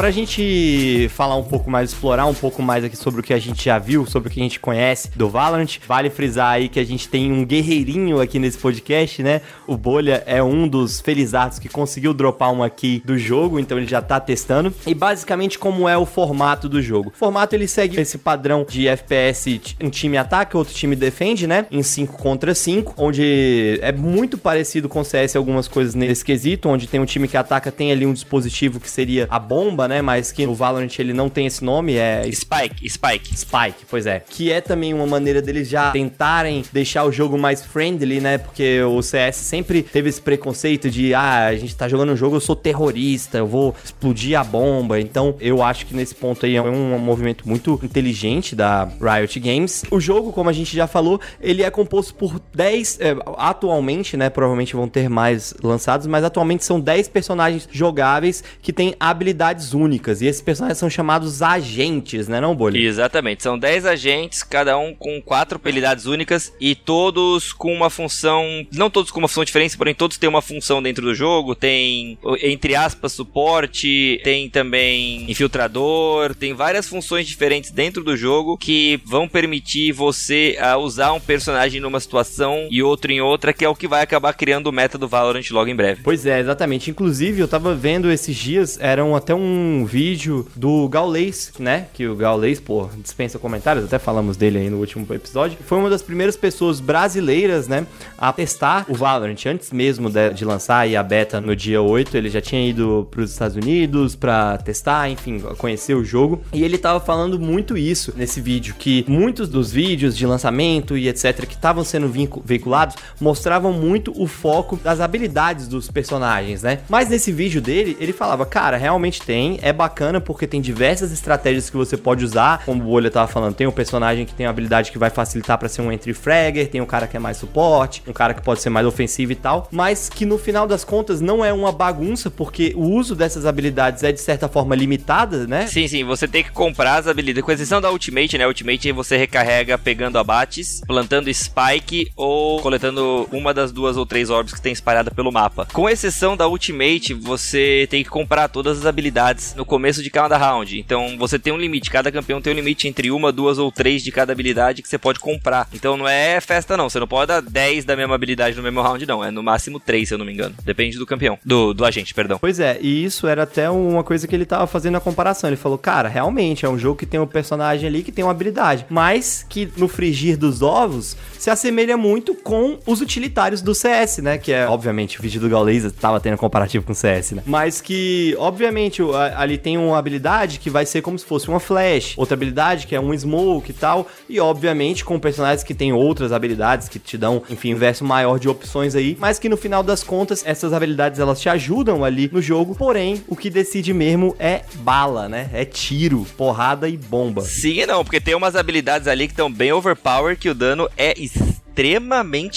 Pra 0.03 0.11
gente 0.11 1.07
falar 1.13 1.37
um 1.37 1.45
pouco 1.45 1.71
mais, 1.71 1.91
explorar 1.91 2.25
um 2.25 2.33
pouco 2.33 2.61
mais 2.61 2.83
aqui 2.83 2.97
sobre 2.97 3.21
o 3.21 3.23
que 3.23 3.33
a 3.33 3.39
gente 3.39 3.63
já 3.63 3.79
viu, 3.79 4.05
sobre 4.05 4.27
o 4.27 4.31
que 4.33 4.37
a 4.37 4.43
gente 4.43 4.59
conhece 4.59 5.09
do 5.15 5.29
Valorant, 5.29 5.79
vale 5.87 6.09
frisar 6.09 6.51
aí 6.51 6.67
que 6.67 6.77
a 6.77 6.83
gente 6.83 7.07
tem 7.07 7.31
um 7.31 7.45
guerreirinho 7.45 8.19
aqui 8.19 8.37
nesse 8.37 8.57
podcast, 8.57 9.23
né? 9.23 9.39
O 9.65 9.77
Bolha 9.77 10.21
é 10.25 10.43
um 10.43 10.67
dos 10.67 10.99
felizardos 10.99 11.57
que 11.57 11.69
conseguiu 11.69 12.13
dropar 12.13 12.51
uma 12.51 12.65
aqui 12.65 13.01
do 13.05 13.17
jogo, 13.17 13.61
então 13.61 13.77
ele 13.77 13.87
já 13.87 14.01
tá 14.01 14.19
testando. 14.19 14.73
E 14.85 14.93
basicamente 14.93 15.57
como 15.57 15.87
é 15.87 15.97
o 15.97 16.05
formato 16.05 16.67
do 16.67 16.81
jogo. 16.81 17.13
O 17.15 17.17
formato 17.17 17.55
ele 17.55 17.65
segue 17.65 17.97
esse 17.97 18.17
padrão 18.17 18.65
de 18.67 18.89
FPS, 18.89 19.61
um 19.81 19.89
time 19.89 20.17
ataca, 20.17 20.57
outro 20.57 20.73
time 20.73 20.97
defende, 20.97 21.47
né? 21.47 21.65
Em 21.71 21.81
5 21.81 22.17
contra 22.17 22.53
5, 22.53 22.95
onde 22.97 23.79
é 23.81 23.93
muito 23.93 24.37
parecido 24.37 24.89
com 24.89 25.01
CS 25.01 25.37
algumas 25.37 25.69
coisas 25.69 25.95
nesse 25.95 26.25
quesito, 26.25 26.67
onde 26.67 26.87
tem 26.87 26.99
um 26.99 27.05
time 27.05 27.25
que 27.25 27.37
ataca, 27.37 27.71
tem 27.71 27.89
ali 27.89 28.05
um 28.05 28.11
dispositivo 28.11 28.81
que 28.81 28.91
seria 28.91 29.27
a 29.29 29.39
bomba, 29.39 29.87
né? 29.87 29.92
Mas 30.01 30.31
que 30.31 30.45
no 30.45 30.55
Valorant 30.55 30.99
ele 30.99 31.13
não 31.13 31.29
tem 31.29 31.45
esse 31.45 31.63
nome, 31.63 31.95
é 31.95 32.23
Spike, 32.31 32.89
Spike. 32.89 33.37
Spike, 33.37 33.85
pois 33.89 34.05
é. 34.05 34.21
Que 34.27 34.51
é 34.51 34.61
também 34.61 34.93
uma 34.93 35.05
maneira 35.05 35.41
deles 35.41 35.67
já 35.69 35.91
tentarem 35.91 36.63
deixar 36.71 37.03
o 37.05 37.11
jogo 37.11 37.37
mais 37.37 37.63
friendly, 37.63 38.19
né? 38.19 38.37
Porque 38.37 38.81
o 38.81 39.01
CS 39.01 39.35
sempre 39.37 39.83
teve 39.83 40.09
esse 40.09 40.21
preconceito 40.21 40.89
de, 40.89 41.13
ah, 41.13 41.47
a 41.47 41.55
gente 41.55 41.75
tá 41.75 41.87
jogando 41.87 42.13
um 42.13 42.17
jogo, 42.17 42.35
eu 42.35 42.41
sou 42.41 42.55
terrorista, 42.55 43.37
eu 43.37 43.47
vou 43.47 43.75
explodir 43.83 44.39
a 44.39 44.43
bomba. 44.43 44.99
Então, 44.99 45.35
eu 45.39 45.61
acho 45.61 45.85
que 45.85 45.95
nesse 45.95 46.15
ponto 46.15 46.45
aí 46.45 46.55
é 46.55 46.61
um 46.61 46.97
movimento 46.99 47.47
muito 47.47 47.79
inteligente 47.83 48.55
da 48.55 48.89
Riot 49.01 49.39
Games. 49.39 49.83
O 49.91 49.99
jogo, 49.99 50.31
como 50.31 50.49
a 50.49 50.53
gente 50.53 50.75
já 50.75 50.87
falou, 50.87 51.19
ele 51.41 51.63
é 51.63 51.69
composto 51.69 52.13
por 52.13 52.39
10, 52.53 52.99
é, 52.99 53.15
atualmente, 53.37 54.15
né? 54.17 54.29
Provavelmente 54.29 54.75
vão 54.75 54.87
ter 54.87 55.09
mais 55.09 55.53
lançados, 55.61 56.07
mas 56.07 56.23
atualmente 56.23 56.63
são 56.65 56.79
10 56.79 57.07
personagens 57.09 57.67
jogáveis 57.71 58.43
que 58.61 58.73
têm 58.73 58.95
habilidades 58.99 59.72
habilidades 59.73 59.83
únicas. 59.83 60.21
E 60.21 60.27
esses 60.27 60.41
personagens 60.41 60.77
são 60.77 60.89
chamados 60.89 61.41
agentes, 61.41 62.27
né, 62.27 62.39
não, 62.39 62.55
Bolha? 62.55 62.77
Exatamente, 62.77 63.43
são 63.43 63.57
10 63.57 63.85
agentes, 63.85 64.43
cada 64.43 64.77
um 64.77 64.93
com 64.93 65.21
quatro 65.21 65.57
habilidades 65.57 66.05
únicas 66.05 66.53
e 66.59 66.75
todos 66.75 67.51
com 67.51 67.73
uma 67.73 67.89
função, 67.89 68.65
não 68.71 68.89
todos 68.89 69.11
com 69.11 69.19
uma 69.19 69.27
função 69.27 69.43
diferente, 69.43 69.77
porém 69.77 69.93
todos 69.93 70.17
têm 70.17 70.29
uma 70.29 70.41
função 70.41 70.81
dentro 70.81 71.03
do 71.03 71.15
jogo. 71.15 71.55
Tem, 71.55 72.17
entre 72.41 72.75
aspas, 72.75 73.11
suporte, 73.11 74.19
tem 74.23 74.49
também 74.49 75.29
infiltrador, 75.29 76.35
tem 76.35 76.53
várias 76.53 76.87
funções 76.87 77.27
diferentes 77.27 77.71
dentro 77.71 78.03
do 78.03 78.15
jogo 78.15 78.57
que 78.57 78.99
vão 79.05 79.27
permitir 79.27 79.91
você 79.91 80.57
uh, 80.59 80.77
usar 80.77 81.13
um 81.13 81.19
personagem 81.19 81.81
numa 81.81 81.99
situação 81.99 82.67
e 82.69 82.83
outro 82.83 83.11
em 83.11 83.21
outra, 83.21 83.53
que 83.53 83.65
é 83.65 83.69
o 83.69 83.75
que 83.75 83.87
vai 83.87 84.03
acabar 84.03 84.33
criando 84.33 84.67
o 84.67 84.71
meta 84.71 84.97
do 84.97 85.07
Valorant 85.07 85.43
logo 85.51 85.69
em 85.69 85.75
breve. 85.75 86.01
Pois 86.03 86.25
é, 86.25 86.39
exatamente. 86.39 86.89
Inclusive, 86.89 87.41
eu 87.41 87.47
tava 87.47 87.73
vendo 87.75 88.11
esses 88.11 88.35
dias, 88.35 88.77
era 88.79 89.03
um, 89.03 89.15
até 89.15 89.33
um 89.33 89.62
vídeo 89.85 90.47
do 90.55 90.87
Gaules, 90.87 91.53
né? 91.59 91.87
Que 91.93 92.07
o 92.07 92.15
Gaules, 92.15 92.59
pô, 92.59 92.89
dispensa 92.97 93.39
comentários, 93.39 93.85
até 93.85 93.99
falamos 93.99 94.37
dele 94.37 94.59
aí 94.59 94.69
no 94.69 94.77
último 94.77 95.05
episódio. 95.13 95.57
Foi 95.65 95.77
uma 95.77 95.89
das 95.89 96.01
primeiras 96.01 96.35
pessoas 96.35 96.79
brasileiras, 96.79 97.67
né, 97.67 97.85
a 98.17 98.31
testar 98.31 98.85
o 98.89 98.93
Valorant 98.93 99.45
antes 99.45 99.71
mesmo 99.71 100.09
de, 100.09 100.31
de 100.31 100.45
lançar 100.45 100.87
a 100.87 101.03
beta 101.03 101.39
no 101.39 101.55
dia 101.55 101.81
8. 101.81 102.15
Ele 102.15 102.29
já 102.29 102.41
tinha 102.41 102.67
ido 102.67 103.07
pros 103.11 103.31
Estados 103.31 103.55
Unidos 103.55 104.15
pra 104.15 104.57
testar, 104.57 105.09
enfim, 105.09 105.39
conhecer 105.57 105.95
o 105.95 106.03
jogo. 106.03 106.41
E 106.53 106.63
ele 106.63 106.77
tava 106.77 106.99
falando 106.99 107.39
muito 107.39 107.77
isso 107.77 108.13
nesse 108.15 108.41
vídeo, 108.41 108.75
que 108.77 109.05
muitos 109.07 109.47
dos 109.49 109.71
vídeos 109.71 110.17
de 110.17 110.25
lançamento 110.25 110.97
e 110.97 111.07
etc 111.07 111.45
que 111.45 111.55
estavam 111.55 111.83
sendo 111.83 112.11
veiculados 112.43 112.95
mostravam 113.19 113.73
muito 113.73 114.13
o 114.15 114.27
foco 114.27 114.77
das 114.77 114.99
habilidades 114.99 115.67
dos 115.67 115.89
personagens, 115.89 116.63
né? 116.63 116.79
Mas 116.89 117.09
nesse 117.09 117.31
vídeo 117.31 117.61
dele, 117.61 117.97
ele 117.99 118.13
falava, 118.13 118.45
cara, 118.45 118.77
realmente 118.77 119.21
tem, 119.21 119.52
é 119.61 119.73
bacana 119.73 120.19
porque 120.19 120.47
tem 120.47 120.61
diversas 120.61 121.11
estratégias 121.11 121.69
que 121.69 121.77
você 121.77 121.97
pode 121.97 122.23
usar, 122.23 122.63
como 122.65 122.81
o 122.81 122.85
Bolha 122.85 123.11
tava 123.11 123.27
falando, 123.27 123.55
tem 123.55 123.67
um 123.67 123.71
personagem 123.71 124.25
que 124.25 124.33
tem 124.33 124.45
uma 124.45 124.51
habilidade 124.51 124.91
que 124.91 124.97
vai 124.97 125.09
facilitar 125.09 125.57
para 125.57 125.69
ser 125.69 125.81
um 125.81 125.91
entry 125.91 126.13
fragger, 126.13 126.69
tem 126.69 126.81
um 126.81 126.85
cara 126.85 127.07
que 127.07 127.17
é 127.17 127.19
mais 127.19 127.37
suporte, 127.37 128.03
um 128.07 128.13
cara 128.13 128.33
que 128.33 128.41
pode 128.41 128.61
ser 128.61 128.69
mais 128.69 128.85
ofensivo 128.85 129.31
e 129.31 129.35
tal, 129.35 129.67
mas 129.71 130.09
que 130.09 130.25
no 130.25 130.37
final 130.37 130.67
das 130.67 130.83
contas 130.83 131.21
não 131.21 131.43
é 131.43 131.51
uma 131.51 131.71
bagunça, 131.71 132.29
porque 132.29 132.73
o 132.75 132.83
uso 132.83 133.15
dessas 133.15 133.45
habilidades 133.45 134.03
é 134.03 134.11
de 134.11 134.21
certa 134.21 134.47
forma 134.47 134.75
limitada, 134.75 135.47
né? 135.47 135.67
Sim, 135.67 135.87
sim, 135.87 136.03
você 136.03 136.27
tem 136.27 136.43
que 136.43 136.51
comprar 136.51 136.97
as 136.97 137.07
habilidades, 137.07 137.43
com 137.43 137.51
exceção 137.51 137.81
da 137.81 137.91
Ultimate, 137.91 138.37
né? 138.37 138.47
Ultimate 138.47 138.91
você 138.91 139.17
recarrega 139.17 139.77
pegando 139.77 140.17
abates, 140.17 140.81
plantando 140.87 141.33
spike 141.33 142.11
ou 142.15 142.61
coletando 142.61 143.27
uma 143.31 143.53
das 143.53 143.71
duas 143.71 143.97
ou 143.97 144.05
três 144.05 144.29
orbs 144.29 144.53
que 144.53 144.61
tem 144.61 144.71
espalhada 144.71 145.11
pelo 145.11 145.31
mapa. 145.31 145.67
Com 145.73 145.89
exceção 145.89 146.37
da 146.37 146.47
Ultimate, 146.47 147.13
você 147.13 147.87
tem 147.89 148.03
que 148.03 148.09
comprar 148.09 148.47
todas 148.47 148.79
as 148.79 148.85
habilidades 148.85 149.42
no 149.55 149.65
começo 149.65 150.01
de 150.01 150.09
cada 150.09 150.37
round. 150.37 150.79
Então 150.79 151.17
você 151.17 151.37
tem 151.37 151.51
um 151.51 151.57
limite, 151.57 151.89
cada 151.89 152.11
campeão 152.11 152.41
tem 152.41 152.53
um 152.53 152.55
limite 152.55 152.87
entre 152.87 153.11
uma, 153.11 153.31
duas 153.31 153.57
ou 153.57 153.71
três 153.71 154.03
de 154.03 154.11
cada 154.11 154.31
habilidade 154.31 154.81
que 154.81 154.87
você 154.87 154.97
pode 154.97 155.19
comprar. 155.19 155.67
Então 155.73 155.97
não 155.97 156.07
é 156.07 156.39
festa 156.39 156.77
não, 156.77 156.89
você 156.89 156.99
não 156.99 157.07
pode 157.07 157.27
dar 157.27 157.41
10 157.41 157.85
da 157.85 157.95
mesma 157.95 158.15
habilidade 158.15 158.55
no 158.55 158.63
mesmo 158.63 158.81
round 158.81 159.05
não, 159.05 159.23
é 159.23 159.31
no 159.31 159.43
máximo 159.43 159.79
3 159.79 160.07
se 160.07 160.13
eu 160.13 160.17
não 160.17 160.25
me 160.25 160.33
engano. 160.33 160.55
Depende 160.63 160.97
do 160.97 161.05
campeão, 161.05 161.37
do, 161.43 161.73
do 161.73 161.85
agente, 161.85 162.13
perdão. 162.13 162.37
Pois 162.39 162.59
é, 162.59 162.77
e 162.81 163.03
isso 163.03 163.27
era 163.27 163.43
até 163.43 163.69
uma 163.69 164.03
coisa 164.03 164.27
que 164.27 164.35
ele 164.35 164.45
tava 164.45 164.67
fazendo 164.67 164.97
a 164.97 165.01
comparação. 165.01 165.49
Ele 165.49 165.57
falou, 165.57 165.77
cara, 165.77 166.07
realmente 166.09 166.65
é 166.65 166.69
um 166.69 166.77
jogo 166.77 166.97
que 166.97 167.05
tem 167.05 167.19
um 167.19 167.27
personagem 167.27 167.87
ali 167.87 168.03
que 168.03 168.11
tem 168.11 168.23
uma 168.23 168.31
habilidade, 168.31 168.85
mas 168.89 169.45
que 169.47 169.71
no 169.77 169.87
frigir 169.87 170.37
dos 170.37 170.61
ovos 170.61 171.15
se 171.37 171.49
assemelha 171.49 171.97
muito 171.97 172.33
com 172.35 172.79
os 172.85 173.01
utilitários 173.01 173.61
do 173.61 173.75
CS, 173.75 174.19
né? 174.19 174.37
Que 174.37 174.51
é, 174.51 174.67
obviamente, 174.67 175.19
o 175.19 175.21
vídeo 175.21 175.41
do 175.41 175.49
Gaules 175.49 175.91
tava 175.91 176.19
tendo 176.19 176.37
comparativo 176.37 176.85
com 176.85 176.93
o 176.93 176.95
CS, 176.95 177.31
né? 177.31 177.43
Mas 177.45 177.81
que, 177.81 178.35
obviamente, 178.37 179.01
ali 179.35 179.57
tem 179.57 179.77
uma 179.77 179.97
habilidade 179.97 180.59
que 180.59 180.69
vai 180.69 180.85
ser 180.85 181.01
como 181.01 181.17
se 181.17 181.25
fosse 181.25 181.47
uma 181.47 181.59
flash, 181.59 182.13
outra 182.17 182.33
habilidade 182.33 182.87
que 182.87 182.95
é 182.95 182.99
um 182.99 183.17
smoke 183.17 183.71
e 183.71 183.73
tal, 183.73 184.07
e 184.27 184.39
obviamente 184.39 185.05
com 185.05 185.19
personagens 185.19 185.63
que 185.63 185.73
têm 185.73 185.93
outras 185.93 186.31
habilidades 186.31 186.87
que 186.87 186.99
te 186.99 187.17
dão, 187.17 187.43
enfim, 187.49 187.73
um 187.73 187.77
verso 187.77 188.03
maior 188.03 188.39
de 188.39 188.49
opções 188.49 188.95
aí, 188.95 189.17
mas 189.19 189.39
que 189.39 189.49
no 189.49 189.57
final 189.57 189.83
das 189.83 190.03
contas 190.03 190.43
essas 190.45 190.73
habilidades 190.73 191.19
elas 191.19 191.39
te 191.39 191.49
ajudam 191.49 192.03
ali 192.03 192.29
no 192.31 192.41
jogo, 192.41 192.75
porém 192.75 193.23
o 193.27 193.35
que 193.35 193.49
decide 193.49 193.93
mesmo 193.93 194.35
é 194.39 194.61
bala, 194.75 195.29
né? 195.29 195.49
É 195.53 195.65
tiro, 195.65 196.25
porrada 196.37 196.87
e 196.89 196.97
bomba. 196.97 197.41
Sim 197.41 197.85
não, 197.85 198.03
porque 198.03 198.21
tem 198.21 198.35
umas 198.35 198.55
habilidades 198.55 199.07
ali 199.07 199.27
que 199.27 199.33
estão 199.33 199.51
bem 199.51 199.71
overpower 199.71 200.37
que 200.37 200.49
o 200.49 200.55
dano 200.55 200.89
é 200.97 201.13
extremamente 201.19 201.62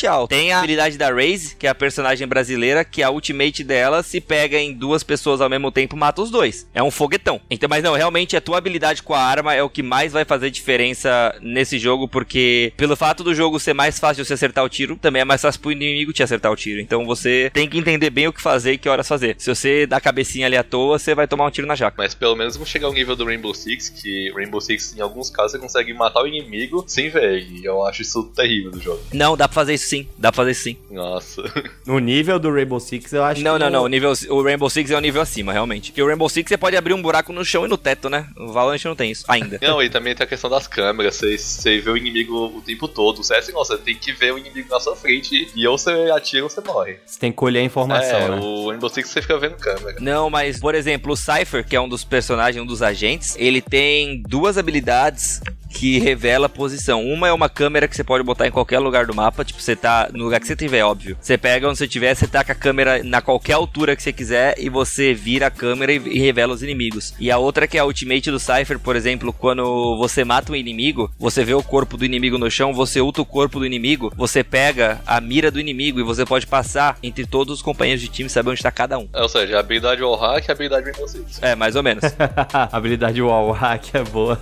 alto. 0.07 0.29
Tem 0.29 0.53
a 0.53 0.59
habilidade 0.59 0.99
da 0.99 1.11
Raze, 1.11 1.57
que 1.57 1.67
é 1.67 1.71
a 1.71 1.75
personagem 1.75 2.27
brasileira, 2.27 2.85
que 2.85 3.03
a 3.03 3.11
ultimate 3.11 3.65
dela 3.65 4.03
se 4.03 4.21
pega 4.21 4.59
em 4.59 4.73
duas 4.73 5.03
pessoas 5.03 5.41
ao 5.41 5.49
mesmo 5.49 5.71
tempo, 5.71 5.97
mata 5.97 6.21
os 6.21 6.31
dois. 6.31 6.69
É 6.75 6.83
um 6.83 6.91
foguetão. 6.91 7.41
Então, 7.51 7.69
mas 7.69 7.83
não, 7.83 7.95
realmente 7.95 8.37
a 8.37 8.41
tua 8.41 8.59
habilidade 8.59 9.03
com 9.03 9.15
a 9.15 9.21
arma 9.21 9.55
é 9.55 9.63
o 9.63 9.71
que 9.71 9.83
mais 9.83 10.13
vai 10.13 10.25
fazer 10.25 10.51
diferença 10.51 11.35
nesse 11.41 11.79
jogo, 11.79 12.09
porque 12.09 12.73
pelo 12.77 12.97
fato 12.97 13.23
do 13.23 13.35
jogo 13.35 13.59
ser 13.59 13.75
mais 13.75 13.99
fácil 13.99 14.23
de 14.23 14.29
você 14.29 14.35
acertar 14.35 14.65
o 14.65 14.69
tiro, 14.69 14.97
também 14.97 15.23
é 15.23 15.25
mais 15.25 15.43
fácil 15.43 15.61
pro 15.61 15.73
inimigo 15.73 16.13
te 16.13 16.23
acertar 16.23 16.53
o 16.53 16.57
tiro. 16.57 16.81
Então 16.81 17.05
você 17.07 17.51
tem 17.53 17.69
que 17.69 17.79
entender 17.79 18.11
bem 18.11 18.29
o 18.29 18.33
que 18.33 18.43
fazer 18.43 18.73
e 18.73 18.79
que 18.79 18.89
horas 18.89 19.09
fazer. 19.09 19.37
Se 19.39 19.55
você 19.55 19.87
dá 19.87 20.01
cabecinha 20.01 20.47
ali 20.47 20.57
à 20.57 20.63
toa, 20.63 20.99
você 20.99 21.15
vai 21.15 21.27
tomar 21.27 21.47
um 21.47 21.51
tiro 21.51 21.67
na 21.67 21.75
jaca. 21.75 21.97
Mas 21.97 22.15
pelo 22.15 22.37
menos 22.37 22.55
vamos 22.55 22.69
chegar 22.69 22.87
ao 22.87 22.93
nível 22.93 23.17
do 23.17 23.25
Rainbow 23.25 23.55
Six, 23.55 23.89
que 23.89 24.33
Rainbow 24.35 24.61
Six, 24.61 24.97
em 24.97 25.01
alguns 25.01 25.31
casos, 25.31 25.53
você 25.53 25.59
consegue 25.59 25.95
matar 25.95 26.23
o 26.23 26.27
inimigo 26.27 26.85
sem 26.87 27.09
ver. 27.09 27.47
E 27.49 27.65
eu 27.65 27.85
acho 27.85 28.03
isso 28.03 28.25
terrível 28.35 28.71
do 28.71 28.81
jogo. 28.81 29.06
Não, 29.13 29.37
dá 29.37 29.49
pra 29.49 29.55
fazer 29.55 29.75
isso 29.75 29.89
sim. 29.89 30.09
Dá 30.19 30.31
pra 30.31 30.37
fazer 30.37 30.51
isso 30.53 30.63
sim. 30.63 30.77
Nossa. 30.91 31.43
No 31.87 31.99
nível 31.99 32.39
do 32.39 32.53
Rainbow 32.53 32.81
Six, 32.81 33.13
eu 33.13 33.23
acho 33.23 33.43
Não, 33.43 33.55
que 33.55 33.59
não, 33.61 33.71
não. 33.71 33.83
O, 33.85 33.89
nível, 33.89 34.13
o 34.31 34.43
Rainbow 34.43 34.69
Six 34.69 34.91
é 34.91 34.97
o 34.97 35.01
nível 35.01 35.23
acima, 35.23 35.53
realmente. 35.53 35.91
Porque 35.91 36.03
o 36.03 36.07
Rainbow 36.07 36.29
Six 36.29 36.49
você 36.49 36.57
pode 36.57 36.77
abrir 36.77 36.95
um 36.95 37.01
buraco 37.01 37.33
no 37.33 37.45
chão 37.45 37.65
e 37.65 37.69
no 37.69 37.77
teto, 37.77 38.09
né? 38.09 38.29
O 38.37 38.53
Valorant 38.53 38.85
não 38.85 38.97
tem 38.97 39.11
isso 39.11 39.25
ainda. 39.29 39.59
Não, 39.63 39.83
e 39.83 39.89
também 39.89 40.15
tem 40.15 40.25
a 40.25 40.27
questão 40.27 40.51
das 40.51 40.67
câmeras. 40.67 41.17
Você, 41.17 41.39
você 41.39 41.81
vê 41.81 41.91
o 41.91 41.97
inimigo 41.97 42.47
o 42.57 42.61
tempo 42.61 42.89
todo. 42.89 43.21
O 43.21 43.25
CS, 43.25 43.49
não, 43.49 43.65
você 43.65 43.79
tem 43.79 43.95
que 43.95 44.13
ver 44.13 44.33
o 44.33 44.39
inimigo 44.39 44.69
na 44.69 44.81
sua 44.81 44.97
frente 44.97 45.49
e 45.55 45.67
ou 45.67 45.79
você 45.79 45.91
atira 46.15 46.43
ou 46.45 46.51
você 46.51 46.61
morre. 46.61 46.99
Você 47.07 47.19
tem 47.19 47.31
que 47.31 47.37
colher 47.37 47.61
a 47.61 47.65
informação, 47.65 48.19
é, 48.19 48.29
né? 48.29 48.41
o 48.41 48.71
Rainbow 48.71 48.89
Six 48.89 49.09
você 49.09 49.23
fica 49.23 49.39
vendo 49.39 49.57
câmera. 49.57 49.97
Não, 50.01 50.29
mas, 50.29 50.59
por 50.59 50.75
exemplo, 50.75 51.13
o 51.13 51.17
Cypher, 51.17 51.65
que 51.65 51.77
é 51.77 51.81
um 51.81 51.89
dos 51.89 52.05
personagens, 52.05 52.63
um 52.63 52.67
dos 52.67 52.83
agentes, 52.83 53.37
ele 53.39 53.61
tem 53.61 54.23
duas 54.23 54.59
habilidades 54.59 55.41
que 55.77 55.99
revela 55.99 56.47
a 56.47 56.49
posição. 56.49 57.05
Uma 57.05 57.29
é 57.29 57.33
uma 57.33 57.51
câmera 57.51 57.87
que 57.87 57.95
você 57.95 58.03
pode 58.03 58.25
botar 58.25 58.47
em 58.47 58.51
qualquer 58.51 58.79
lugar 58.79 59.05
do 59.07 59.15
mapa, 59.15 59.45
tipo, 59.45 59.61
você 59.61 59.77
tá 59.77 60.09
no 60.13 60.25
lugar 60.25 60.41
que 60.41 60.47
você 60.47 60.57
tiver, 60.57 60.83
óbvio. 60.83 61.19
Você 61.21 61.37
pega 61.37 61.69
onde 61.69 61.77
você 61.77 61.87
tiver, 61.87 62.15
você 62.15 62.27
taca 62.27 62.53
a 62.53 62.57
câmera 62.57 63.03
na 63.05 63.21
qualquer 63.21 63.53
altura 63.53 63.95
que 63.95 64.03
você 64.03 64.13
quiser 64.13 64.55
e 64.59 64.71
você 64.71 65.13
vira 65.13 65.49
a 65.49 65.51
câmera 65.51 65.93
e, 65.93 65.97
e 65.97 66.19
revela 66.19 66.55
os 66.55 66.63
inimigos. 66.63 67.15
E 67.21 67.31
a 67.31 67.37
outra 67.37 67.67
que 67.67 67.77
é 67.77 67.81
a 67.81 67.85
ultimate 67.85 68.31
do 68.31 68.41
Cypher, 68.41 68.79
por 68.79 68.97
exemplo, 68.97 69.33
quando 69.33 69.97
você 69.99 70.25
mata 70.25 70.51
um 70.51 70.57
inimigo, 70.57 71.11
você 71.19 71.45
vê 71.45 71.53
o 71.53 71.63
corpo 71.63 71.99
do 71.99 72.05
inimigo 72.07 72.39
no 72.39 72.51
chão, 72.51 72.73
você 72.73 73.01
ulta 73.01 73.21
o 73.21 73.27
corpo 73.27 73.59
do 73.59 73.67
inimigo, 73.67 74.11
você 74.17 74.43
pega 74.43 75.01
a 75.07 75.21
mira 75.21 75.51
do 75.51 75.61
inimigo 75.61 76.01
e 76.01 76.03
você 76.03 76.25
pode 76.25 76.47
passar 76.47 76.97
entre 77.03 77.27
todos 77.27 77.57
os 77.57 77.63
companheiros 77.63 78.01
de 78.01 78.09
time 78.09 78.29
e 78.29 78.33
saber 78.33 78.51
onde 78.51 78.63
tá 78.63 78.71
cada 78.71 78.99
um. 78.99 79.09
Ou 79.13 79.29
seja, 79.29 79.59
a 79.59 79.61
habilidade 79.61 80.03
wallhack 80.03 80.49
e 80.49 80.51
a 80.51 80.55
habilidade 80.55 80.87
Rainbow 80.87 81.07
Six. 81.07 81.43
É, 81.43 81.55
mais 81.55 81.77
ou 81.77 81.83
menos. 81.83 82.05
a 82.53 82.69
habilidade 82.77 83.21
wallhack 83.21 83.95
é 83.95 84.03
boa. 84.05 84.41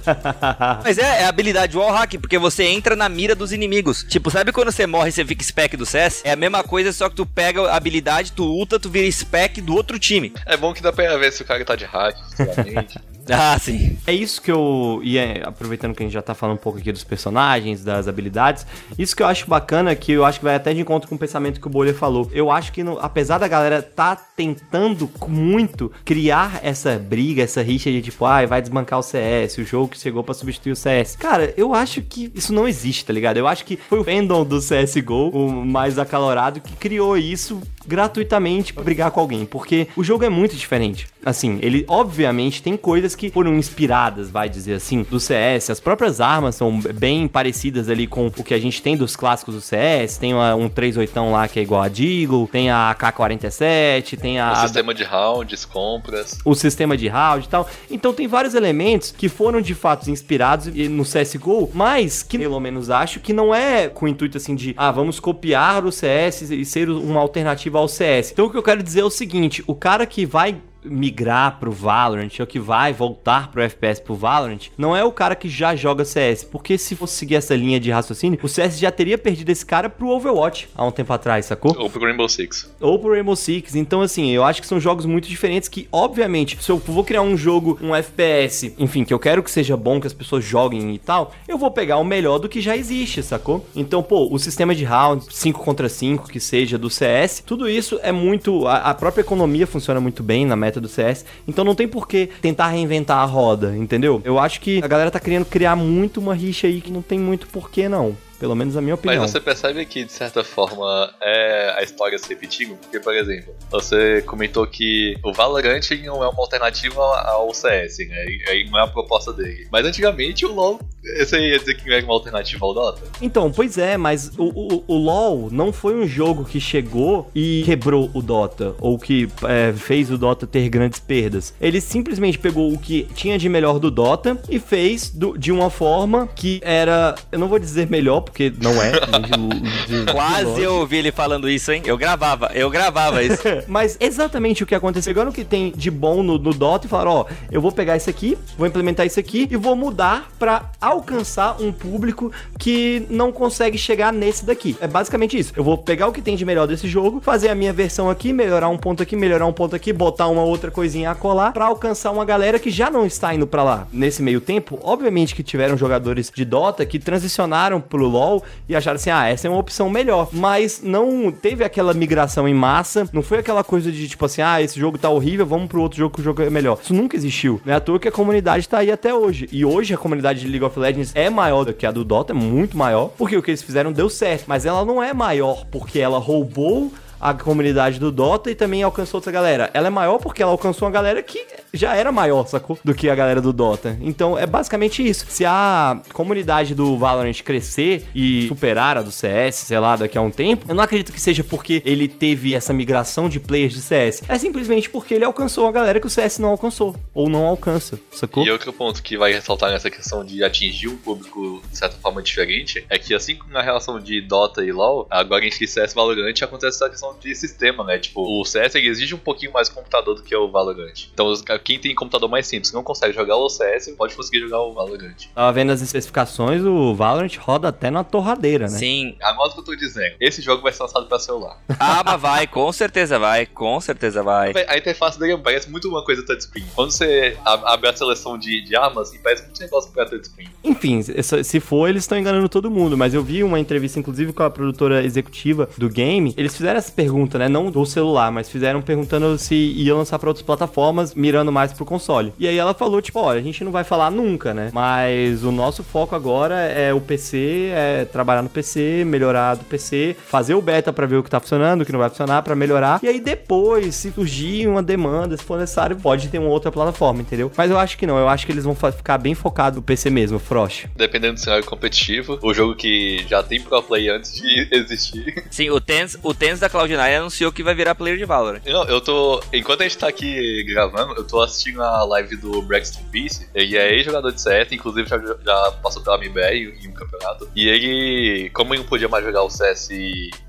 Mas 0.85 0.99
é, 0.99 1.24
é 1.25 1.29
habilidade 1.29 1.77
wallhack, 1.77 2.19
porque 2.19 2.39
você 2.39 2.65
entra 2.65 2.95
na 2.95 3.09
mira 3.09 3.35
dos 3.35 3.51
inimigos. 3.51 4.05
Tipo, 4.05 4.31
sabe 4.31 4.53
quando 4.53 4.71
você 4.71 4.87
morre 4.87 5.09
e 5.09 5.13
você 5.13 5.25
fica 5.25 5.43
spec 5.43 5.77
do 5.77 5.87
CS? 5.87 6.23
É 6.25 6.33
a 6.33 6.37
mesma 6.37 6.63
coisa, 6.63 6.93
só 6.93 7.09
que 7.09 7.17
tu 7.17 7.25
pega 7.27 7.63
a 7.63 7.77
habilidade, 7.77 8.33
tu 8.33 8.45
ulta, 8.45 8.79
tu 8.79 8.91
vira 8.91 9.11
spec 9.11 9.61
do 9.61 9.75
outro 9.75 9.99
time. 9.99 10.33
É 10.47 10.57
bom 10.57 10.73
que 10.73 10.83
dá 10.83 10.93
pra 10.93 11.17
ver 11.17 11.33
se 11.33 11.43
o 11.43 11.45
cara 11.45 11.65
tá 11.65 11.75
de 11.75 11.85
hack. 11.85 12.17
Ah, 13.37 13.59
sim. 13.59 13.97
É 14.07 14.13
isso 14.13 14.41
que 14.41 14.51
eu 14.51 15.01
ia, 15.03 15.43
aproveitando 15.45 15.95
que 15.95 16.03
a 16.03 16.07
gente 16.07 16.13
já 16.13 16.23
tá 16.23 16.35
falando 16.35 16.57
um 16.57 16.61
pouco 16.61 16.79
aqui 16.79 16.93
dos 16.93 17.05
personagens, 17.05 17.83
das 17.83 18.07
habilidades, 18.07 18.67
isso 18.99 19.15
que 19.15 19.23
eu 19.23 19.27
acho 19.27 19.49
bacana, 19.49 19.95
que 19.95 20.13
eu 20.13 20.25
acho 20.25 20.39
que 20.39 20.45
vai 20.45 20.55
até 20.55 20.73
de 20.73 20.81
encontro 20.81 21.09
com 21.09 21.15
o 21.15 21.19
pensamento 21.19 21.61
que 21.61 21.67
o 21.67 21.71
Bolha 21.71 21.95
falou. 21.95 22.31
Eu 22.33 22.51
acho 22.51 22.73
que, 22.73 22.83
no, 22.83 22.99
apesar 22.99 23.39
da 23.39 23.49
galera 23.49 23.83
tá 23.83 24.17
tentando 24.17 25.11
muito 25.27 25.91
criar 26.05 26.61
essa 26.63 26.99
briga, 26.99 27.43
essa 27.43 27.63
rixa 27.63 27.91
de 27.91 28.03
tipo, 28.03 28.25
ah, 28.25 28.45
vai 28.47 28.61
desbancar 28.61 28.99
o 28.99 29.03
CS, 29.03 29.59
o 29.59 29.65
jogo 29.65 29.89
que 29.89 29.99
chegou 29.99 30.23
para 30.23 30.35
substituir 30.35 30.73
o 30.73 30.77
CS. 30.77 31.17
Cara, 31.17 31.53
eu 31.57 31.75
acho 31.75 32.03
que 32.03 32.31
isso 32.35 32.53
não 32.53 32.69
existe, 32.69 33.05
tá 33.05 33.13
ligado? 33.13 33.37
Eu 33.37 33.47
acho 33.47 33.65
que 33.65 33.77
foi 33.77 34.01
o 34.01 34.05
fandom 34.05 34.45
do 34.45 34.59
CSGO, 34.59 35.31
o 35.31 35.65
mais 35.65 35.99
acalorado, 35.99 36.61
que 36.61 36.75
criou 36.77 37.17
isso 37.17 37.61
gratuitamente 37.87 38.73
brigar 38.73 39.11
com 39.11 39.21
alguém, 39.21 39.45
porque 39.45 39.89
o 39.97 40.05
jogo 40.05 40.25
é 40.25 40.29
muito 40.29 40.57
diferente. 40.57 41.07
Assim, 41.25 41.59
ele 41.63 41.85
obviamente 41.89 42.63
tem 42.63 42.77
coisas 42.77 43.15
que 43.15 43.31
foram 43.31 43.55
inspiradas, 43.55 44.31
vai 44.31 44.49
dizer 44.49 44.75
assim, 44.75 45.03
do 45.03 45.19
CS. 45.19 45.71
As 45.71 45.81
próprias 45.81 46.21
armas 46.21 46.55
são 46.55 46.79
bem 46.95 47.27
parecidas 47.27 47.89
ali 47.89 48.07
com 48.07 48.27
o 48.27 48.45
que 48.45 48.53
a 48.53 48.59
gente 48.59 48.83
tem 48.83 48.97
dos 48.97 49.17
clássicos 49.17 49.55
do 49.55 49.61
CS. 49.61 50.19
Tem 50.19 50.35
uma, 50.35 50.55
um 50.55 50.69
38 50.69 51.15
lá 51.31 51.49
que 51.49 51.59
é 51.59 51.63
igual 51.63 51.83
a 51.83 51.89
Deagle, 51.89 52.47
tem 52.49 52.71
a 52.71 52.91
AK-47, 52.91 54.19
tem 54.19 54.39
a... 54.39 54.53
O 54.53 54.57
sistema 54.57 54.93
de 54.93 55.05
rounds, 55.05 55.65
compras. 55.65 56.39
O 56.45 56.55
sistema 56.55 56.97
de 56.97 57.09
round 57.09 57.47
e 57.47 57.49
tal. 57.49 57.69
Então 57.91 58.13
tem 58.13 58.27
vários 58.27 58.55
elementos 58.55 59.11
que 59.11 59.29
foram 59.29 59.61
de 59.61 59.75
fato 59.75 60.11
inspirados 60.11 60.67
no 60.67 61.05
CSGO, 61.05 61.71
mas 61.73 62.23
que 62.23 62.39
pelo 62.39 62.61
menos 62.61 62.91
acho 62.91 63.21
que 63.21 63.33
não 63.33 63.55
é 63.55 63.89
com 63.89 64.05
o 64.05 64.09
intuito 64.09 64.37
assim 64.37 64.55
de, 64.55 64.75
ah, 64.77 64.91
vamos 64.91 65.19
copiar 65.19 65.85
o 65.85 65.93
CS 65.93 66.43
e 66.51 66.65
ser 66.65 66.91
uma 66.91 67.21
alternativa 67.21 67.74
ao 67.79 67.89
CS. 67.89 68.33
Então 68.33 68.47
o 68.47 68.51
que 68.51 68.57
eu 68.57 68.63
quero 68.63 68.83
dizer 68.83 69.01
é 69.01 69.05
o 69.05 69.11
seguinte, 69.11 69.63
o 69.67 69.75
cara 69.75 70.07
que 70.07 70.25
vai 70.25 70.61
migrar 70.85 71.59
pro 71.59 71.73
Valorant 71.73 72.31
ou 72.41 72.47
que 72.47 72.59
vai 72.59 72.93
voltar 72.93 73.51
pro 73.51 73.63
FPS 73.63 74.01
pro 74.01 74.15
Valorant, 74.15 74.71
não 74.77 74.97
é 74.97 75.05
o 75.05 75.13
cara 75.13 75.35
que 75.35 75.49
já 75.49 75.75
joga 75.75 76.05
CS, 76.05 76.45
porque 76.45 76.77
se 76.79 76.95
fosse 76.95 77.17
seguir 77.17 77.37
essa 77.37 77.55
linha 77.57 77.81
de 77.81 77.91
raciocínio, 77.91 78.39
o 78.43 78.49
CS 78.49 78.79
já 78.79 78.91
teria 78.91 79.19
perdido 79.19 79.51
esse 79.51 79.65
cara 79.65 79.89
pro 79.89 80.09
Overwatch 80.09 80.69
há 80.75 80.85
um 80.85 80.91
tempo 80.91 81.13
atrás, 81.13 81.47
sacou? 81.47 81.75
Ou 81.79 81.91
pro 81.91 82.05
Rainbow 82.05 82.29
Six. 82.29 82.75
Ou 82.81 82.99
pro 82.99 83.13
Rainbow 83.13 83.37
Six. 83.37 83.75
Então, 83.75 84.03
assim, 84.03 84.31
eu 84.31 84.45
acho 84.45 84.61
que 84.61 84.67
são 84.67 84.79
jogos 84.81 85.07
muito 85.07 85.29
diferentes 85.29 85.69
que, 85.69 85.89
obviamente, 85.91 86.59
se 86.63 86.71
eu 86.71 86.79
vou 86.79 87.05
criar 87.05 87.23
um 87.23 87.37
jogo, 87.37 87.79
um 87.83 87.95
FPS, 87.95 88.75
enfim, 88.79 89.05
que 89.05 89.13
eu 89.13 89.19
quero 89.19 89.43
que 89.43 89.51
seja 89.51 89.77
bom, 89.77 90.01
que 90.01 90.07
as 90.07 90.13
pessoas 90.13 90.45
joguem 90.45 90.95
e 90.95 90.99
tal, 90.99 91.33
eu 91.49 91.59
vou 91.59 91.71
pegar 91.71 91.99
o 91.99 92.05
melhor 92.05 92.39
do 92.39 92.49
que 92.49 92.61
já 92.61 92.77
existe, 92.77 93.23
sacou? 93.23 93.67
Então, 93.75 94.03
pô, 94.03 94.29
o 94.31 94.39
sistema 94.39 94.75
de 94.75 94.85
round, 94.85 95.25
5 95.31 95.63
contra 95.63 95.89
5, 95.89 96.29
que 96.29 96.41
seja 96.41 96.79
do 96.79 96.91
CS, 96.91 97.43
tudo 97.45 97.69
isso 97.69 97.99
é 98.03 98.13
muito. 98.13 98.67
A, 98.67 98.77
a 98.91 98.95
própria 98.95 99.23
economia 99.23 99.67
funciona 99.67 100.01
muito 100.01 100.23
bem 100.23 100.47
na 100.47 100.57
meta 100.57 100.74
do 100.81 100.89
CS, 100.89 101.25
então 101.47 101.65
não 101.65 101.75
tem 101.75 101.89
por 101.89 102.07
que 102.09 102.29
tentar 102.41 102.69
reinventar 102.69 103.19
a 103.19 103.25
roda, 103.25 103.77
entendeu? 103.77 104.21
Eu 104.25 104.39
acho 104.39 104.61
que 104.61 104.83
a 104.83 104.87
galera 104.87 105.11
tá 105.11 105.21
querendo 105.21 105.45
criar 105.45 105.77
muito 105.77 106.21
uma 106.21 106.35
rixa 106.35 106.67
aí 106.67 106.81
que 106.81 106.93
não 106.93 107.03
tem 107.03 107.19
muito 107.19 107.47
porquê, 107.49 107.89
não. 107.89 108.17
Pelo 108.39 108.55
menos 108.55 108.77
a 108.77 108.81
minha 108.81 108.95
opinião. 108.95 109.23
Mas 109.23 109.31
você 109.31 109.41
percebe 109.41 109.85
que, 109.87 110.05
de 110.05 110.13
certa 110.13 110.43
forma, 110.43 111.13
é 111.21 111.75
a 111.79 111.83
história 111.83 112.19
se 112.19 112.29
repetindo? 112.29 112.77
Porque, 112.77 113.01
por 113.01 113.15
exemplo, 113.15 113.55
você 113.71 114.23
comentou 114.23 114.67
que 114.67 115.17
o 115.23 115.33
Valorant 115.33 115.91
não 116.05 116.23
é 116.23 116.29
uma 116.29 116.41
alternativa 116.41 117.03
ao 117.03 117.53
CS, 117.53 117.99
né? 118.09 118.25
E 118.27 118.69
não 118.71 118.79
é 118.79 118.83
a 118.83 118.87
proposta 118.87 119.33
dele. 119.33 119.69
Mas 119.71 119.87
antigamente 119.87 120.45
o 120.45 120.53
LoL, 120.53 120.81
você 121.19 121.39
ia 121.39 121.59
dizer 121.59 121.75
que 121.75 121.87
não 121.87 121.95
era 121.95 122.05
uma 122.05 122.15
alternativa 122.15 122.65
ao 122.65 122.75
Dota? 122.75 123.03
Então, 123.21 123.51
pois 123.51 123.79
é, 123.79 123.97
mas 123.97 124.33
o, 124.37 124.45
o, 124.45 124.85
o 124.87 124.97
LoL 124.97 125.49
não 125.51 125.73
foi 125.73 125.95
um 125.95 126.07
jogo 126.07 126.45
que 126.45 126.61
chegou 126.61 127.31
e 127.35 127.63
quebrou 127.65 128.11
o 128.15 128.23
Dota, 128.23 128.75
ou 128.81 128.99
que 128.99 129.29
é, 129.45 129.73
fez 129.73 130.11
o 130.11 130.19
Dota 130.19 130.47
ter 130.47 130.69
grandes 130.69 131.01
perdas. 131.01 131.55
Ele 131.61 131.81
simplesmente 131.81 132.39
pegou 132.39 132.73
o 132.73 132.79
que 132.79 133.05
tinha 133.15 133.39
de 133.39 133.49
melhor 133.49 133.79
do 133.79 133.91
Dota 133.91 134.39
e 134.49 134.59
fez 134.59 135.11
do, 135.11 135.37
de 135.37 135.53
uma 135.53 135.71
forma 135.71 136.27
que 136.35 136.61
era, 136.63 137.15
eu 137.31 137.39
não 137.39 137.49
vou 137.49 137.59
dizer 137.59 137.89
melhor, 137.89 138.24
porque 138.25 138.53
não 138.61 138.83
é. 138.83 138.93
de, 139.21 140.05
de, 140.05 140.05
Quase 140.13 140.63
eu 140.63 140.75
ouvi 140.77 140.97
ele 140.97 141.13
falando 141.13 141.49
isso, 141.49 141.71
hein? 141.71 141.83
Eu 141.85 141.97
gravava, 141.97 142.51
eu 142.55 142.71
gravava 142.71 143.23
isso. 143.23 143.43
Mas 143.69 143.97
exatamente 144.01 144.63
o 144.63 144.67
que 144.67 144.75
aconteceu. 144.75 145.13
Pegando 145.15 145.29
o 145.31 145.33
que 145.33 145.45
tem 145.45 145.73
de 145.75 145.91
bom 145.91 146.23
no, 146.23 146.39
no 146.39 146.53
Dota 146.53 146.87
e 146.87 146.91
falaram: 146.91 147.13
ó, 147.13 147.27
eu 147.51 147.61
vou 147.61 147.71
pegar 147.71 147.97
isso 147.97 148.11
aqui, 148.11 148.37
vou 148.57 148.67
implementar 148.67 149.07
isso 149.07 149.21
aqui 149.21 149.49
e 149.51 149.57
vou 149.57 149.77
mudar 149.77 150.29
para 150.39 150.71
alcançar 150.81 151.61
um 151.61 151.73
público 151.73 152.33
que 152.59 153.07
não 153.11 153.31
consegue 153.31 153.79
chegar 153.79 154.13
nesse 154.13 154.45
daqui. 154.45 154.77
É 154.81 154.89
basicamente 154.89 155.39
isso. 155.39 155.53
Eu 155.57 155.63
vou 155.63 155.79
pegar 155.79 156.09
o 156.09 156.13
que 156.13 156.23
tem 156.23 156.37
de 156.37 156.45
melhor 156.45 156.67
desse 156.67 156.89
jogo, 156.89 157.21
fazer 157.21 157.49
a 157.49 157.55
minha 157.55 157.73
versão 157.73 158.11
aqui, 158.11 158.33
melhorar 158.33 158.69
um 158.69 158.79
ponto 158.79 159.03
aqui, 159.03 159.15
melhorar 159.15 159.47
um 159.47 159.53
ponto 159.53 159.77
aqui, 159.77 159.93
botar 159.93 160.29
uma 160.29 160.43
outra 160.43 160.71
coisinha 160.71 161.11
a 161.11 161.15
colar 161.15 161.53
para 161.53 161.67
alcançar 161.67 162.11
uma 162.11 162.25
galera 162.25 162.59
que 162.59 162.71
já 162.71 162.91
não 162.91 163.07
está 163.07 163.35
indo 163.35 163.47
para 163.47 163.63
lá. 163.63 163.87
Nesse 163.93 164.23
meio 164.23 164.41
tempo, 164.41 164.79
obviamente 164.83 165.35
que 165.35 165.43
tiveram 165.43 165.77
jogadores 165.77 166.31
de 166.35 166.45
Dota 166.45 166.85
que 166.87 166.99
transicionaram 166.99 167.81
pro 167.81 168.09
LoL 168.15 168.43
e 168.69 168.75
acharam 168.75 168.97
assim: 168.97 169.11
ah, 169.11 169.29
essa 169.29 169.47
é 169.47 169.51
uma 169.51 169.59
opção 169.59 169.91
melhor. 169.91 170.29
Mas 170.33 170.81
não 170.83 171.31
teve 171.31 171.65
aquela 171.65 171.93
migração 171.93 172.49
em 172.49 172.55
massa, 172.55 173.09
não 173.13 173.23
foi 173.23 173.39
aquela 173.39 173.63
coisa 173.65 173.91
de 173.91 174.09
tipo 174.09 174.25
assim: 174.25 174.43
ah, 174.43 174.63
esse 174.63 174.79
jogo 174.79 174.99
tá 174.99 175.11
horrível, 175.11 175.47
vamos 175.47 175.69
pro 175.69 175.81
outro 175.81 175.99
jogo 175.99 176.15
que 176.15 176.21
o 176.21 176.25
jogo 176.25 176.43
é 176.43 176.51
melhor. 176.51 176.79
Isso 176.83 176.95
nunca 176.95 177.17
existiu. 177.17 177.61
Não 177.65 177.73
é 177.73 177.77
à 177.77 177.81
toa 177.81 177.99
que 177.99 178.09
a 178.09 178.13
comunidade 178.13 178.69
tá 178.69 178.79
aí 178.79 178.91
até 178.91 179.15
hoje. 179.15 179.49
E 179.53 179.65
hoje 179.65 179.95
a 179.95 179.99
comunidade 179.99 180.41
de 180.41 180.49
League 180.49 180.65
of 180.65 180.79
Legends 180.79 181.13
é 181.15 181.29
maior 181.29 181.65
do 181.65 181.73
que 181.73 181.87
a 181.87 181.91
do 181.91 182.05
Dota, 182.05 182.33
é 182.33 182.37
muito 182.37 182.77
maior, 182.77 183.11
porque 183.17 183.37
o 183.37 183.43
que 183.43 183.51
eles 183.51 183.63
fizeram 183.63 183.93
deu 183.93 184.09
certo. 184.09 184.45
Mas 184.47 184.65
ela 184.65 184.85
não 184.85 185.03
é 185.03 185.13
maior 185.13 185.65
porque 185.71 185.99
ela 185.99 186.19
roubou 186.19 186.93
a 187.21 187.33
comunidade 187.33 187.99
do 187.99 188.13
Dota 188.13 188.51
e 188.51 188.55
também 188.55 188.83
alcançou 188.83 189.19
outra 189.19 189.33
galera. 189.33 189.71
Ela 189.73 189.87
é 189.87 189.91
maior 189.91 190.19
porque 190.19 190.43
ela 190.43 190.53
alcançou 190.53 190.87
uma 190.87 190.93
galera 190.93 191.23
que 191.23 191.39
já 191.75 191.95
era 191.95 192.11
maior, 192.11 192.47
sacou? 192.47 192.79
Do 192.85 192.95
que 192.95 193.09
a 193.09 193.15
galera 193.15 193.41
do 193.41 193.53
Dota. 193.53 193.99
Então 194.01 194.39
é 194.39 194.47
basicamente 194.47 195.07
isso. 195.07 195.27
Se 195.29 195.45
a 195.45 196.01
comunidade 196.13 196.75
do 196.75 196.97
Valorant 196.97 197.43
crescer 197.43 198.07
e 198.15 198.47
superar 198.49 198.97
a 198.97 199.03
do 199.03 199.11
CS, 199.11 199.57
sei 199.57 199.79
lá, 199.79 199.97
daqui 199.97 200.17
a 200.17 200.23
um 200.23 200.31
tempo, 200.31 200.67
eu 200.69 200.75
não 200.75 200.83
acredito 200.83 201.13
que 201.13 201.21
seja 201.21 201.43
porque 201.43 201.83
ele 201.85 202.09
teve 202.09 202.55
essa 202.55 202.73
migração 202.73 203.29
de 203.29 203.41
players 203.41 203.73
de 203.73 203.81
CS. 203.81 204.23
É 204.29 204.39
simplesmente 204.39 204.89
porque 204.89 205.15
ele 205.15 205.25
alcançou 205.25 205.67
a 205.67 205.73
galera 205.73 206.01
que 206.01 206.07
o 206.07 206.11
CS 206.11 206.39
não 206.39 206.51
alcançou. 206.51 206.95
Ou 207.13 207.29
não 207.29 207.45
alcança, 207.47 207.99
sacou? 208.11 208.45
E 208.45 208.51
outro 208.51 208.73
ponto 208.73 209.03
que 209.03 209.17
vai 209.17 209.33
ressaltar 209.33 209.71
nessa 209.71 209.91
questão 209.91 210.25
de 210.25 210.43
atingir 210.43 210.89
um 210.89 210.97
público 210.97 211.63
de 211.71 211.77
certa 211.77 211.97
forma 211.97 212.23
diferente 212.23 212.85
é 212.89 212.99
que 212.99 213.15
assim 213.15 213.37
como 213.37 213.53
na 213.53 213.63
relação 213.63 213.99
de 214.01 214.21
Dota 214.21 214.65
e 214.65 214.73
LoL, 214.73 215.07
agora 215.11 215.45
entre 215.47 215.67
CS 215.67 215.93
e 215.93 215.95
Valorant 215.95 216.43
acontece 216.43 216.77
essa 216.77 216.91
questão 216.91 217.17
de 217.19 217.35
sistema, 217.35 217.85
né? 217.85 217.99
Tipo, 217.99 218.23
o 218.23 218.45
CS 218.45 218.75
exige 218.75 219.15
um 219.15 219.19
pouquinho 219.19 219.53
mais 219.53 219.69
computador 219.69 220.15
do 220.15 220.23
que 220.23 220.35
o 220.35 220.51
Valorant. 220.51 221.09
Então, 221.13 221.33
quem 221.65 221.79
tem 221.79 221.95
computador 221.95 222.29
mais 222.29 222.47
simples 222.47 222.73
não 222.73 222.83
consegue 222.83 223.15
jogar 223.15 223.37
o 223.37 223.49
CS, 223.49 223.95
pode 223.97 224.15
conseguir 224.15 224.41
jogar 224.41 224.61
o 224.61 224.75
Valorant. 224.75 225.15
Tava 225.35 225.53
vendo 225.53 225.73
as 225.73 225.81
especificações, 225.81 226.63
o 226.63 226.95
Valorant 226.95 227.35
roda 227.39 227.69
até 227.69 227.91
na 227.91 228.05
torradeira, 228.05 228.67
né? 228.67 228.79
Sim. 228.79 229.17
Anota 229.23 229.51
o 229.51 229.55
que 229.55 229.61
eu 229.61 229.65
tô 229.65 229.77
dizendo. 229.77 230.15
Esse 230.21 230.43
jogo 230.43 230.63
vai 230.63 230.73
ser 230.73 230.83
lançado 230.83 231.07
pra 231.07 231.19
celular. 231.19 231.59
Ah, 231.81 232.03
mas 232.05 232.21
vai, 232.21 232.47
com 232.47 232.71
certeza 232.71 233.19
vai, 233.19 233.47
com 233.47 233.81
certeza 233.81 234.23
vai. 234.23 234.53
A 234.69 234.77
interface 234.77 235.19
dele 235.19 235.39
parece 235.39 235.71
muito 235.71 235.89
uma 235.89 236.05
coisa 236.05 236.25
touchscreen. 236.25 236.67
Quando 236.75 236.91
você 236.91 237.37
abre 237.45 237.89
a 237.89 237.97
seleção 237.97 238.37
de, 238.39 238.63
de 238.63 238.77
armas, 238.77 239.09
assim, 239.09 239.19
parece 239.23 239.43
muito 239.45 239.61
negócio 239.61 239.91
pra 239.91 240.05
touchscreen. 240.05 240.49
Enfim, 240.63 241.03
se 241.03 241.61
for, 241.61 241.89
eles 241.89 242.03
estão 242.05 242.19
enganando 242.19 242.49
todo 242.49 242.71
mundo, 242.71 242.97
mas 242.97 243.15
eu 243.15 243.23
vi 243.23 243.43
uma 243.43 243.59
entrevista, 243.59 243.99
inclusive, 243.99 244.33
com 244.33 244.43
a 244.43 244.51
produtora 244.51 245.03
executiva 245.05 245.69
do 245.79 245.89
game, 245.89 246.35
eles 246.37 246.55
fizeram 246.55 246.79
essa 246.79 246.93
pergunta, 246.93 247.39
né? 247.39 247.49
Não 247.49 247.71
do 247.71 247.85
celular, 247.87 248.31
mas 248.31 248.51
fizeram 248.51 248.83
perguntando 248.83 249.39
se 249.39 249.55
ia 249.55 249.95
lançar 249.95 250.19
pra 250.19 250.29
outras 250.29 250.45
plataformas, 250.45 251.15
mirando 251.15 251.54
mais 251.55 251.73
pro 251.73 251.85
console. 251.85 252.33
E 252.39 252.49
aí 252.49 252.59
ela 252.59 252.75
falou, 252.75 253.01
tipo, 253.01 253.21
olha, 253.21 253.39
a 253.39 253.43
gente 253.43 253.63
não 253.65 253.71
vai 253.73 253.85
falar 253.85 254.11
nunca, 254.11 254.53
né? 254.53 254.71
Mas 254.73 255.45
o 255.45 255.53
nosso 255.53 255.83
foco 255.83 256.15
agora 256.15 256.55
é 256.57 256.93
o 256.93 257.01
PC, 257.01 257.71
é 257.73 258.05
trabalhar 258.05 258.43
no 258.43 258.49
PC, 258.49 259.05
melhorar 259.07 259.55
do 259.55 259.65
PC, 259.65 260.17
fazer 260.27 260.55
o 260.55 260.61
beta 260.61 260.93
para 260.93 261.07
ver 261.07 261.17
o 261.17 261.23
que 261.23 261.31
tá 261.31 261.39
funcionando, 261.41 261.83
o 261.83 261.87
que 261.87 261.93
não 261.93 262.01
vai 262.01 262.09
funcionar, 262.09 262.43
para 262.43 262.57
melhorar. 262.57 262.99
E 263.03 263.09
aí 263.09 263.21
depois, 263.21 263.95
se 263.95 264.11
surgir 264.11 264.67
uma 264.67 264.83
demanda, 264.83 265.37
se 265.37 265.45
for 265.45 265.59
necessário, 265.59 265.97
pode 265.97 266.29
ter 266.29 266.39
uma 266.39 266.49
outra 266.49 266.73
plataforma, 266.73 267.21
entendeu? 267.21 267.51
Mas 267.57 267.71
eu 267.71 267.79
acho 267.79 267.97
que 267.97 268.07
não, 268.07 268.19
eu 268.19 268.29
acho 268.29 268.45
que 268.45 268.53
eles 268.53 268.65
vão 268.65 268.75
ficar 268.75 269.19
bem 269.19 269.35
focados 269.35 269.77
no 269.77 269.83
PC 269.83 270.11
mesmo, 270.11 270.39
Frost. 270.39 270.87
Dependendo 270.97 271.35
do 271.35 271.41
cenário 271.41 271.65
competitivo, 271.65 272.39
o 272.43 272.53
jogo 272.53 272.75
que 272.75 273.25
já 273.29 273.43
tem 273.43 273.61
pro 273.61 273.81
play 273.83 274.09
antes 274.09 274.35
de 274.35 274.69
existir. 274.73 275.45
Sim, 275.51 275.71
o 275.71 275.81
Tens, 275.81 276.17
o 276.23 276.35
Tens 276.35 276.61
da 276.61 276.69
Cloud9 276.69 277.17
anunciou 277.19 277.53
que 277.53 277.63
vai 277.63 277.75
virar 277.75 277.95
player 277.95 278.19
de 278.19 278.25
Valorant. 278.25 278.61
Não, 278.67 278.85
eu 278.85 279.01
tô. 279.01 279.43
Enquanto 279.53 279.83
a 279.83 279.85
gente 279.85 279.99
tá 279.99 280.09
aqui 280.09 280.65
gravando, 280.65 281.15
eu 281.15 281.25
tô 281.25 281.41
assistindo 281.45 281.83
a 281.83 282.05
live 282.05 282.37
do 282.37 282.63
Braxton 282.63 283.03
Peace. 283.11 283.49
Ele 283.55 283.77
é 283.77 283.95
ex-jogador 283.95 284.33
de 284.33 284.41
CS, 284.41 284.73
inclusive 284.73 285.09
já, 285.09 285.19
já 285.19 285.73
passou 285.83 286.03
pela 286.03 286.17
MBR 286.17 286.77
em 286.83 286.89
um 286.89 286.93
campeonato. 286.93 287.49
E 287.55 287.69
ele, 287.69 288.51
como 288.51 288.75
ele 288.75 288.83
não 288.83 288.89
podia 288.89 289.09
mais 289.09 289.25
jogar 289.25 289.43
o 289.43 289.51
CS 289.51 289.91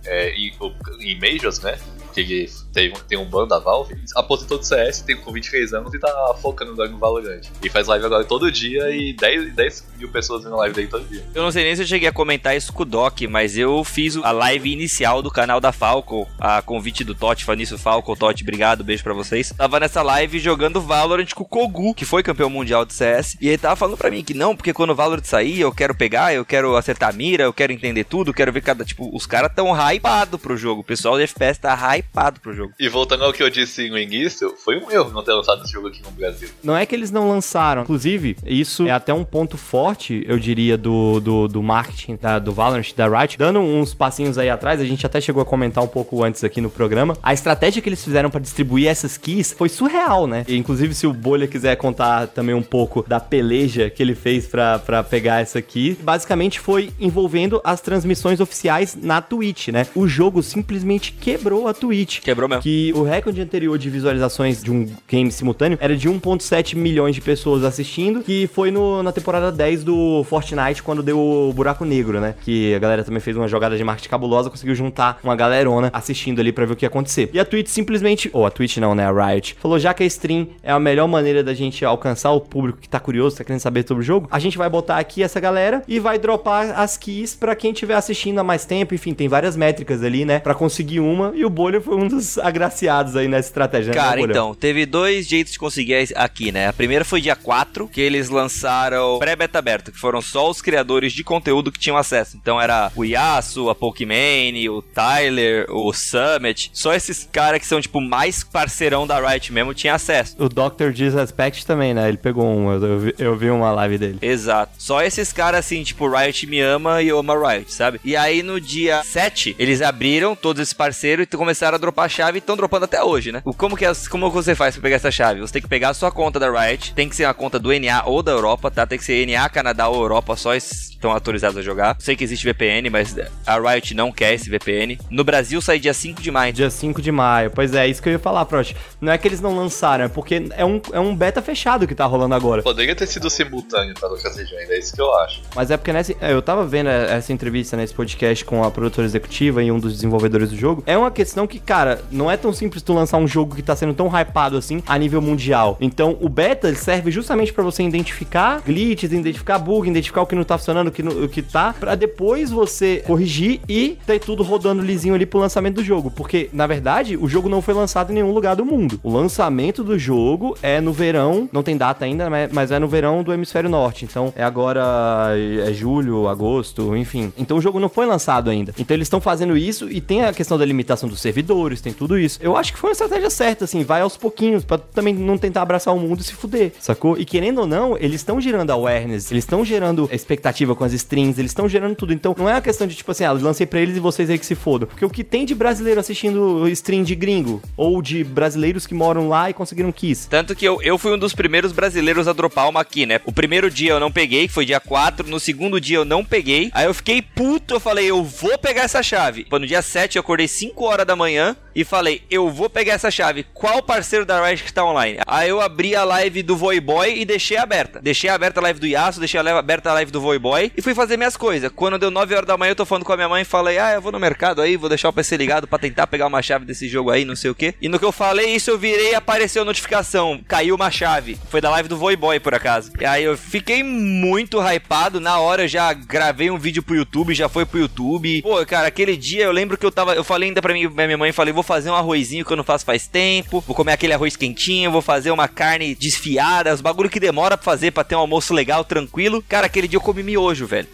é, 0.06 0.32
em, 0.32 0.52
em 1.00 1.20
Majors, 1.20 1.60
né? 1.60 1.78
Ele 2.18 2.50
tem, 2.74 2.94
tem 3.08 3.18
um 3.18 3.26
ban 3.26 3.48
da 3.48 3.60
Valve, 3.60 3.96
aposentou 4.16 4.58
do 4.58 4.66
CS, 4.66 5.02
tem 5.02 5.16
com 5.16 5.32
23 5.32 5.74
anos 5.74 5.94
e 5.94 6.00
tá 6.00 6.36
focando 6.42 6.72
agora 6.72 6.90
no 6.90 6.98
Valorant. 6.98 7.42
E 7.62 7.70
faz 7.70 7.88
live 7.88 8.06
agora 8.06 8.24
todo 8.24 8.52
dia 8.52 8.90
e 8.92 9.14
10, 9.14 9.56
10 9.56 9.88
mil 9.98 10.10
pessoas 10.10 10.44
vendo 10.44 10.56
live 10.58 10.76
dele 10.76 10.88
todo 10.88 11.06
dia. 11.08 11.24
Eu 11.34 11.44
não 11.44 11.52
sei 11.52 11.64
nem 11.64 11.76
se 11.76 11.84
eu 11.84 11.88
cheguei 11.88 12.08
a 12.08 12.14
comentar 12.14 12.56
isso 12.56 12.72
com 12.74 12.84
o 12.84 12.86
Doc, 12.86 13.22
mas 13.30 13.58
eu 13.58 13.84
fiz 13.84 14.18
a 14.18 14.32
live 14.32 14.72
inicial 14.72 15.22
do 15.22 15.32
canal 15.32 15.60
da 15.60 15.72
Falco, 15.72 16.28
a 16.40 16.62
convite 16.62 17.04
do 17.04 17.16
Totti, 17.16 17.46
Fanício 17.46 17.78
Falco, 17.78 18.16
Totti, 18.16 18.44
obrigado, 18.44 18.84
beijo 18.84 19.04
pra 19.04 19.14
vocês. 19.14 19.54
Tava 19.56 19.80
nessa 19.80 20.02
live 20.02 20.40
jogando 20.40 20.82
Valorant 20.82 21.34
com 21.34 21.44
o 21.44 21.48
Kogu, 21.48 21.94
que 21.94 22.06
foi 22.06 22.24
campeão 22.24 22.50
mundial 22.50 22.86
de 22.86 22.94
CS, 22.94 23.38
e 23.42 23.48
ele 23.48 23.58
tava 23.58 23.76
falando 23.76 23.98
pra 23.98 24.12
mim 24.12 24.24
que 24.24 24.34
não, 24.34 24.56
porque 24.56 24.74
quando 24.74 24.92
o 24.92 24.96
Valorant 24.96 25.24
sair, 25.26 25.60
eu 25.60 25.72
quero 25.72 25.96
pegar, 25.96 26.34
eu 26.34 26.46
quero 26.46 26.76
acertar 26.76 27.10
a 27.10 27.14
mira, 27.14 27.44
eu 27.44 27.54
quero 27.54 27.74
entender 27.74 28.04
tudo, 28.04 28.34
quero 28.34 28.52
ver 28.52 28.62
cada, 28.62 28.84
tipo, 28.86 29.10
os 29.16 29.26
caras 29.26 29.52
tão 29.54 29.74
hypado 29.74 30.38
pro 30.40 30.58
jogo, 30.58 30.82
o 30.82 30.84
pessoal 30.84 31.18
de 31.18 31.24
FPS 31.24 31.60
tá 31.60 31.74
hypado 31.74 32.05
pro 32.42 32.54
jogo. 32.54 32.74
E 32.80 32.88
voltando 32.88 33.24
ao 33.24 33.34
que 33.34 33.44
eu 33.44 33.50
disse 33.50 33.90
no 33.90 33.98
início, 33.98 34.56
foi 34.58 34.78
um 34.78 34.90
erro 34.90 35.12
não 35.12 35.24
ter 35.24 35.34
lançado 35.34 35.64
esse 35.64 35.72
jogo 35.72 35.88
aqui 35.88 36.02
no 36.02 36.12
Brasil. 36.12 36.50
Não 36.64 36.76
é 36.76 36.86
que 36.86 36.96
eles 36.96 37.12
não 37.12 37.30
lançaram. 37.30 37.84
Inclusive, 37.84 38.38
isso 38.46 38.88
é 38.88 38.92
até 38.92 39.14
um 39.14 39.24
ponto 39.24 39.58
forte, 39.58 40.24
eu 40.28 40.40
diria, 40.40 40.78
do, 40.78 41.20
do, 41.20 41.48
do 41.48 41.64
marketing 41.64 42.18
da, 42.22 42.40
do 42.40 42.52
Valorant, 42.52 42.94
da 42.96 43.08
Riot. 43.08 43.38
Dando 43.38 43.60
uns 43.60 43.94
passinhos 43.94 44.38
aí 44.38 44.50
atrás, 44.50 44.80
a 44.80 44.86
gente 44.86 45.06
até 45.06 45.20
chegou 45.20 45.42
a 45.42 45.46
comentar 45.46 45.84
um 45.84 45.88
pouco 45.88 46.24
antes 46.24 46.44
aqui 46.44 46.62
no 46.62 46.70
programa. 46.70 47.18
A 47.22 47.34
estratégia 47.34 47.82
que 47.82 47.90
eles 47.90 48.04
fizeram 48.04 48.30
para 48.30 48.40
distribuir 48.40 48.88
essas 48.88 49.18
keys 49.18 49.52
foi 49.52 49.70
surreal, 49.70 50.28
né? 50.28 50.46
E, 50.48 50.56
inclusive, 50.56 50.94
se 50.94 51.06
o 51.06 51.14
Bolha 51.14 51.48
quiser 51.48 51.76
contar 51.76 52.28
também 52.28 52.56
um 52.56 52.64
pouco 52.64 53.04
da 53.08 53.20
peleja 53.20 53.90
que 53.90 54.02
ele 54.02 54.16
fez 54.16 54.48
para 54.48 55.04
pegar 55.04 55.42
essa 55.42 55.62
key, 55.62 55.98
basicamente 56.02 56.60
foi 56.60 56.92
envolvendo 57.00 57.60
as 57.64 57.82
transmissões 57.82 58.40
oficiais 58.40 58.96
na 58.96 59.22
Twitch, 59.22 59.70
né? 59.70 59.88
O 59.96 60.08
jogo 60.08 60.42
simplesmente 60.42 61.12
quebrou 61.12 61.68
a 61.68 61.74
Twitch 61.74 61.95
Quebrou 62.24 62.50
mesmo. 62.50 62.64
Que 62.64 62.92
o 62.96 63.04
recorde 63.04 63.40
anterior 63.42 63.78
de 63.78 63.90
visualizações 63.90 64.64
de 64.64 64.72
um 64.72 64.88
game 65.08 65.32
simultâneo 65.32 65.78
era 65.80 65.96
de 65.96 66.10
1.7 66.10 66.76
milhões 66.76 67.16
de 67.16 67.22
pessoas 67.22 67.64
assistindo, 67.64 68.22
que 68.22 68.48
foi 68.48 68.72
no, 68.72 69.04
na 69.04 69.12
temporada 69.12 69.52
10 69.52 69.84
do 69.84 70.24
Fortnite, 70.24 70.84
quando 70.84 71.04
deu 71.04 71.20
o 71.20 71.54
buraco 71.54 71.86
negro, 71.86 72.20
né? 72.20 72.36
Que 72.42 72.74
a 72.74 72.80
galera 72.80 73.04
também 73.04 73.20
fez 73.20 73.38
uma 73.38 73.48
jogada 73.48 73.78
de 73.78 73.84
marketing 73.84 74.10
cabulosa, 74.10 74.50
conseguiu 74.50 74.76
juntar 74.76 75.20
uma 75.24 75.36
galerona 75.36 75.90
assistindo 75.94 76.40
ali 76.40 76.52
pra 76.52 76.66
ver 76.66 76.74
o 76.74 76.76
que 76.76 76.86
ia 76.86 76.90
acontecer. 76.90 77.30
E 77.34 77.40
a 77.40 77.46
Twitch 77.46 77.68
simplesmente, 77.68 78.30
ou 78.34 78.46
a 78.46 78.52
Twitch 78.52 78.78
não, 78.78 78.96
né? 78.96 79.06
A 79.06 79.12
Riot, 79.12 79.56
falou: 79.60 79.78
já 79.80 79.94
que 79.94 80.04
a 80.04 80.06
stream 80.06 80.48
é 80.64 80.72
a 80.72 80.80
melhor 80.80 81.08
maneira 81.08 81.44
da 81.44 81.54
gente 81.54 81.86
alcançar 81.86 82.32
o 82.32 82.42
público 82.42 82.80
que 82.80 82.90
tá 82.90 83.00
curioso, 83.00 83.38
tá 83.38 83.44
querendo 83.44 83.62
saber 83.62 83.86
sobre 83.88 84.04
o 84.04 84.06
jogo, 84.06 84.28
a 84.32 84.40
gente 84.40 84.58
vai 84.58 84.70
botar 84.70 84.98
aqui 84.98 85.24
essa 85.24 85.40
galera 85.40 85.84
e 85.88 86.00
vai 86.00 86.18
dropar 86.18 86.80
as 86.80 86.98
keys 86.98 87.36
pra 87.36 87.56
quem 87.56 87.72
estiver 87.72 87.96
assistindo 87.96 88.40
há 88.40 88.44
mais 88.44 88.66
tempo. 88.66 88.96
Enfim, 88.96 89.14
tem 89.14 89.28
várias 89.28 89.56
métricas 89.56 90.04
ali, 90.04 90.26
né? 90.26 90.40
Pra 90.40 90.54
conseguir 90.54 91.00
uma. 91.00 91.32
E 91.36 91.46
o 91.46 91.50
Bolha 91.76 91.82
foi 91.82 91.96
um 91.96 92.08
dos 92.08 92.38
agraciados 92.38 93.16
aí 93.16 93.28
nessa 93.28 93.50
estratégia, 93.50 93.94
né, 93.94 94.00
Cara, 94.00 94.22
então, 94.22 94.54
teve 94.54 94.86
dois 94.86 95.28
jeitos 95.28 95.54
de 95.54 95.60
conseguir 95.60 96.10
aqui, 96.16 96.52
né? 96.52 96.68
A 96.68 96.74
primeira 96.74 97.04
foi 97.04 97.22
dia 97.22 97.36
4, 97.36 97.88
que 97.88 98.02
eles 98.02 98.30
lançaram 98.30 99.20
pré-beta 99.20 99.60
aberto, 99.60 99.92
que 99.92 100.00
foram 100.00 100.22
só 100.22 100.50
os 100.50 100.62
criadores 100.62 101.14
de 101.14 101.24
conteúdo 101.24 101.72
que 101.72 101.80
tinham 101.80 101.98
acesso. 101.98 102.38
Então 102.38 102.62
era 102.62 102.92
o 102.96 103.04
Yasuo, 103.04 103.70
a 103.70 103.76
Pokimane, 103.76 104.70
o 104.70 104.82
Tyler, 104.82 105.66
o 105.70 105.92
Summit. 105.94 106.72
Só 106.74 106.94
esses 106.94 107.28
caras 107.32 107.60
que 107.60 107.68
são, 107.68 107.82
tipo, 107.82 108.02
mais 108.02 108.44
parceirão 108.44 109.08
da 109.08 109.20
Riot 109.20 109.52
mesmo 109.52 109.74
tinham 109.74 109.96
acesso. 109.96 110.36
O 110.40 110.50
Dr. 110.50 110.92
Disrespect 110.94 111.66
também, 111.66 111.94
né? 111.94 112.08
Ele 112.08 112.18
pegou 112.18 112.46
um, 112.46 112.72
eu, 112.72 112.86
eu 112.86 113.00
vi, 113.00 113.16
eu 113.18 113.38
vi 113.38 113.50
uma 113.50 113.72
live 113.72 113.98
dele. 113.98 114.20
Exato. 114.22 114.74
Só 114.78 115.02
esses 115.02 115.32
caras 115.32 115.60
assim, 115.60 115.84
tipo, 115.84 116.10
Riot 116.10 116.48
me 116.48 116.60
ama 116.60 117.02
e 117.02 117.08
eu 117.08 117.20
amo 117.20 117.32
a 117.32 117.54
Riot, 117.54 117.74
sabe? 117.74 118.00
E 118.04 118.16
aí 118.16 118.44
no 118.44 118.60
dia 118.60 119.02
7, 119.04 119.56
eles 119.58 119.82
abriram 119.82 120.36
todos 120.36 120.62
esses 120.62 120.74
parceiros 120.74 121.26
e 121.32 121.38
começaram 121.38 121.65
a 121.74 121.78
dropar 121.78 122.06
a 122.06 122.10
chave 122.10 122.38
e 122.38 122.40
estão 122.40 122.56
dropando 122.56 122.86
até 122.86 123.04
hoje, 123.04 123.32
né? 123.32 123.42
O, 123.44 123.54
como, 123.54 123.76
que 123.76 123.86
é, 123.86 123.92
como 124.10 124.30
você 124.30 124.56
faz 124.56 124.76
pra 124.76 124.82
pegar 124.82 124.96
essa 124.98 125.12
chave? 125.12 125.42
Você 125.42 125.54
tem 125.54 125.62
que 125.62 125.68
pegar 125.68 125.90
a 125.90 125.94
sua 125.94 126.12
conta 126.12 126.40
da 126.40 126.50
Riot, 126.50 126.94
tem 126.94 127.10
que 127.10 127.16
ser 127.16 127.26
uma 127.26 127.34
conta 127.34 127.60
do 127.60 127.70
NA 127.80 128.04
ou 128.06 128.22
da 128.22 128.32
Europa, 128.32 128.70
tá? 128.70 128.86
Tem 128.86 128.98
que 128.98 129.04
ser 129.04 129.26
NA, 129.26 129.48
Canadá 129.50 129.88
ou 129.88 130.02
Europa, 130.02 130.36
só 130.36 130.56
estão 130.56 131.12
autorizados 131.12 131.58
a 131.58 131.62
jogar. 131.62 131.96
Sei 132.00 132.16
que 132.16 132.24
existe 132.24 132.46
VPN, 132.46 132.90
mas 132.90 133.16
a 133.46 133.60
Riot 133.60 133.94
não 133.94 134.12
quer 134.12 134.34
esse 134.34 134.50
VPN. 134.50 134.98
No 135.10 135.24
Brasil 135.24 135.62
sai 135.62 135.80
dia 135.80 135.94
5 135.94 136.22
de 136.22 136.32
maio. 136.32 136.54
Dia 136.54 136.70
5 136.70 137.02
de 137.02 137.12
maio. 137.12 137.52
Pois 137.52 137.74
é, 137.74 137.88
isso 137.88 138.02
que 138.02 138.10
eu 138.10 138.14
ia 138.14 138.20
falar, 138.20 138.46
Prost. 138.46 138.76
Não 139.00 139.12
é 139.12 139.18
que 139.18 139.28
eles 139.28 139.42
não 139.42 139.56
lançaram, 139.56 140.06
é 140.06 140.08
porque 140.08 140.48
é 140.56 140.66
um, 140.66 140.82
é 140.92 141.00
um 141.00 141.16
beta 141.16 141.42
fechado 141.42 141.88
que 141.88 141.96
tá 141.96 142.06
rolando 142.06 142.36
agora. 142.36 142.62
Poderia 142.64 142.96
ter 142.96 143.08
sido 143.08 143.30
simultâneo 143.30 143.94
para 143.94 144.10
outras 144.10 144.36
regiões, 144.36 144.70
é 144.70 144.80
isso 144.80 144.94
que 144.94 145.02
eu 145.02 145.14
acho. 145.20 145.42
Mas 145.56 145.72
é 145.72 145.78
porque 145.78 145.94
nessa, 145.94 146.14
eu 146.22 146.42
tava 146.42 146.66
vendo 146.66 146.90
essa 146.90 147.32
entrevista 147.32 147.78
nesse 147.78 147.94
podcast 147.94 148.44
com 148.46 148.64
a 148.64 148.72
produtora 148.72 149.06
executiva 149.06 149.64
e 149.64 149.72
um 149.72 149.80
dos 149.80 149.94
desenvolvedores 149.94 150.50
do 150.50 150.58
jogo. 150.58 150.84
É 150.86 150.98
uma 150.98 151.12
questão 151.12 151.48
que, 151.48 151.55
cara, 151.60 152.02
não 152.12 152.30
é 152.30 152.38
tão 152.38 152.54
simples 152.54 152.84
tu 152.84 152.94
lançar 152.94 153.18
um 153.18 153.28
jogo 153.28 153.56
que 153.56 153.62
tá 153.62 153.76
sendo 153.76 153.94
tão 153.94 154.08
hypado 154.08 154.58
assim 154.58 154.82
a 154.88 154.98
nível 154.98 155.22
mundial. 155.22 155.78
Então, 155.80 156.18
o 156.22 156.30
beta 156.30 156.74
serve 156.76 157.12
justamente 157.12 157.54
para 157.54 157.64
você 157.64 157.84
identificar 157.84 158.62
glitches, 158.66 159.12
identificar 159.12 159.60
bug, 159.60 159.90
identificar 159.90 160.22
o 160.22 160.26
que 160.26 160.36
não 160.36 160.44
tá 160.44 160.58
funcionando, 160.58 160.88
o 160.88 160.92
que, 160.92 161.04
não, 161.04 161.24
o 161.24 161.30
que 161.30 161.42
tá, 161.42 161.74
para 161.80 161.96
depois 161.96 162.52
você 162.52 163.04
corrigir 163.06 163.62
e 163.68 163.98
ter 164.06 164.20
tudo 164.20 164.44
rodando 164.44 164.82
lisinho 164.82 165.14
ali 165.16 165.26
pro 165.26 165.40
lançamento 165.40 165.76
do 165.76 165.84
jogo. 165.84 166.12
Porque, 166.12 166.50
na 166.54 166.68
verdade, 166.68 167.18
o 167.18 167.28
jogo 167.28 167.50
não 167.50 167.62
foi 167.62 167.74
lançado 167.74 168.12
em 168.12 168.16
nenhum 168.16 168.32
lugar 168.32 168.56
do 168.56 168.66
mundo. 168.66 169.00
O 169.04 169.12
lançamento 169.12 169.84
do 169.84 169.98
jogo 169.98 170.58
é 170.62 170.80
no 170.82 170.94
verão, 170.94 171.50
não 171.52 171.64
tem 171.64 171.78
data 171.78 172.06
ainda, 172.06 172.30
mas 172.52 172.72
é 172.72 172.80
no 172.80 172.88
verão 172.88 173.24
do 173.24 173.34
hemisfério 173.34 173.70
norte. 173.70 174.06
Então, 174.06 174.34
é 174.36 174.44
agora 174.44 175.34
é 175.66 175.74
julho, 175.74 176.28
agosto, 176.28 176.96
enfim. 176.96 177.32
Então, 177.38 177.58
o 177.58 177.62
jogo 177.62 177.80
não 177.80 177.90
foi 177.90 178.06
lançado 178.06 178.50
ainda. 178.50 178.74
Então, 178.78 178.96
eles 178.96 179.06
estão 179.06 179.22
fazendo 179.22 179.58
isso 179.58 179.90
e 179.90 180.02
tem 180.02 180.24
a 180.24 180.34
questão 180.34 180.58
da 180.58 180.66
limitação 180.66 181.08
dos 181.10 181.22
servidores, 181.46 181.82
tem 181.82 181.94
tudo 181.94 182.18
isso. 182.18 182.40
Eu 182.42 182.58
acho 182.58 182.74
que 182.74 182.80
foi 182.80 182.90
uma 182.90 182.94
estratégia 182.94 183.30
certa, 183.30 183.66
assim, 183.66 183.84
vai 183.84 184.02
aos 184.02 184.18
pouquinhos, 184.18 184.66
para 184.66 184.78
também 184.78 185.14
não 185.14 185.38
tentar 185.38 185.62
abraçar 185.62 185.94
o 185.94 186.00
mundo 186.00 186.22
e 186.22 186.24
se 186.24 186.34
fuder, 186.34 186.72
sacou? 186.80 187.18
E 187.18 187.24
querendo 187.24 187.60
ou 187.60 187.68
não, 187.68 187.96
eles 187.98 188.16
estão 188.16 188.42
gerando 188.42 188.72
awareness, 188.72 189.32
eles 189.32 189.44
estão 189.44 189.64
gerando 189.64 190.10
expectativa 190.12 190.76
com 190.76 190.84
as 190.84 190.94
strings, 190.94 191.38
eles 191.38 191.52
estão 191.52 191.70
gerando 191.70 191.96
tudo. 191.96 192.14
Então, 192.14 192.36
não 192.38 192.50
é 192.50 192.54
uma 192.54 192.62
questão 192.62 192.88
de 192.88 192.96
tipo 192.96 193.12
assim, 193.12 193.24
ah, 193.24 193.32
lancei 193.32 193.66
pra 193.66 193.80
eles 193.80 193.96
e 193.96 194.00
vocês 194.00 194.30
aí 194.30 194.40
que 194.40 194.46
se 194.46 194.56
fodam. 194.56 194.88
Porque 194.88 195.06
o 195.06 195.10
que 195.10 195.24
tem 195.24 195.46
de 195.46 195.54
brasileiro 195.54 196.00
assistindo 196.00 196.68
stream 196.70 197.04
de 197.04 197.16
gringo, 197.16 197.62
ou 197.78 198.02
de 198.02 198.24
brasileiros 198.24 198.88
que 198.88 198.94
moram 198.94 199.30
lá 199.30 199.50
e 199.50 199.54
conseguiram 199.54 199.92
kiss. 199.92 200.28
Tanto 200.28 200.56
que 200.56 200.66
eu, 200.66 200.82
eu 200.82 200.98
fui 200.98 201.14
um 201.14 201.18
dos 201.18 201.34
primeiros 201.34 201.72
brasileiros 201.72 202.28
a 202.28 202.34
dropar 202.34 202.68
uma 202.70 202.82
aqui, 202.82 203.06
né? 203.06 203.20
O 203.26 203.32
primeiro 203.32 203.70
dia 203.70 203.92
eu 203.92 204.00
não 204.00 204.12
peguei, 204.12 204.48
que 204.48 204.54
foi 204.54 204.66
dia 204.66 204.80
4. 204.80 205.30
No 205.30 205.40
segundo 205.40 205.80
dia 205.80 205.98
eu 205.98 206.06
não 206.06 206.24
peguei. 206.24 206.70
Aí 206.74 206.86
eu 206.86 206.94
fiquei 206.94 207.22
puto, 207.22 207.76
eu 207.76 207.80
falei, 207.80 208.10
eu 208.10 208.24
vou 208.24 208.58
pegar 208.58 208.84
essa 208.84 209.04
chave. 209.04 209.46
Pô, 209.46 209.60
no 209.60 209.68
dia 209.68 209.82
7 209.82 210.16
eu 210.16 210.22
acordei 210.22 210.48
5 210.48 210.84
horas 210.84 211.06
da 211.06 211.16
manhã 211.16 211.35
e 211.76 211.84
falei, 211.84 212.24
eu 212.32 212.50
vou 212.50 212.70
pegar 212.70 212.94
essa 212.94 213.12
chave. 213.12 213.46
Qual 213.54 213.84
parceiro 213.84 214.26
da 214.26 214.42
Riot 214.44 214.64
que 214.64 214.72
tá 214.72 214.86
online? 214.86 215.20
Aí 215.28 215.50
eu 215.50 215.60
abri 215.60 215.94
a 215.96 216.06
live 216.06 216.42
do 216.42 216.56
Voiboy 216.56 217.20
e 217.20 217.26
deixei 217.26 217.58
aberta. 217.58 218.00
Deixei 218.02 218.30
aberta 218.30 218.62
a 218.62 218.64
live 218.64 218.80
do 218.80 218.88
Yasuo, 218.88 219.20
deixei 219.20 219.40
aberta 219.40 219.90
a 219.90 219.94
live 219.94 220.12
do 220.12 220.22
Voiboy 220.22 220.72
e 220.76 220.82
fui 220.82 220.96
fazer 220.96 221.18
minhas 221.18 221.36
coisas. 221.36 221.70
Quando 221.76 222.00
deu 222.00 222.10
9 222.10 222.34
horas 222.34 222.48
da 222.48 222.58
manhã, 222.58 222.72
eu 222.72 222.76
tô 222.76 222.86
falando 222.86 223.04
com 223.04 223.12
a 223.12 223.18
minha 223.18 223.28
mãe 223.28 223.42
e 223.42 223.46
falei, 223.46 223.78
ah, 223.78 223.94
eu 223.94 224.02
vou 224.02 224.12
no 224.12 224.20
mercado 224.20 224.62
aí, 224.62 224.78
vou 224.78 224.88
deixar 224.88 225.10
o 225.10 225.14
PC 225.14 225.36
ligado 225.36 225.68
pra 225.68 225.78
tentar 225.78 226.08
pegar 226.08 226.28
uma 226.28 226.42
chave 226.42 226.66
desse 226.66 226.88
jogo 226.88 227.10
aí, 227.12 227.26
não 227.26 227.36
sei 227.36 227.52
o 227.52 227.56
que. 227.56 227.76
E 227.82 227.90
no 227.90 228.00
que 228.00 228.06
eu 228.06 228.12
falei 228.12 228.56
isso, 228.56 228.70
eu 228.72 228.78
virei 228.78 229.12
e 229.12 229.16
apareceu 229.16 229.64
a 229.64 229.66
notificação. 229.66 230.40
Caiu 230.48 230.76
uma 230.76 230.90
chave. 230.90 231.38
Foi 231.50 231.60
da 231.60 231.70
live 231.72 231.90
do 231.90 231.98
Voiboy, 231.98 232.40
por 232.40 232.54
acaso. 232.54 232.94
E 233.00 233.06
aí 233.06 233.24
eu 233.26 233.38
fiquei 233.38 233.84
muito 233.84 234.62
hypado. 234.62 235.20
Na 235.20 235.40
hora 235.40 235.64
eu 235.64 235.68
já 235.68 235.92
gravei 235.92 236.50
um 236.50 236.58
vídeo 236.58 236.82
pro 236.82 236.96
YouTube, 236.96 237.34
já 237.34 237.50
foi 237.50 237.66
pro 237.66 237.80
YouTube. 237.80 238.42
Pô, 238.42 238.66
cara, 238.66 238.88
aquele 238.88 239.18
dia 239.18 239.44
eu 239.44 239.52
lembro 239.52 239.78
que 239.78 239.86
eu 239.86 239.92
tava. 239.92 240.14
Eu 240.14 240.24
falei 240.24 240.50
ainda 240.50 240.62
pra 240.62 240.74
mim, 240.74 240.88
minha 240.88 241.18
mãe, 241.18 241.25
falei, 241.34 241.54
vou 241.54 241.64
fazer 241.64 241.90
um 241.90 241.96
arrozinho 241.96 242.46
que 242.46 242.52
eu 242.52 242.58
não 242.58 242.64
faço 242.64 242.86
faz 242.86 243.08
tempo. 243.08 243.64
Vou 243.66 243.76
comer 243.76 243.94
aquele 243.94 244.14
arroz 244.14 244.36
quentinho, 244.36 244.92
vou 244.92 245.02
fazer 245.02 245.32
uma 245.32 245.48
carne 245.48 245.96
desfiada, 245.96 246.74
os 246.74 246.82
bagulho 246.82 247.10
que 247.10 247.20
demora 247.20 247.58
pra 247.58 247.64
fazer 247.64 247.92
pra 247.92 248.04
ter 248.04 248.16
um 248.16 248.20
almoço 248.20 248.54
legal, 248.54 248.84
tranquilo. 248.84 249.44
Cara, 249.48 249.68
aquele 249.68 249.88
dia 249.88 249.98
eu 249.98 250.02
comi 250.02 250.24
miojo, 250.24 250.66
velho. 250.66 250.88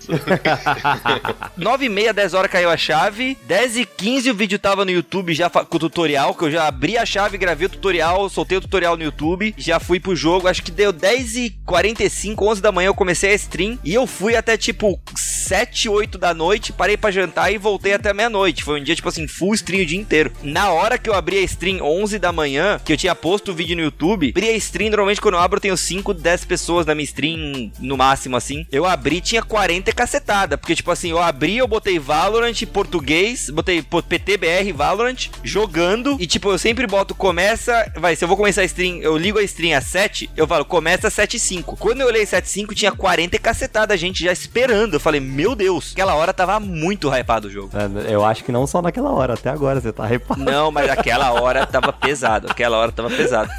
9 1.58 1.86
e 1.86 1.90
meia, 1.90 2.14
10 2.14 2.34
horas 2.34 2.52
caiu 2.52 2.70
a 2.70 2.78
chave. 2.78 3.38
10 3.44 3.78
e 3.78 3.86
15 3.86 4.32
o 4.32 4.36
vídeo 4.36 4.60
tava 4.60 4.86
no 4.86 4.92
YouTube 4.92 5.34
já 5.34 5.50
com 5.50 5.78
o 5.78 5.80
tutorial, 5.80 6.34
que 6.34 6.44
eu 6.44 6.52
já 6.52 6.68
abri 6.68 6.98
a 6.98 7.06
chave, 7.06 7.38
gravei 7.38 7.68
o 7.68 7.70
tutorial, 7.70 8.30
soltei 8.30 8.58
o 8.58 8.62
tutorial 8.62 8.98
no 8.98 9.04
YouTube, 9.04 9.54
já 9.58 9.80
fui 9.80 10.00
pro 10.00 10.16
jogo. 10.16 10.48
Acho 10.48 10.64
que 10.64 10.72
deu 10.72 10.92
10 10.92 11.36
e 11.36 11.50
45, 11.66 12.46
11 12.46 12.62
da 12.62 12.72
manhã 12.72 12.88
eu 12.88 12.96
comecei 12.96 13.32
a 13.32 13.36
stream 13.36 13.78
e 13.84 13.94
eu 13.94 14.06
fui 14.08 14.36
até 14.36 14.58
tipo 14.58 15.00
7, 15.42 15.90
8 15.90 16.18
da 16.18 16.34
noite, 16.34 16.74
parei 16.74 16.98
pra 16.98 17.12
jantar 17.12 17.52
e 17.52 17.58
voltei 17.58 17.94
até 17.94 18.14
meia-noite. 18.14 18.64
Foi 18.64 18.80
um 18.80 18.84
dia 18.84 18.96
tipo 18.96 19.10
assim, 19.10 19.28
full 19.28 19.54
stream 19.54 19.84
o 19.84 19.86
dia 19.86 20.00
inteiro. 20.00 20.32
Na 20.44 20.72
hora 20.72 20.98
que 20.98 21.10
eu 21.10 21.14
abri 21.14 21.38
a 21.38 21.42
stream 21.42 21.82
11 21.82 22.20
da 22.20 22.32
manhã, 22.32 22.80
que 22.84 22.94
eu 22.94 22.98
tinha 22.98 23.16
posto 23.16 23.52
o 23.52 23.56
vídeo 23.56 23.76
no 23.76 23.84
YouTube, 23.84 24.30
abri 24.30 24.50
a 24.50 24.56
stream, 24.56 24.90
normalmente 24.90 25.22
quando 25.22 25.36
eu 25.36 25.40
abro 25.40 25.58
eu 25.58 25.62
tenho 25.62 25.78
5, 25.78 26.14
10 26.14 26.46
pessoas 26.46 26.86
na 26.86 26.96
minha 26.96 27.06
stream 27.06 27.72
no 27.80 27.98
máximo 27.98 28.38
assim. 28.38 28.66
Eu 28.72 28.86
abri 28.86 29.22
tinha 29.22 29.42
40 29.42 29.90
e 29.90 29.94
cacetada, 29.94 30.58
porque 30.58 30.76
tipo 30.76 30.92
assim, 30.92 31.12
eu 31.12 31.20
abri, 31.20 31.58
eu 31.58 31.68
botei 31.68 32.00
Valorant 32.00 32.62
português, 32.72 33.50
botei 33.50 33.82
PTBR 33.82 34.72
Valorant 34.74 35.30
jogando 35.44 36.18
e 36.20 36.28
tipo, 36.28 36.52
eu 36.52 36.58
sempre 36.58 36.88
boto 36.88 37.16
começa, 37.16 37.92
vai, 37.98 38.16
se 38.16 38.24
eu 38.24 38.28
vou 38.28 38.38
começar 38.38 38.62
a 38.62 38.66
stream, 38.66 38.98
eu 39.02 39.18
ligo 39.18 39.40
a 39.40 39.44
stream 39.44 39.78
às 39.78 39.86
7, 39.86 40.30
eu 40.36 40.48
falo 40.48 40.66
começa 40.66 41.08
às 41.08 41.14
7 41.14 41.38
e 41.38 41.40
5. 41.40 41.78
Quando 41.78 42.02
eu 42.02 42.08
olhei 42.08 42.26
7 42.26 42.46
e 42.46 42.50
5 42.50 42.76
tinha 42.76 42.92
40 42.92 43.36
e 43.36 43.40
cacetada, 43.40 43.94
a 43.94 43.98
gente 43.98 44.24
já 44.24 44.32
esperando. 44.32 44.96
Eu 44.96 45.00
falei, 45.00 45.20
meu 45.32 45.56
Deus, 45.56 45.92
aquela 45.94 46.14
hora 46.16 46.34
tava 46.34 46.60
muito 46.60 47.10
hypado 47.10 47.48
o 47.48 47.52
jogo. 47.52 47.72
É, 47.74 48.14
eu 48.14 48.26
acho 48.26 48.44
que 48.44 48.52
não 48.52 48.68
só 48.68 48.82
naquela 48.82 49.10
hora, 49.12 49.34
até 49.34 49.50
agora 49.50 49.80
você 49.80 49.92
tá 49.92 50.12
hypado. 50.12 50.44
Não, 50.44 50.72
mas 50.72 50.90
aquela 50.90 51.32
hora 51.32 51.66
tava 51.66 51.94
pesado, 51.94 52.48
aquela 52.50 52.78
hora 52.78 52.92
tava 52.92 53.10
pesado. 53.10 53.50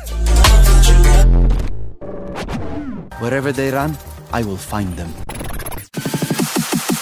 Wherever 3.20 3.52
they 3.54 3.70
run, 3.70 3.92
I 4.32 4.42
will 4.42 4.56
find 4.56 4.94
them. 4.96 5.08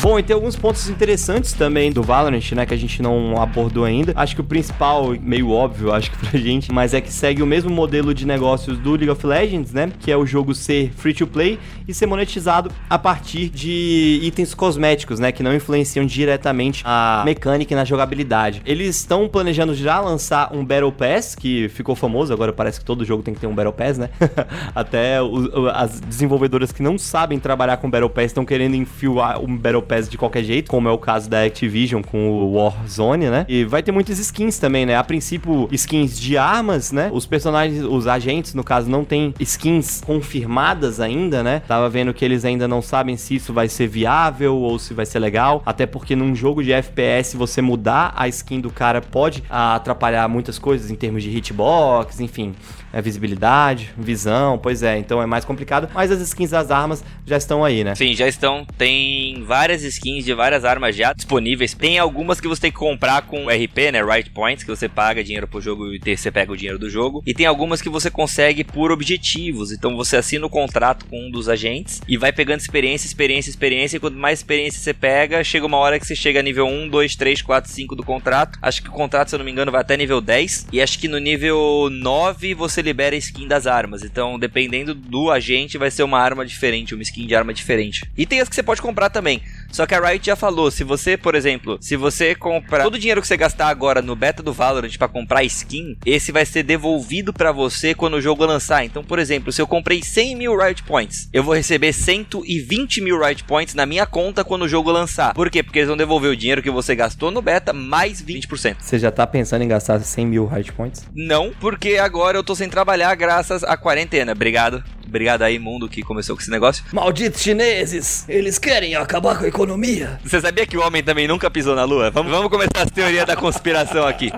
Bom, 0.02 0.18
e 0.18 0.22
tem 0.22 0.32
alguns 0.32 0.56
pontos 0.56 0.88
interessantes 0.88 1.52
também 1.52 1.92
do 1.92 2.02
Valorant, 2.02 2.52
né, 2.52 2.64
que 2.64 2.72
a 2.72 2.76
gente 2.76 3.02
não 3.02 3.36
abordou 3.36 3.84
ainda. 3.84 4.14
Acho 4.16 4.34
que 4.34 4.40
o 4.40 4.44
principal, 4.44 5.14
meio 5.20 5.50
óbvio, 5.50 5.92
acho 5.92 6.10
que 6.10 6.16
pra 6.16 6.40
gente, 6.40 6.72
mas 6.72 6.94
é 6.94 7.02
que 7.02 7.12
segue 7.12 7.42
o 7.42 7.46
mesmo 7.46 7.68
modelo 7.68 8.14
de 8.14 8.26
negócios 8.26 8.78
do 8.78 8.92
League 8.92 9.10
of 9.10 9.26
Legends, 9.26 9.74
né, 9.74 9.92
que 10.00 10.10
é 10.10 10.16
o 10.16 10.24
jogo 10.24 10.54
ser 10.54 10.90
free 10.96 11.12
to 11.12 11.26
play 11.26 11.58
e 11.86 11.92
ser 11.92 12.06
monetizado 12.06 12.72
a 12.88 12.98
partir 12.98 13.50
de 13.50 14.20
itens 14.22 14.54
cosméticos, 14.54 15.20
né, 15.20 15.32
que 15.32 15.42
não 15.42 15.54
influenciam 15.54 16.06
diretamente 16.06 16.82
a 16.86 17.22
mecânica 17.26 17.74
e 17.74 17.76
na 17.76 17.84
jogabilidade. 17.84 18.62
Eles 18.64 18.96
estão 18.96 19.28
planejando 19.28 19.74
já 19.74 20.00
lançar 20.00 20.50
um 20.50 20.64
Battle 20.64 20.92
Pass, 20.92 21.34
que 21.34 21.68
ficou 21.68 21.94
famoso, 21.94 22.32
agora 22.32 22.54
parece 22.54 22.78
que 22.78 22.86
todo 22.86 23.04
jogo 23.04 23.22
tem 23.22 23.34
que 23.34 23.40
ter 23.40 23.46
um 23.46 23.54
Battle 23.54 23.74
Pass, 23.74 23.98
né? 23.98 24.08
Até 24.74 25.20
o, 25.20 25.68
as 25.74 26.00
desenvolvedoras 26.00 26.72
que 26.72 26.82
não 26.82 26.96
sabem 26.96 27.38
trabalhar 27.38 27.76
com 27.76 27.90
Battle 27.90 28.08
Pass 28.08 28.26
estão 28.26 28.46
querendo 28.46 28.76
enfiar 28.76 29.38
um 29.38 29.54
Battle 29.54 29.89
PES 29.90 30.08
de 30.08 30.16
qualquer 30.16 30.44
jeito, 30.44 30.70
como 30.70 30.88
é 30.88 30.92
o 30.92 30.98
caso 30.98 31.28
da 31.28 31.42
Activision 31.42 32.00
com 32.00 32.30
o 32.30 32.54
Warzone, 32.54 33.28
né? 33.28 33.44
E 33.48 33.64
vai 33.64 33.82
ter 33.82 33.90
muitas 33.90 34.20
skins 34.20 34.56
também, 34.56 34.86
né? 34.86 34.94
A 34.94 35.02
princípio, 35.02 35.68
skins 35.72 36.18
de 36.18 36.38
armas, 36.38 36.92
né? 36.92 37.10
Os 37.12 37.26
personagens, 37.26 37.82
os 37.82 38.06
agentes, 38.06 38.54
no 38.54 38.62
caso, 38.62 38.88
não 38.88 39.04
tem 39.04 39.34
skins 39.40 40.00
confirmadas 40.06 41.00
ainda, 41.00 41.42
né? 41.42 41.62
Tava 41.66 41.88
vendo 41.88 42.14
que 42.14 42.24
eles 42.24 42.44
ainda 42.44 42.68
não 42.68 42.80
sabem 42.80 43.16
se 43.16 43.34
isso 43.34 43.52
vai 43.52 43.68
ser 43.68 43.88
viável 43.88 44.56
ou 44.56 44.78
se 44.78 44.94
vai 44.94 45.04
ser 45.04 45.18
legal, 45.18 45.60
até 45.66 45.86
porque 45.86 46.14
num 46.14 46.36
jogo 46.36 46.62
de 46.62 46.72
FPS 46.72 47.36
você 47.36 47.60
mudar 47.60 48.12
a 48.16 48.28
skin 48.28 48.60
do 48.60 48.70
cara 48.70 49.00
pode 49.00 49.42
atrapalhar 49.50 50.28
muitas 50.28 50.56
coisas 50.56 50.88
em 50.88 50.94
termos 50.94 51.24
de 51.24 51.36
hitbox, 51.36 52.20
enfim 52.20 52.54
é, 52.92 53.00
visibilidade, 53.00 53.90
visão, 53.96 54.58
pois 54.58 54.82
é, 54.82 54.98
então 54.98 55.22
é 55.22 55.26
mais 55.26 55.44
complicado, 55.44 55.88
mas 55.94 56.10
as 56.10 56.20
skins 56.20 56.50
das 56.50 56.70
armas 56.70 57.04
já 57.26 57.36
estão 57.36 57.64
aí, 57.64 57.84
né? 57.84 57.94
Sim, 57.94 58.14
já 58.14 58.26
estão. 58.26 58.66
Tem 58.76 59.42
várias 59.44 59.82
skins 59.82 60.24
de 60.24 60.34
várias 60.34 60.64
armas 60.64 60.96
já 60.96 61.12
disponíveis. 61.12 61.74
Tem 61.74 61.98
algumas 61.98 62.40
que 62.40 62.48
você 62.48 62.62
tem 62.62 62.72
que 62.72 62.78
comprar 62.78 63.22
com 63.22 63.46
RP, 63.48 63.92
né? 63.92 64.02
Right 64.02 64.30
Points, 64.30 64.64
que 64.64 64.70
você 64.70 64.88
paga 64.88 65.22
dinheiro 65.22 65.46
pro 65.46 65.60
jogo 65.60 65.94
e 65.94 66.16
você 66.16 66.30
pega 66.30 66.52
o 66.52 66.56
dinheiro 66.56 66.78
do 66.78 66.90
jogo. 66.90 67.22
E 67.26 67.34
tem 67.34 67.46
algumas 67.46 67.80
que 67.80 67.88
você 67.88 68.10
consegue 68.10 68.64
por 68.64 68.90
objetivos. 68.90 69.72
Então 69.72 69.96
você 69.96 70.16
assina 70.16 70.46
o 70.46 70.50
contrato 70.50 71.06
com 71.06 71.26
um 71.26 71.30
dos 71.30 71.48
agentes 71.48 72.00
e 72.08 72.16
vai 72.16 72.32
pegando 72.32 72.60
experiência, 72.60 73.06
experiência, 73.06 73.50
experiência. 73.50 73.96
E 73.96 74.00
quanto 74.00 74.16
mais 74.16 74.40
experiência 74.40 74.80
você 74.80 74.92
pega, 74.92 75.44
chega 75.44 75.66
uma 75.66 75.78
hora 75.78 75.98
que 75.98 76.06
você 76.06 76.16
chega 76.16 76.40
a 76.40 76.42
nível 76.42 76.66
1, 76.66 76.88
2, 76.88 77.16
3, 77.16 77.42
4, 77.42 77.70
5 77.70 77.96
do 77.96 78.02
contrato. 78.02 78.58
Acho 78.60 78.82
que 78.82 78.88
o 78.88 78.92
contrato, 78.92 79.28
se 79.28 79.34
eu 79.34 79.38
não 79.38 79.44
me 79.44 79.52
engano, 79.52 79.70
vai 79.70 79.80
até 79.80 79.96
nível 79.96 80.20
10. 80.20 80.68
E 80.72 80.80
acho 80.80 80.98
que 80.98 81.08
no 81.08 81.18
nível 81.18 81.88
9 81.90 82.54
você 82.54 82.79
você 82.80 82.82
libera 82.82 83.14
a 83.14 83.18
skin 83.18 83.46
das 83.46 83.66
armas. 83.66 84.02
Então, 84.02 84.38
dependendo 84.38 84.94
do 84.94 85.30
agente, 85.30 85.78
vai 85.78 85.90
ser 85.90 86.02
uma 86.02 86.18
arma 86.18 86.44
diferente, 86.44 86.94
uma 86.94 87.02
skin 87.02 87.26
de 87.26 87.34
arma 87.34 87.52
diferente. 87.52 88.08
E 88.16 88.26
tem 88.26 88.40
as 88.40 88.48
que 88.48 88.54
você 88.54 88.62
pode 88.62 88.82
comprar 88.82 89.10
também. 89.10 89.42
Só 89.70 89.86
que 89.86 89.94
a 89.94 90.00
Riot 90.00 90.26
já 90.26 90.36
falou, 90.36 90.70
se 90.70 90.84
você, 90.84 91.16
por 91.16 91.34
exemplo, 91.34 91.78
se 91.80 91.96
você 91.96 92.34
comprar 92.34 92.84
todo 92.84 92.94
o 92.94 92.98
dinheiro 92.98 93.20
que 93.20 93.26
você 93.26 93.36
gastar 93.36 93.68
agora 93.68 94.02
no 94.02 94.16
beta 94.16 94.42
do 94.42 94.52
Valorant 94.52 94.96
para 94.96 95.08
comprar 95.08 95.44
skin, 95.44 95.96
esse 96.04 96.32
vai 96.32 96.44
ser 96.44 96.62
devolvido 96.62 97.32
para 97.32 97.52
você 97.52 97.94
quando 97.94 98.14
o 98.14 98.20
jogo 98.20 98.44
lançar. 98.44 98.84
Então, 98.84 99.04
por 99.04 99.18
exemplo, 99.18 99.52
se 99.52 99.62
eu 99.62 99.66
comprei 99.66 100.02
100 100.02 100.36
mil 100.36 100.58
Riot 100.58 100.82
Points, 100.82 101.28
eu 101.32 101.42
vou 101.42 101.54
receber 101.54 101.92
120 101.92 103.00
mil 103.00 103.20
Riot 103.20 103.44
Points 103.44 103.74
na 103.74 103.86
minha 103.86 104.06
conta 104.06 104.44
quando 104.44 104.62
o 104.62 104.68
jogo 104.68 104.90
lançar. 104.90 105.34
Por 105.34 105.50
quê? 105.50 105.62
Porque 105.62 105.78
eles 105.78 105.88
vão 105.88 105.96
devolver 105.96 106.30
o 106.30 106.36
dinheiro 106.36 106.62
que 106.62 106.70
você 106.70 106.94
gastou 106.94 107.30
no 107.30 107.40
beta 107.40 107.72
mais 107.72 108.22
20%. 108.22 108.76
Você 108.80 108.98
já 108.98 109.10
tá 109.10 109.26
pensando 109.26 109.62
em 109.62 109.68
gastar 109.68 110.00
100 110.00 110.26
mil 110.26 110.46
Riot 110.46 110.72
Points? 110.72 111.06
Não, 111.14 111.52
porque 111.60 111.96
agora 111.96 112.36
eu 112.36 112.44
tô 112.44 112.54
sem 112.54 112.68
trabalhar 112.68 113.14
graças 113.14 113.62
à 113.62 113.76
quarentena. 113.76 114.32
Obrigado. 114.32 114.82
Obrigado 115.10 115.42
aí, 115.42 115.58
mundo, 115.58 115.88
que 115.88 116.02
começou 116.02 116.36
com 116.36 116.40
esse 116.40 116.50
negócio. 116.50 116.84
Malditos 116.92 117.42
chineses! 117.42 118.24
Eles 118.28 118.58
querem 118.58 118.94
acabar 118.94 119.36
com 119.36 119.44
a 119.44 119.48
economia! 119.48 120.20
Você 120.24 120.40
sabia 120.40 120.64
que 120.64 120.76
o 120.76 120.86
homem 120.86 121.02
também 121.02 121.26
nunca 121.26 121.50
pisou 121.50 121.74
na 121.74 121.82
lua? 121.82 122.12
Vamos, 122.12 122.30
vamos 122.30 122.48
começar 122.48 122.82
as 122.84 122.90
teorias 122.92 123.26
da 123.26 123.34
conspiração 123.34 124.06
aqui. 124.06 124.32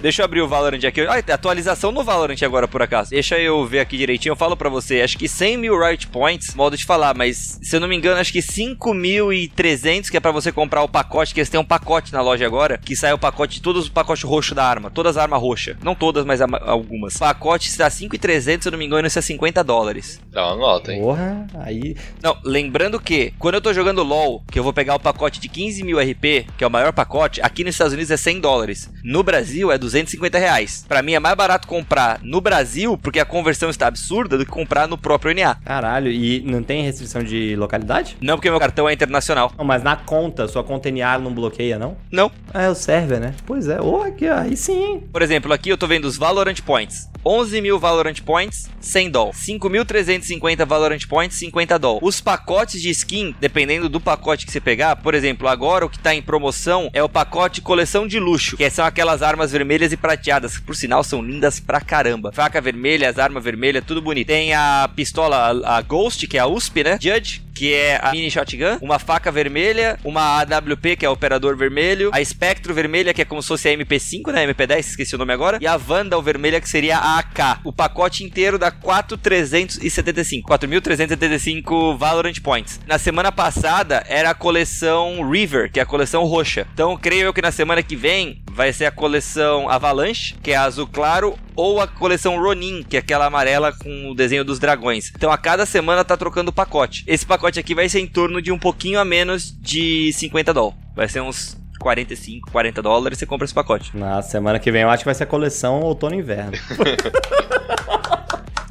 Deixa 0.00 0.22
eu 0.22 0.24
abrir 0.24 0.40
o 0.40 0.48
Valorant 0.48 0.82
aqui. 0.82 1.02
Ah, 1.02 1.22
atualização 1.32 1.92
no 1.92 2.02
Valorant 2.02 2.42
agora, 2.42 2.66
por 2.66 2.80
acaso. 2.80 3.10
Deixa 3.10 3.38
eu 3.38 3.66
ver 3.66 3.80
aqui 3.80 3.98
direitinho. 3.98 4.32
Eu 4.32 4.36
falo 4.36 4.56
pra 4.56 4.70
você. 4.70 5.02
Acho 5.02 5.18
que 5.18 5.28
100 5.28 5.58
mil 5.58 5.78
Riot 5.78 6.06
Points, 6.06 6.54
modo 6.54 6.74
de 6.74 6.86
falar, 6.86 7.14
mas 7.14 7.58
se 7.62 7.76
eu 7.76 7.80
não 7.80 7.86
me 7.86 7.94
engano, 7.94 8.18
acho 8.18 8.32
que 8.32 8.40
5.300 8.40 10.10
que 10.10 10.16
é 10.16 10.20
pra 10.20 10.30
você 10.30 10.50
comprar 10.50 10.82
o 10.82 10.88
pacote, 10.88 11.34
que 11.34 11.40
eles 11.40 11.50
têm 11.50 11.60
um 11.60 11.64
pacote 11.64 12.12
na 12.12 12.22
loja 12.22 12.46
agora, 12.46 12.78
que 12.78 12.96
sai 12.96 13.12
o 13.12 13.18
pacote 13.18 13.56
de 13.56 13.62
todos 13.62 13.84
os 13.84 13.90
pacotes 13.90 14.24
roxos 14.24 14.56
da 14.56 14.64
arma. 14.64 14.90
Todas 14.90 15.18
as 15.18 15.22
armas 15.22 15.40
roxas. 15.40 15.76
Não 15.82 15.94
todas, 15.94 16.24
mas 16.24 16.40
algumas. 16.40 17.16
O 17.16 17.18
pacote 17.18 17.68
está 17.68 17.88
5.300, 17.88 18.62
se 18.62 18.68
eu 18.68 18.72
não 18.72 18.78
me 18.78 18.86
engano, 18.86 19.06
isso 19.06 19.18
é 19.18 19.22
50 19.22 19.62
dólares. 19.62 20.13
Dá 20.30 20.46
uma 20.48 20.56
nota, 20.56 20.92
hein? 20.92 21.00
Porra, 21.00 21.46
aí. 21.60 21.96
Não, 22.22 22.36
lembrando 22.44 23.00
que, 23.00 23.32
quando 23.38 23.54
eu 23.54 23.60
tô 23.60 23.72
jogando 23.72 24.02
LOL, 24.02 24.42
que 24.50 24.58
eu 24.58 24.62
vou 24.62 24.72
pegar 24.72 24.94
o 24.94 25.00
pacote 25.00 25.40
de 25.40 25.48
15 25.48 25.82
mil 25.84 25.98
RP, 25.98 26.46
que 26.56 26.64
é 26.64 26.66
o 26.66 26.70
maior 26.70 26.92
pacote, 26.92 27.40
aqui 27.42 27.64
nos 27.64 27.74
Estados 27.74 27.92
Unidos 27.92 28.10
é 28.10 28.16
100 28.16 28.40
dólares. 28.40 28.90
No 29.02 29.22
Brasil 29.22 29.70
é 29.70 29.78
250 29.78 30.38
reais. 30.38 30.84
Pra 30.88 31.02
mim 31.02 31.14
é 31.14 31.20
mais 31.20 31.36
barato 31.36 31.68
comprar 31.68 32.20
no 32.22 32.40
Brasil, 32.40 32.98
porque 32.98 33.20
a 33.20 33.24
conversão 33.24 33.70
está 33.70 33.86
absurda, 33.86 34.36
do 34.36 34.44
que 34.44 34.50
comprar 34.50 34.88
no 34.88 34.98
próprio 34.98 35.34
NA. 35.34 35.56
Caralho, 35.64 36.10
e 36.10 36.42
não 36.44 36.62
tem 36.62 36.82
restrição 36.82 37.22
de 37.22 37.54
localidade? 37.56 38.16
Não, 38.20 38.36
porque 38.36 38.50
meu 38.50 38.58
cartão 38.58 38.88
é 38.88 38.92
internacional. 38.92 39.52
Não, 39.56 39.64
mas 39.64 39.82
na 39.82 39.96
conta, 39.96 40.48
sua 40.48 40.64
conta 40.64 40.90
NA 40.90 41.18
não 41.18 41.32
bloqueia, 41.32 41.78
não? 41.78 41.96
Não. 42.10 42.30
Ah, 42.52 42.62
é 42.62 42.70
o 42.70 42.74
server, 42.74 43.20
né? 43.20 43.34
Pois 43.46 43.68
é. 43.68 43.80
Oh, 43.80 44.02
aqui, 44.02 44.26
aí 44.26 44.56
sim. 44.56 45.02
Por 45.12 45.22
exemplo, 45.22 45.52
aqui 45.52 45.68
eu 45.68 45.78
tô 45.78 45.86
vendo 45.86 46.04
os 46.04 46.16
Valorant 46.16 46.60
Points. 46.60 47.08
11 47.26 47.60
mil 47.62 47.78
Valorant 47.78 48.20
Points, 48.20 48.68
100 48.80 49.10
dólares. 49.10 49.40
5.300 49.46 50.03
350 50.04 50.66
Valorant 50.66 51.06
Points, 51.08 51.36
50 51.38 51.78
doll. 51.78 51.98
Os 52.02 52.20
pacotes 52.20 52.80
de 52.80 52.90
skin, 52.90 53.34
dependendo 53.40 53.88
do 53.88 54.00
pacote 54.00 54.46
que 54.46 54.52
você 54.52 54.60
pegar, 54.60 54.96
por 54.96 55.14
exemplo, 55.14 55.48
agora 55.48 55.86
o 55.86 55.90
que 55.90 55.98
tá 55.98 56.14
em 56.14 56.22
promoção 56.22 56.90
é 56.92 57.02
o 57.02 57.08
pacote 57.08 57.60
coleção 57.60 58.06
de 58.06 58.20
luxo, 58.20 58.56
que 58.56 58.68
são 58.70 58.84
aquelas 58.84 59.22
armas 59.22 59.52
vermelhas 59.52 59.92
e 59.92 59.96
prateadas, 59.96 60.58
por 60.58 60.76
sinal 60.76 61.02
são 61.02 61.22
lindas 61.22 61.58
pra 61.58 61.80
caramba. 61.80 62.32
Faca 62.32 62.60
vermelha, 62.60 63.08
as 63.08 63.18
armas 63.18 63.42
vermelhas, 63.42 63.84
tudo 63.86 64.02
bonito. 64.02 64.26
Tem 64.26 64.54
a 64.54 64.88
pistola, 64.94 65.60
a 65.64 65.80
Ghost, 65.82 66.26
que 66.26 66.36
é 66.36 66.40
a 66.40 66.46
USP, 66.46 66.84
né? 66.84 66.98
Judge, 67.00 67.42
que 67.54 67.72
é 67.72 68.00
a 68.02 68.10
mini 68.10 68.30
shotgun, 68.30 68.78
uma 68.82 68.98
faca 68.98 69.30
vermelha, 69.30 69.98
uma 70.04 70.40
AWP, 70.40 70.96
que 70.96 71.06
é 71.06 71.08
o 71.08 71.12
operador 71.12 71.56
vermelho, 71.56 72.10
a 72.12 72.22
Spectro 72.24 72.74
vermelha, 72.74 73.14
que 73.14 73.22
é 73.22 73.24
como 73.24 73.40
se 73.40 73.48
fosse 73.48 73.68
a 73.68 73.72
MP5, 73.72 74.32
né? 74.32 74.46
MP10, 74.46 74.78
esqueci 74.80 75.14
o 75.14 75.18
nome 75.18 75.32
agora, 75.32 75.58
e 75.60 75.66
a 75.66 75.76
Vandal 75.76 76.20
vermelha, 76.20 76.60
que 76.60 76.68
seria 76.68 76.98
a 76.98 77.18
AK. 77.18 77.60
O 77.64 77.72
pacote 77.72 78.24
inteiro 78.24 78.58
dá 78.58 78.70
4,375. 78.70 80.48
4.375 80.48 81.96
Valorant 81.96 82.40
Points. 82.42 82.80
Na 82.86 82.98
semana 82.98 83.30
passada 83.30 84.04
era 84.08 84.30
a 84.30 84.34
coleção 84.34 85.30
River, 85.30 85.70
que 85.70 85.78
é 85.78 85.82
a 85.82 85.86
coleção 85.86 86.24
roxa. 86.24 86.66
Então, 86.72 86.96
creio 86.96 87.26
eu 87.26 87.34
que 87.34 87.42
na 87.42 87.52
semana 87.52 87.82
que 87.82 87.94
vem 87.94 88.42
vai 88.50 88.72
ser 88.72 88.86
a 88.86 88.90
coleção 88.90 89.68
Avalanche, 89.68 90.34
que 90.42 90.52
é 90.52 90.56
azul 90.56 90.86
claro, 90.86 91.36
ou 91.56 91.80
a 91.80 91.86
coleção 91.86 92.40
Ronin, 92.40 92.82
que 92.82 92.96
é 92.96 93.00
aquela 93.00 93.26
amarela 93.26 93.72
com 93.72 94.10
o 94.10 94.14
desenho 94.14 94.44
dos 94.44 94.58
dragões. 94.58 95.12
Então 95.14 95.30
a 95.30 95.38
cada 95.38 95.66
semana 95.66 96.04
tá 96.04 96.16
trocando 96.16 96.50
o 96.50 96.54
pacote. 96.54 97.04
Esse 97.06 97.24
pacote 97.24 97.43
aqui 97.46 97.74
vai 97.74 97.88
ser 97.88 98.00
em 98.00 98.06
torno 98.06 98.40
de 98.40 98.50
um 98.50 98.58
pouquinho 98.58 98.98
a 98.98 99.04
menos 99.04 99.54
de 99.60 100.10
50 100.12 100.54
dólares. 100.54 100.78
Vai 100.96 101.08
ser 101.08 101.20
uns 101.20 101.56
45, 101.80 102.50
40 102.50 102.82
dólares 102.82 103.18
você 103.18 103.26
compra 103.26 103.44
esse 103.44 103.54
pacote. 103.54 103.96
Na 103.96 104.22
semana 104.22 104.58
que 104.58 104.70
vem 104.72 104.82
eu 104.82 104.90
acho 104.90 105.02
que 105.02 105.06
vai 105.06 105.14
ser 105.14 105.24
a 105.24 105.26
coleção 105.26 105.80
outono 105.80 106.14
e 106.14 106.18
inverno. 106.18 106.52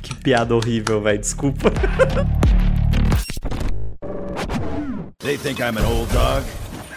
que 0.01 0.15
piada 0.15 0.55
horrível, 0.55 1.01
velho. 1.01 1.19
Desculpa. 1.19 1.71
They 5.19 5.38
think 5.38 5.62
I'm 5.62 5.77
an 5.77 5.86
old 5.86 6.12
dog? 6.12 6.43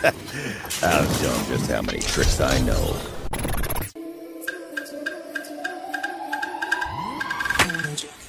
I'll 0.83 1.07
show 1.15 1.31
them 1.31 1.45
just 1.49 1.71
how 1.71 1.83
many 1.83 2.01
tricks 2.01 2.41
I 2.41 2.59
know. 2.61 2.97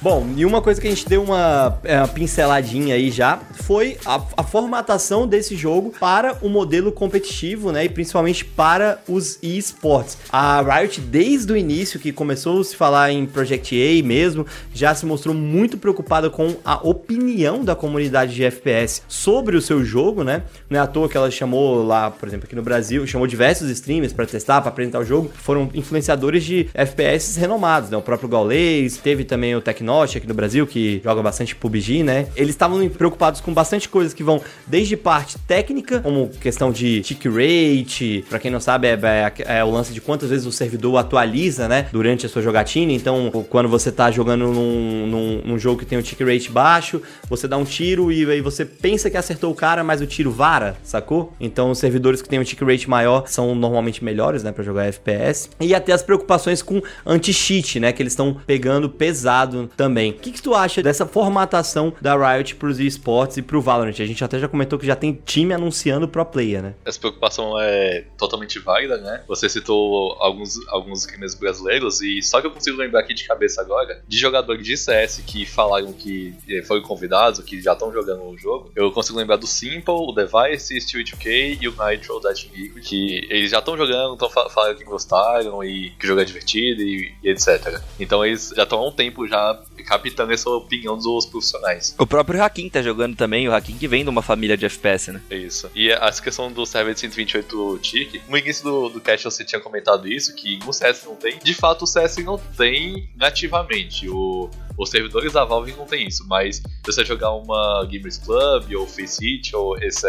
Bom, 0.00 0.28
e 0.36 0.46
uma 0.46 0.62
coisa 0.62 0.80
que 0.80 0.86
a 0.86 0.90
gente 0.90 1.08
deu 1.08 1.24
uma, 1.24 1.76
é, 1.82 1.98
uma 1.98 2.06
pinceladinha 2.06 2.94
aí 2.94 3.10
já 3.10 3.40
foi 3.52 3.98
a, 4.06 4.22
a, 4.36 4.44
formatação 4.44 5.26
desse 5.26 5.56
jogo 5.56 5.92
para 5.98 6.36
o 6.40 6.48
modelo 6.48 6.92
competitivo, 6.92 7.72
né? 7.72 7.84
E 7.84 7.88
principalmente 7.88 8.44
para 8.44 9.00
os 9.08 9.40
esportes. 9.42 10.16
A 10.30 10.62
Riot, 10.62 11.00
desde 11.00 11.52
o 11.52 11.56
início, 11.56 11.98
que 11.98 12.12
começou 12.12 12.60
a 12.60 12.64
se 12.64 12.76
falar 12.76 13.10
em 13.10 13.26
Project 13.26 13.74
A 13.74 14.06
mesmo, 14.06 14.46
já 14.72 14.94
se 14.94 15.04
mostrou 15.04 15.34
muito 15.34 15.76
preocupada 15.76 16.30
com 16.30 16.54
a 16.64 16.76
opinião 16.76 17.64
da 17.64 17.74
comunidade 17.74 18.36
de 18.36 18.44
FPS 18.44 19.02
sobre 19.08 19.56
o 19.56 19.60
seu 19.60 19.84
jogo, 19.84 20.22
né? 20.22 20.44
Não 20.70 20.78
é 20.78 20.82
à 20.82 20.86
toa 20.86 21.08
que 21.08 21.16
ela 21.16 21.28
chamou 21.28 21.84
lá, 21.84 22.08
por 22.08 22.28
exemplo, 22.28 22.46
aqui 22.46 22.54
no 22.54 22.62
Brasil, 22.62 23.04
chamou 23.04 23.26
diversos 23.26 23.68
streamers 23.68 24.12
para 24.12 24.26
testar, 24.26 24.60
para 24.60 24.70
apresentar 24.70 25.00
o 25.00 25.04
jogo. 25.04 25.28
Foram 25.34 25.68
influenciadores 25.74 26.44
de 26.44 26.68
FPS 26.72 27.36
renomados, 27.36 27.90
né? 27.90 27.96
O 27.96 28.02
próprio 28.02 28.28
Gaules, 28.28 28.96
teve 28.98 29.24
também 29.24 29.56
o 29.56 29.60
Tecno 29.60 29.87
aqui 29.88 30.26
no 30.26 30.34
Brasil, 30.34 30.66
que 30.66 31.00
joga 31.02 31.22
bastante 31.22 31.56
PUBG, 31.56 32.02
né? 32.02 32.26
Eles 32.36 32.50
estavam 32.50 32.86
preocupados 32.88 33.40
com 33.40 33.52
bastante 33.52 33.88
coisas 33.88 34.12
que 34.12 34.22
vão 34.22 34.40
desde 34.66 34.96
parte 34.96 35.38
técnica, 35.38 36.00
como 36.00 36.28
questão 36.28 36.70
de 36.70 37.00
tick 37.00 37.24
rate, 37.26 38.24
para 38.28 38.38
quem 38.38 38.50
não 38.50 38.60
sabe, 38.60 38.88
é, 38.88 38.92
é, 38.92 39.58
é, 39.58 39.64
o 39.64 39.70
lance 39.70 39.92
de 39.92 40.00
quantas 40.00 40.30
vezes 40.30 40.46
o 40.46 40.52
servidor 40.52 40.96
atualiza, 40.98 41.66
né? 41.68 41.88
Durante 41.90 42.26
a 42.26 42.28
sua 42.28 42.42
jogatina. 42.42 42.92
Então, 42.92 43.30
quando 43.48 43.68
você 43.68 43.90
tá 43.90 44.10
jogando 44.10 44.46
num, 44.48 45.06
num, 45.06 45.42
num 45.44 45.58
jogo 45.58 45.80
que 45.80 45.86
tem 45.86 45.98
um 45.98 46.02
tick 46.02 46.20
rate 46.20 46.50
baixo, 46.50 47.00
você 47.28 47.48
dá 47.48 47.56
um 47.56 47.64
tiro 47.64 48.12
e 48.12 48.30
aí 48.30 48.40
você 48.40 48.64
pensa 48.64 49.10
que 49.10 49.16
acertou 49.16 49.50
o 49.50 49.54
cara, 49.54 49.82
mas 49.82 50.00
o 50.00 50.06
tiro 50.06 50.30
vara, 50.30 50.76
sacou? 50.82 51.32
Então, 51.40 51.70
os 51.70 51.78
servidores 51.78 52.20
que 52.20 52.28
têm 52.28 52.38
um 52.38 52.44
tick 52.44 52.60
rate 52.62 52.88
maior 52.88 53.24
são 53.26 53.54
normalmente 53.54 54.04
melhores, 54.04 54.42
né, 54.42 54.52
para 54.52 54.64
jogar 54.64 54.86
FPS. 54.86 55.50
E 55.60 55.74
até 55.74 55.92
as 55.92 56.02
preocupações 56.02 56.62
com 56.62 56.82
anti-cheat, 57.06 57.80
né, 57.80 57.92
que 57.92 58.02
eles 58.02 58.12
estão 58.12 58.36
pegando 58.46 58.88
pesado 58.88 59.70
também. 59.78 60.10
O 60.10 60.14
que, 60.14 60.32
que 60.32 60.42
tu 60.42 60.54
acha 60.54 60.82
dessa 60.82 61.06
formatação 61.06 61.94
da 62.00 62.16
Riot 62.16 62.56
pros 62.56 62.80
esportes 62.80 63.36
e 63.36 63.42
pro 63.42 63.62
Valorant? 63.62 63.94
A 64.00 64.06
gente 64.06 64.24
até 64.24 64.36
já 64.36 64.48
comentou 64.48 64.76
que 64.76 64.84
já 64.84 64.96
tem 64.96 65.14
time 65.24 65.54
anunciando 65.54 66.08
pro 66.08 66.26
player, 66.26 66.60
né? 66.60 66.74
Essa 66.84 66.98
preocupação 66.98 67.58
é 67.60 68.04
totalmente 68.18 68.58
válida, 68.58 68.98
né? 68.98 69.22
Você 69.28 69.48
citou 69.48 70.16
alguns, 70.18 70.58
alguns 70.68 71.06
crimes 71.06 71.36
brasileiros 71.36 72.02
e 72.02 72.20
só 72.22 72.40
que 72.40 72.48
eu 72.48 72.50
consigo 72.50 72.76
lembrar 72.76 73.00
aqui 73.00 73.14
de 73.14 73.24
cabeça 73.24 73.60
agora 73.60 74.02
de 74.06 74.18
jogadores 74.18 74.66
de 74.66 74.76
CS 74.76 75.22
que 75.24 75.46
falaram 75.46 75.92
que 75.92 76.34
eh, 76.48 76.62
foram 76.62 76.82
convidados, 76.82 77.38
que 77.40 77.62
já 77.62 77.74
estão 77.74 77.92
jogando 77.92 78.24
o 78.24 78.36
jogo. 78.36 78.72
Eu 78.74 78.90
consigo 78.90 79.16
lembrar 79.16 79.36
do 79.36 79.46
Simple, 79.46 79.94
o 79.94 80.10
Device, 80.10 80.80
Steel 80.80 81.04
2K 81.04 81.58
e 81.62 81.68
o 81.68 81.70
Nitro 81.70 82.18
da 82.18 82.34
Team 82.34 82.52
Liquid, 82.52 82.84
que 82.84 83.28
eles 83.30 83.52
já 83.52 83.60
estão 83.60 83.76
jogando, 83.76 84.14
então 84.14 84.28
falaram 84.28 84.74
que 84.74 84.82
gostaram 84.82 85.62
e 85.62 85.90
que 85.90 86.04
o 86.04 86.08
jogo 86.08 86.20
é 86.20 86.24
divertido 86.24 86.82
e, 86.82 87.14
e 87.22 87.30
etc. 87.30 87.80
Então 88.00 88.26
eles 88.26 88.52
já 88.56 88.64
estão 88.64 88.80
há 88.80 88.88
um 88.88 88.92
tempo 88.92 89.28
já 89.28 89.56
captando 89.84 90.32
essa 90.32 90.48
opinião 90.50 90.96
dos 90.96 91.26
profissionais. 91.26 91.94
O 91.98 92.06
próprio 92.06 92.42
Hakim 92.42 92.68
tá 92.68 92.82
jogando 92.82 93.16
também, 93.16 93.48
o 93.48 93.54
Hakim 93.54 93.76
que 93.76 93.88
vem 93.88 94.04
de 94.04 94.10
uma 94.10 94.22
família 94.22 94.56
de 94.56 94.66
FPS, 94.66 95.12
né? 95.12 95.20
É 95.30 95.36
isso. 95.36 95.70
E 95.74 95.90
essa 95.90 96.22
questão 96.22 96.50
do 96.50 96.64
server 96.66 96.94
de 96.94 97.00
128 97.00 97.78
tick, 97.78 98.22
no 98.28 98.36
início 98.36 98.64
do, 98.64 98.88
do 98.88 99.00
cast 99.00 99.24
você 99.24 99.44
tinha 99.44 99.60
comentado 99.60 100.08
isso, 100.08 100.34
que 100.34 100.58
no 100.64 100.72
CS 100.72 101.04
não 101.04 101.16
tem. 101.16 101.38
De 101.38 101.54
fato, 101.54 101.82
o 101.82 101.86
CS 101.86 102.18
não 102.18 102.38
tem 102.38 103.10
nativamente. 103.16 104.08
O, 104.08 104.50
os 104.76 104.90
servidores 104.90 105.32
da 105.32 105.44
Valve 105.44 105.72
não 105.72 105.86
tem 105.86 106.06
isso, 106.06 106.24
mas 106.26 106.56
se 106.56 106.62
você 106.86 107.04
jogar 107.04 107.32
uma 107.32 107.84
Gamers 107.90 108.18
Club, 108.18 108.72
ou 108.74 108.86
Faceit, 108.86 109.54
ou 109.54 109.76
ECE, 109.78 110.06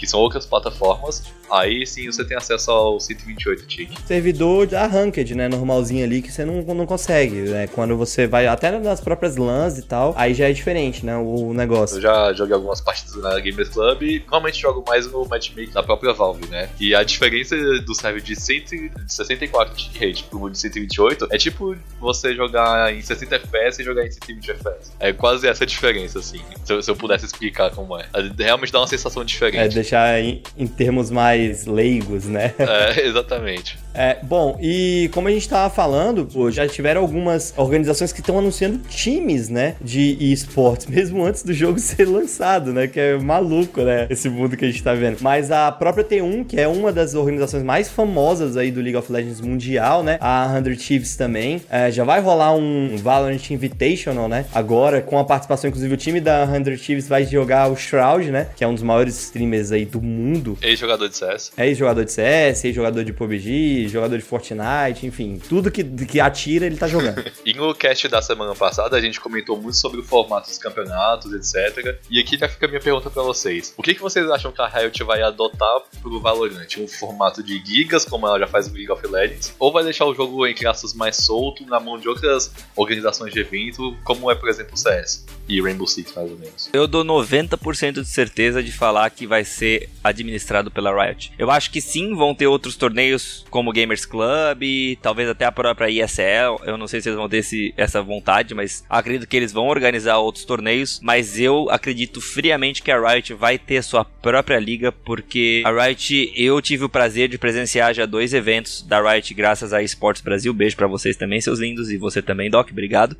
que 0.00 0.06
são 0.06 0.18
outras 0.18 0.46
plataformas, 0.46 1.22
aí 1.50 1.86
sim 1.86 2.06
você 2.06 2.24
tem 2.24 2.34
acesso 2.34 2.70
ao 2.70 2.98
128 2.98 3.66
tick. 3.66 3.90
Servidor 4.06 4.66
da 4.66 4.86
Ranked, 4.86 5.34
né? 5.34 5.46
Normalzinho 5.46 6.02
ali, 6.02 6.22
que 6.22 6.32
você 6.32 6.42
não, 6.42 6.62
não 6.74 6.86
consegue, 6.86 7.34
né? 7.42 7.66
Quando 7.66 7.98
você 7.98 8.26
vai 8.26 8.46
até 8.46 8.70
nas 8.78 9.00
próprias 9.00 9.36
LANs 9.36 9.76
e 9.76 9.82
tal, 9.82 10.14
aí 10.16 10.32
já 10.32 10.48
é 10.48 10.52
diferente, 10.52 11.04
né? 11.04 11.16
O 11.18 11.52
negócio. 11.52 11.98
Eu 11.98 12.00
já 12.00 12.32
joguei 12.32 12.54
algumas 12.54 12.80
partidas 12.80 13.14
na 13.16 13.38
Gamers 13.38 13.68
Club 13.68 14.02
e 14.02 14.20
normalmente 14.20 14.58
jogo 14.58 14.82
mais 14.88 15.06
no 15.06 15.26
matchmaking 15.26 15.72
da 15.72 15.82
própria 15.82 16.14
Valve, 16.14 16.46
né? 16.48 16.70
E 16.80 16.94
a 16.94 17.02
diferença 17.02 17.54
do 17.56 17.94
server 17.94 18.22
de, 18.22 18.34
100, 18.34 18.64
de 18.64 18.90
64 19.06 19.74
tick 19.74 20.00
rate 20.00 20.24
pro 20.24 20.48
de 20.48 20.58
128 20.58 21.28
é 21.30 21.36
tipo 21.36 21.76
você 22.00 22.34
jogar 22.34 22.94
em 22.94 23.02
60 23.02 23.36
FPS 23.36 23.82
e 23.82 23.84
jogar 23.84 24.06
em 24.06 24.10
120 24.10 24.50
FPS. 24.50 24.92
É 24.98 25.12
quase 25.12 25.46
essa 25.46 25.64
a 25.64 25.66
diferença, 25.66 26.18
assim. 26.18 26.40
Se 26.64 26.72
eu, 26.72 26.82
se 26.82 26.90
eu 26.90 26.96
pudesse 26.96 27.26
explicar 27.26 27.70
como 27.70 27.98
é. 27.98 28.06
Realmente 28.38 28.72
dá 28.72 28.80
uma 28.80 28.86
sensação 28.86 29.24
diferente. 29.24 29.58
É, 29.58 29.68
deixar 29.90 30.22
em, 30.22 30.42
em 30.56 30.66
termos 30.66 31.10
mais 31.10 31.66
leigos, 31.66 32.26
né? 32.26 32.54
É, 32.58 33.02
exatamente. 33.06 33.78
É, 33.92 34.18
bom, 34.22 34.56
e 34.60 35.10
como 35.12 35.28
a 35.28 35.30
gente 35.30 35.42
estava 35.42 35.68
falando, 35.68 36.24
pô, 36.24 36.50
já 36.50 36.66
tiveram 36.66 37.00
algumas 37.00 37.52
organizações 37.56 38.12
que 38.12 38.20
estão 38.20 38.38
anunciando 38.38 38.78
times, 38.88 39.48
né, 39.48 39.74
de 39.80 40.16
esportes, 40.32 40.86
mesmo 40.88 41.24
antes 41.24 41.42
do 41.42 41.52
jogo 41.52 41.78
ser 41.78 42.06
lançado, 42.06 42.72
né, 42.72 42.86
que 42.86 43.00
é 43.00 43.18
maluco, 43.18 43.82
né, 43.82 44.06
esse 44.08 44.28
mundo 44.28 44.56
que 44.56 44.64
a 44.64 44.68
gente 44.68 44.82
tá 44.82 44.94
vendo. 44.94 45.18
Mas 45.20 45.50
a 45.50 45.72
própria 45.72 46.04
T1, 46.04 46.46
que 46.46 46.60
é 46.60 46.68
uma 46.68 46.92
das 46.92 47.14
organizações 47.14 47.62
mais 47.62 47.88
famosas 47.88 48.56
aí 48.56 48.70
do 48.70 48.80
League 48.80 48.96
of 48.96 49.10
Legends 49.10 49.40
mundial, 49.40 50.02
né, 50.02 50.18
a 50.20 50.60
100 50.64 50.78
Chiefs 50.78 51.16
também, 51.16 51.60
é, 51.68 51.90
já 51.90 52.04
vai 52.04 52.20
rolar 52.20 52.54
um 52.54 52.96
Valorant 52.96 53.50
Invitational, 53.50 54.28
né, 54.28 54.46
agora, 54.54 55.00
com 55.00 55.18
a 55.18 55.24
participação, 55.24 55.68
inclusive 55.68 55.92
o 55.92 55.96
time 55.96 56.20
da 56.20 56.46
100 56.46 56.76
Chiefs 56.76 57.08
vai 57.08 57.24
jogar 57.24 57.68
o 57.68 57.76
Shroud, 57.76 58.30
né, 58.30 58.46
que 58.54 58.62
é 58.62 58.68
um 58.68 58.74
dos 58.74 58.84
maiores 58.84 59.18
streamers 59.20 59.72
aí 59.72 59.79
do 59.84 60.00
mundo. 60.00 60.58
Ex-jogador 60.62 61.08
de 61.08 61.16
CS. 61.16 61.52
É 61.56 61.66
ex-jogador 61.66 62.04
de 62.04 62.12
CS, 62.12 62.64
ex-jogador 62.64 63.04
de 63.04 63.12
PUBG, 63.12 63.88
jogador 63.88 64.16
de 64.16 64.24
Fortnite, 64.24 65.06
enfim, 65.06 65.40
tudo 65.48 65.70
que, 65.70 65.84
que 65.84 66.20
atira 66.20 66.66
ele 66.66 66.76
tá 66.76 66.86
jogando. 66.86 67.24
e 67.44 67.52
no 67.54 67.74
cast 67.74 68.08
da 68.08 68.22
semana 68.22 68.54
passada 68.54 68.96
a 68.96 69.00
gente 69.00 69.20
comentou 69.20 69.60
muito 69.60 69.76
sobre 69.76 70.00
o 70.00 70.04
formato 70.04 70.48
dos 70.48 70.58
campeonatos, 70.58 71.32
etc. 71.32 71.98
E 72.10 72.20
aqui 72.20 72.36
já 72.36 72.48
fica 72.48 72.66
a 72.66 72.68
minha 72.68 72.80
pergunta 72.80 73.10
para 73.10 73.22
vocês. 73.22 73.74
O 73.76 73.82
que, 73.82 73.94
que 73.94 74.00
vocês 74.00 74.28
acham 74.30 74.52
que 74.52 74.60
a 74.60 74.66
Riot 74.66 75.02
vai 75.04 75.22
adotar 75.22 75.82
pro 76.00 76.20
Valorant? 76.20 76.66
Um 76.78 76.88
formato 76.88 77.42
de 77.42 77.62
gigas, 77.64 78.04
como 78.04 78.26
ela 78.26 78.38
já 78.38 78.46
faz 78.46 78.68
no 78.68 78.74
League 78.74 78.90
of 78.90 79.06
Legends? 79.06 79.54
Ou 79.58 79.72
vai 79.72 79.84
deixar 79.84 80.06
o 80.06 80.14
jogo, 80.14 80.46
entre 80.46 80.66
aspas, 80.66 80.94
mais 80.94 81.16
solto 81.16 81.64
na 81.66 81.80
mão 81.80 81.98
de 81.98 82.08
outras 82.08 82.52
organizações 82.76 83.32
de 83.32 83.40
evento, 83.40 83.96
como 84.04 84.30
é, 84.30 84.34
por 84.34 84.48
exemplo, 84.48 84.74
o 84.74 84.76
CS? 84.76 85.24
E 85.50 85.60
Rainbow 85.60 85.86
Six, 85.86 86.14
mais 86.14 86.30
ou 86.30 86.38
menos. 86.38 86.70
Eu 86.72 86.86
dou 86.86 87.04
90% 87.04 88.00
de 88.02 88.04
certeza 88.04 88.62
de 88.62 88.70
falar 88.70 89.10
que 89.10 89.26
vai 89.26 89.44
ser 89.44 89.88
administrado 90.02 90.70
pela 90.70 90.94
Riot. 90.94 91.32
Eu 91.36 91.50
acho 91.50 91.72
que 91.72 91.80
sim, 91.80 92.14
vão 92.14 92.32
ter 92.34 92.46
outros 92.46 92.76
torneios 92.76 93.44
como 93.50 93.72
Gamers 93.72 94.06
Club, 94.06 94.62
talvez 95.02 95.28
até 95.28 95.44
a 95.44 95.50
própria 95.50 95.90
ESL. 95.90 96.62
Eu 96.64 96.78
não 96.78 96.86
sei 96.86 97.00
se 97.00 97.08
eles 97.08 97.18
vão 97.18 97.28
ter 97.28 97.38
esse, 97.38 97.74
essa 97.76 98.00
vontade, 98.00 98.54
mas 98.54 98.84
acredito 98.88 99.26
que 99.26 99.36
eles 99.36 99.52
vão 99.52 99.66
organizar 99.66 100.18
outros 100.18 100.44
torneios. 100.44 101.00
Mas 101.02 101.40
eu 101.40 101.68
acredito 101.68 102.20
friamente 102.20 102.80
que 102.80 102.92
a 102.92 103.00
Riot 103.00 103.34
vai 103.34 103.58
ter 103.58 103.82
sua 103.82 104.04
própria 104.04 104.58
liga, 104.60 104.92
porque 104.92 105.64
a 105.66 105.72
Riot, 105.72 106.32
eu 106.36 106.62
tive 106.62 106.84
o 106.84 106.88
prazer 106.88 107.28
de 107.28 107.38
presenciar 107.38 107.92
já 107.92 108.06
dois 108.06 108.32
eventos 108.32 108.82
da 108.82 109.00
Riot 109.00 109.34
graças 109.34 109.72
a 109.72 109.82
Esportes 109.82 110.22
Brasil. 110.22 110.54
Beijo 110.54 110.76
para 110.76 110.86
vocês 110.86 111.16
também, 111.16 111.40
seus 111.40 111.58
lindos, 111.58 111.90
e 111.90 111.96
você 111.96 112.22
também, 112.22 112.48
Doc, 112.48 112.70
obrigado. 112.70 113.16